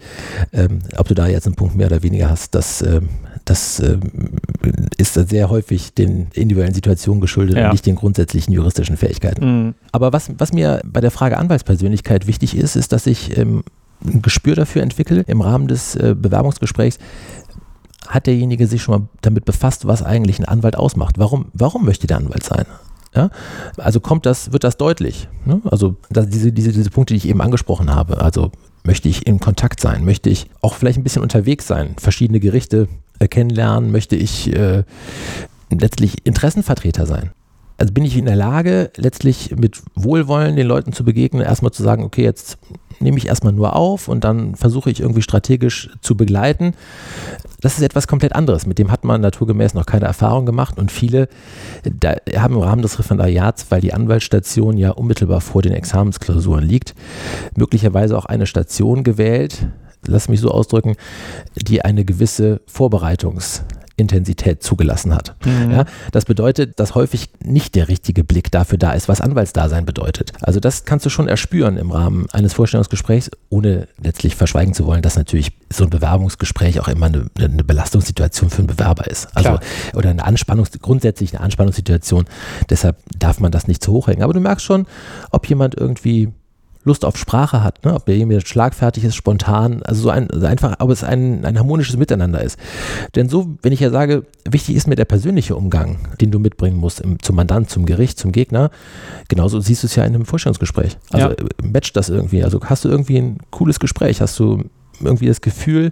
ähm, 0.52 0.80
ob 0.96 1.08
du 1.08 1.14
da 1.14 1.26
jetzt 1.26 1.46
einen 1.46 1.56
Punkt 1.56 1.74
mehr 1.74 1.86
oder 1.88 2.02
weniger 2.02 2.30
hast, 2.30 2.54
das, 2.54 2.82
ähm, 2.82 3.08
das 3.46 3.80
ähm, 3.80 4.00
ist 4.98 5.14
sehr 5.14 5.48
häufig 5.48 5.94
den 5.94 6.26
individuellen 6.34 6.74
Situationen 6.74 7.20
geschuldet 7.20 7.56
Ja. 7.56 7.66
und 7.66 7.72
nicht 7.72 7.86
den 7.86 7.94
grundsätzlichen 7.94 8.52
juristischen 8.52 8.96
Fähigkeiten. 8.96 9.44
Mhm. 9.66 9.74
Aber 9.92 10.12
was, 10.12 10.30
was 10.36 10.52
mir 10.52 10.82
bei 10.84 11.00
der 11.00 11.10
Frage 11.12 11.38
Anwaltspersönlichkeit 11.38 12.26
wichtig 12.26 12.56
ist, 12.56 12.76
ist, 12.76 12.92
dass 12.92 13.06
ich 13.06 13.36
ähm, 13.38 13.62
ein 14.04 14.20
Gespür 14.20 14.56
dafür 14.56 14.82
entwickle 14.82 15.22
im 15.28 15.40
Rahmen 15.40 15.68
des 15.68 15.94
äh, 15.94 16.14
Bewerbungsgesprächs, 16.18 16.98
hat 18.08 18.26
derjenige 18.26 18.66
sich 18.66 18.82
schon 18.82 19.00
mal 19.00 19.08
damit 19.22 19.44
befasst, 19.44 19.86
was 19.86 20.02
eigentlich 20.02 20.38
ein 20.38 20.44
Anwalt 20.44 20.76
ausmacht. 20.76 21.18
Warum, 21.18 21.46
warum 21.54 21.84
möchte 21.84 22.06
der 22.06 22.18
Anwalt 22.18 22.42
sein? 22.42 22.66
Ja? 23.14 23.30
Also 23.78 24.00
kommt 24.00 24.26
das, 24.26 24.52
wird 24.52 24.64
das 24.64 24.76
deutlich. 24.76 25.28
Ne? 25.44 25.60
Also 25.64 25.96
das, 26.10 26.28
diese, 26.28 26.52
diese, 26.52 26.72
diese 26.72 26.90
Punkte, 26.90 27.14
die 27.14 27.18
ich 27.18 27.28
eben 27.28 27.40
angesprochen 27.40 27.94
habe. 27.94 28.20
Also 28.20 28.50
möchte 28.84 29.08
ich 29.08 29.26
in 29.26 29.40
Kontakt 29.40 29.80
sein? 29.80 30.04
Möchte 30.04 30.30
ich 30.30 30.48
auch 30.60 30.74
vielleicht 30.74 30.98
ein 30.98 31.04
bisschen 31.04 31.22
unterwegs 31.22 31.66
sein? 31.66 31.94
Verschiedene 31.98 32.38
Gerichte 32.40 32.86
äh, 32.86 32.86
kennenlernen? 33.28 33.90
Möchte 33.90 34.16
ich 34.16 34.54
äh, 34.54 34.84
letztlich 35.70 36.26
Interessenvertreter 36.26 37.06
sein? 37.06 37.30
Also 37.78 37.92
bin 37.92 38.04
ich 38.04 38.16
in 38.16 38.24
der 38.24 38.36
Lage, 38.36 38.90
letztlich 38.96 39.54
mit 39.54 39.82
Wohlwollen 39.94 40.56
den 40.56 40.66
Leuten 40.66 40.92
zu 40.92 41.04
begegnen, 41.04 41.42
erstmal 41.42 41.72
zu 41.72 41.82
sagen, 41.82 42.04
okay, 42.04 42.22
jetzt 42.22 42.56
nehme 43.00 43.18
ich 43.18 43.26
erstmal 43.26 43.52
nur 43.52 43.76
auf 43.76 44.08
und 44.08 44.24
dann 44.24 44.54
versuche 44.54 44.90
ich 44.90 45.00
irgendwie 45.00 45.20
strategisch 45.20 45.90
zu 46.00 46.16
begleiten. 46.16 46.72
Das 47.60 47.76
ist 47.76 47.82
etwas 47.82 48.08
komplett 48.08 48.34
anderes. 48.34 48.66
Mit 48.66 48.78
dem 48.78 48.90
hat 48.90 49.04
man 49.04 49.20
naturgemäß 49.20 49.74
noch 49.74 49.84
keine 49.84 50.06
Erfahrung 50.06 50.46
gemacht 50.46 50.78
und 50.78 50.90
viele 50.90 51.28
haben 52.34 52.54
im 52.54 52.60
Rahmen 52.60 52.80
des 52.80 52.98
Referendariats, 52.98 53.66
weil 53.68 53.82
die 53.82 53.92
Anwaltsstation 53.92 54.78
ja 54.78 54.92
unmittelbar 54.92 55.42
vor 55.42 55.60
den 55.60 55.72
Examensklausuren 55.72 56.64
liegt, 56.64 56.94
möglicherweise 57.56 58.16
auch 58.16 58.24
eine 58.24 58.46
Station 58.46 59.04
gewählt, 59.04 59.66
lass 60.06 60.28
mich 60.28 60.40
so 60.40 60.50
ausdrücken, 60.50 60.96
die 61.54 61.84
eine 61.84 62.04
gewisse 62.04 62.60
Vorbereitungs- 62.70 63.62
Intensität 63.96 64.62
zugelassen 64.62 65.14
hat. 65.14 65.34
Mhm. 65.44 65.70
Ja, 65.70 65.84
das 66.12 66.26
bedeutet, 66.26 66.78
dass 66.78 66.94
häufig 66.94 67.30
nicht 67.42 67.74
der 67.74 67.88
richtige 67.88 68.24
Blick 68.24 68.50
dafür 68.50 68.76
da 68.76 68.92
ist, 68.92 69.08
was 69.08 69.22
Anwaltsdasein 69.22 69.86
bedeutet. 69.86 70.32
Also 70.42 70.60
das 70.60 70.84
kannst 70.84 71.06
du 71.06 71.10
schon 71.10 71.28
erspüren 71.28 71.78
im 71.78 71.90
Rahmen 71.90 72.26
eines 72.30 72.52
Vorstellungsgesprächs, 72.52 73.30
ohne 73.48 73.88
letztlich 74.02 74.36
verschweigen 74.36 74.74
zu 74.74 74.86
wollen, 74.86 75.00
dass 75.00 75.16
natürlich 75.16 75.52
so 75.72 75.84
ein 75.84 75.90
Bewerbungsgespräch 75.90 76.78
auch 76.80 76.88
immer 76.88 77.06
eine, 77.06 77.26
eine 77.38 77.64
Belastungssituation 77.64 78.50
für 78.50 78.58
einen 78.58 78.66
Bewerber 78.66 79.06
ist. 79.06 79.28
Also 79.34 79.50
Klar. 79.50 79.60
oder 79.94 80.10
eine 80.10 80.24
Anspannungs 80.24 80.70
grundsätzlich 80.82 81.34
eine 81.34 81.42
Anspannungssituation. 81.42 82.26
Deshalb 82.68 82.98
darf 83.18 83.40
man 83.40 83.50
das 83.50 83.66
nicht 83.66 83.82
zu 83.82 83.92
hoch 83.92 84.08
hängen. 84.08 84.22
Aber 84.22 84.34
du 84.34 84.40
merkst 84.40 84.64
schon, 84.64 84.86
ob 85.30 85.48
jemand 85.48 85.74
irgendwie 85.74 86.32
Lust 86.86 87.04
auf 87.04 87.16
Sprache 87.16 87.62
hat, 87.64 87.84
ne? 87.84 87.94
ob 87.94 88.06
derjenige 88.06 88.40
schlagfertig 88.40 89.04
ist, 89.04 89.16
spontan, 89.16 89.82
also 89.82 90.02
so 90.02 90.10
ein, 90.10 90.30
also 90.30 90.46
einfach, 90.46 90.76
ob 90.78 90.90
es 90.90 91.02
ein, 91.02 91.44
ein 91.44 91.58
harmonisches 91.58 91.96
Miteinander 91.96 92.40
ist. 92.40 92.58
Denn 93.16 93.28
so, 93.28 93.56
wenn 93.62 93.72
ich 93.72 93.80
ja 93.80 93.90
sage, 93.90 94.24
wichtig 94.48 94.76
ist 94.76 94.86
mir 94.86 94.94
der 94.94 95.04
persönliche 95.04 95.56
Umgang, 95.56 95.98
den 96.20 96.30
du 96.30 96.38
mitbringen 96.38 96.76
musst 96.76 97.00
im, 97.00 97.20
zum 97.20 97.34
Mandant, 97.34 97.70
zum 97.70 97.86
Gericht, 97.86 98.18
zum 98.18 98.30
Gegner, 98.30 98.70
genauso 99.28 99.58
siehst 99.58 99.82
du 99.82 99.88
es 99.88 99.96
ja 99.96 100.04
in 100.04 100.14
einem 100.14 100.26
Vorstellungsgespräch. 100.26 100.96
Also 101.10 101.26
ja. 101.26 101.32
Äh, 101.32 101.66
matcht 101.66 101.96
das 101.96 102.08
irgendwie. 102.08 102.44
Also 102.44 102.60
hast 102.64 102.84
du 102.84 102.88
irgendwie 102.88 103.18
ein 103.18 103.38
cooles 103.50 103.80
Gespräch, 103.80 104.20
hast 104.20 104.38
du 104.38 104.62
irgendwie 105.00 105.26
das 105.26 105.40
Gefühl, 105.40 105.90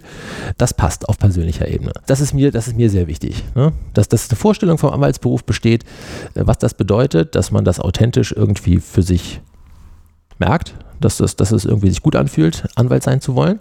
das 0.57 0.73
passt 0.73 1.09
auf 1.09 1.19
persönlicher 1.19 1.67
Ebene. 1.67 1.91
Das 2.07 2.21
ist 2.21 2.33
mir, 2.33 2.51
das 2.51 2.67
ist 2.67 2.77
mir 2.77 2.89
sehr 2.89 3.07
wichtig. 3.07 3.43
Ne? 3.53 3.73
Dass, 3.93 4.07
dass 4.07 4.29
eine 4.29 4.37
Vorstellung 4.37 4.77
vom 4.77 4.91
Anwaltsberuf 4.91 5.43
besteht, 5.43 5.83
äh, 6.35 6.43
was 6.45 6.57
das 6.57 6.73
bedeutet, 6.73 7.35
dass 7.35 7.51
man 7.51 7.65
das 7.65 7.81
authentisch 7.81 8.31
irgendwie 8.31 8.79
für 8.79 9.01
sich 9.01 9.41
merkt, 10.39 10.73
dass, 10.99 11.17
das, 11.17 11.35
dass 11.35 11.51
es 11.51 11.65
irgendwie 11.65 11.89
sich 11.89 12.01
gut 12.01 12.15
anfühlt, 12.15 12.67
Anwalt 12.75 13.03
sein 13.03 13.21
zu 13.21 13.35
wollen. 13.35 13.59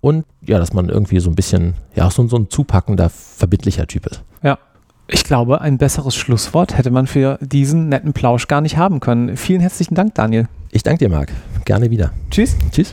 Und 0.00 0.26
ja, 0.42 0.58
dass 0.58 0.74
man 0.74 0.90
irgendwie 0.90 1.18
so 1.18 1.30
ein 1.30 1.34
bisschen, 1.34 1.74
ja, 1.94 2.10
so, 2.10 2.28
so 2.28 2.36
ein 2.36 2.50
zupackender, 2.50 3.08
verbindlicher 3.08 3.86
Typ 3.86 4.06
ist. 4.06 4.22
Ja. 4.42 4.58
Ich 5.06 5.24
glaube, 5.24 5.62
ein 5.62 5.78
besseres 5.78 6.14
Schlusswort 6.14 6.76
hätte 6.76 6.90
man 6.90 7.06
für 7.06 7.38
diesen 7.40 7.88
netten 7.88 8.12
Plausch 8.12 8.46
gar 8.46 8.60
nicht 8.60 8.76
haben 8.76 9.00
können. 9.00 9.38
Vielen 9.38 9.60
herzlichen 9.60 9.94
Dank, 9.94 10.14
Daniel. 10.14 10.46
Ich 10.72 10.82
danke 10.82 10.98
dir, 10.98 11.10
Marc. 11.10 11.30
Gerne 11.64 11.90
wieder. 11.90 12.10
Tschüss. 12.30 12.54
Tschüss. 12.70 12.92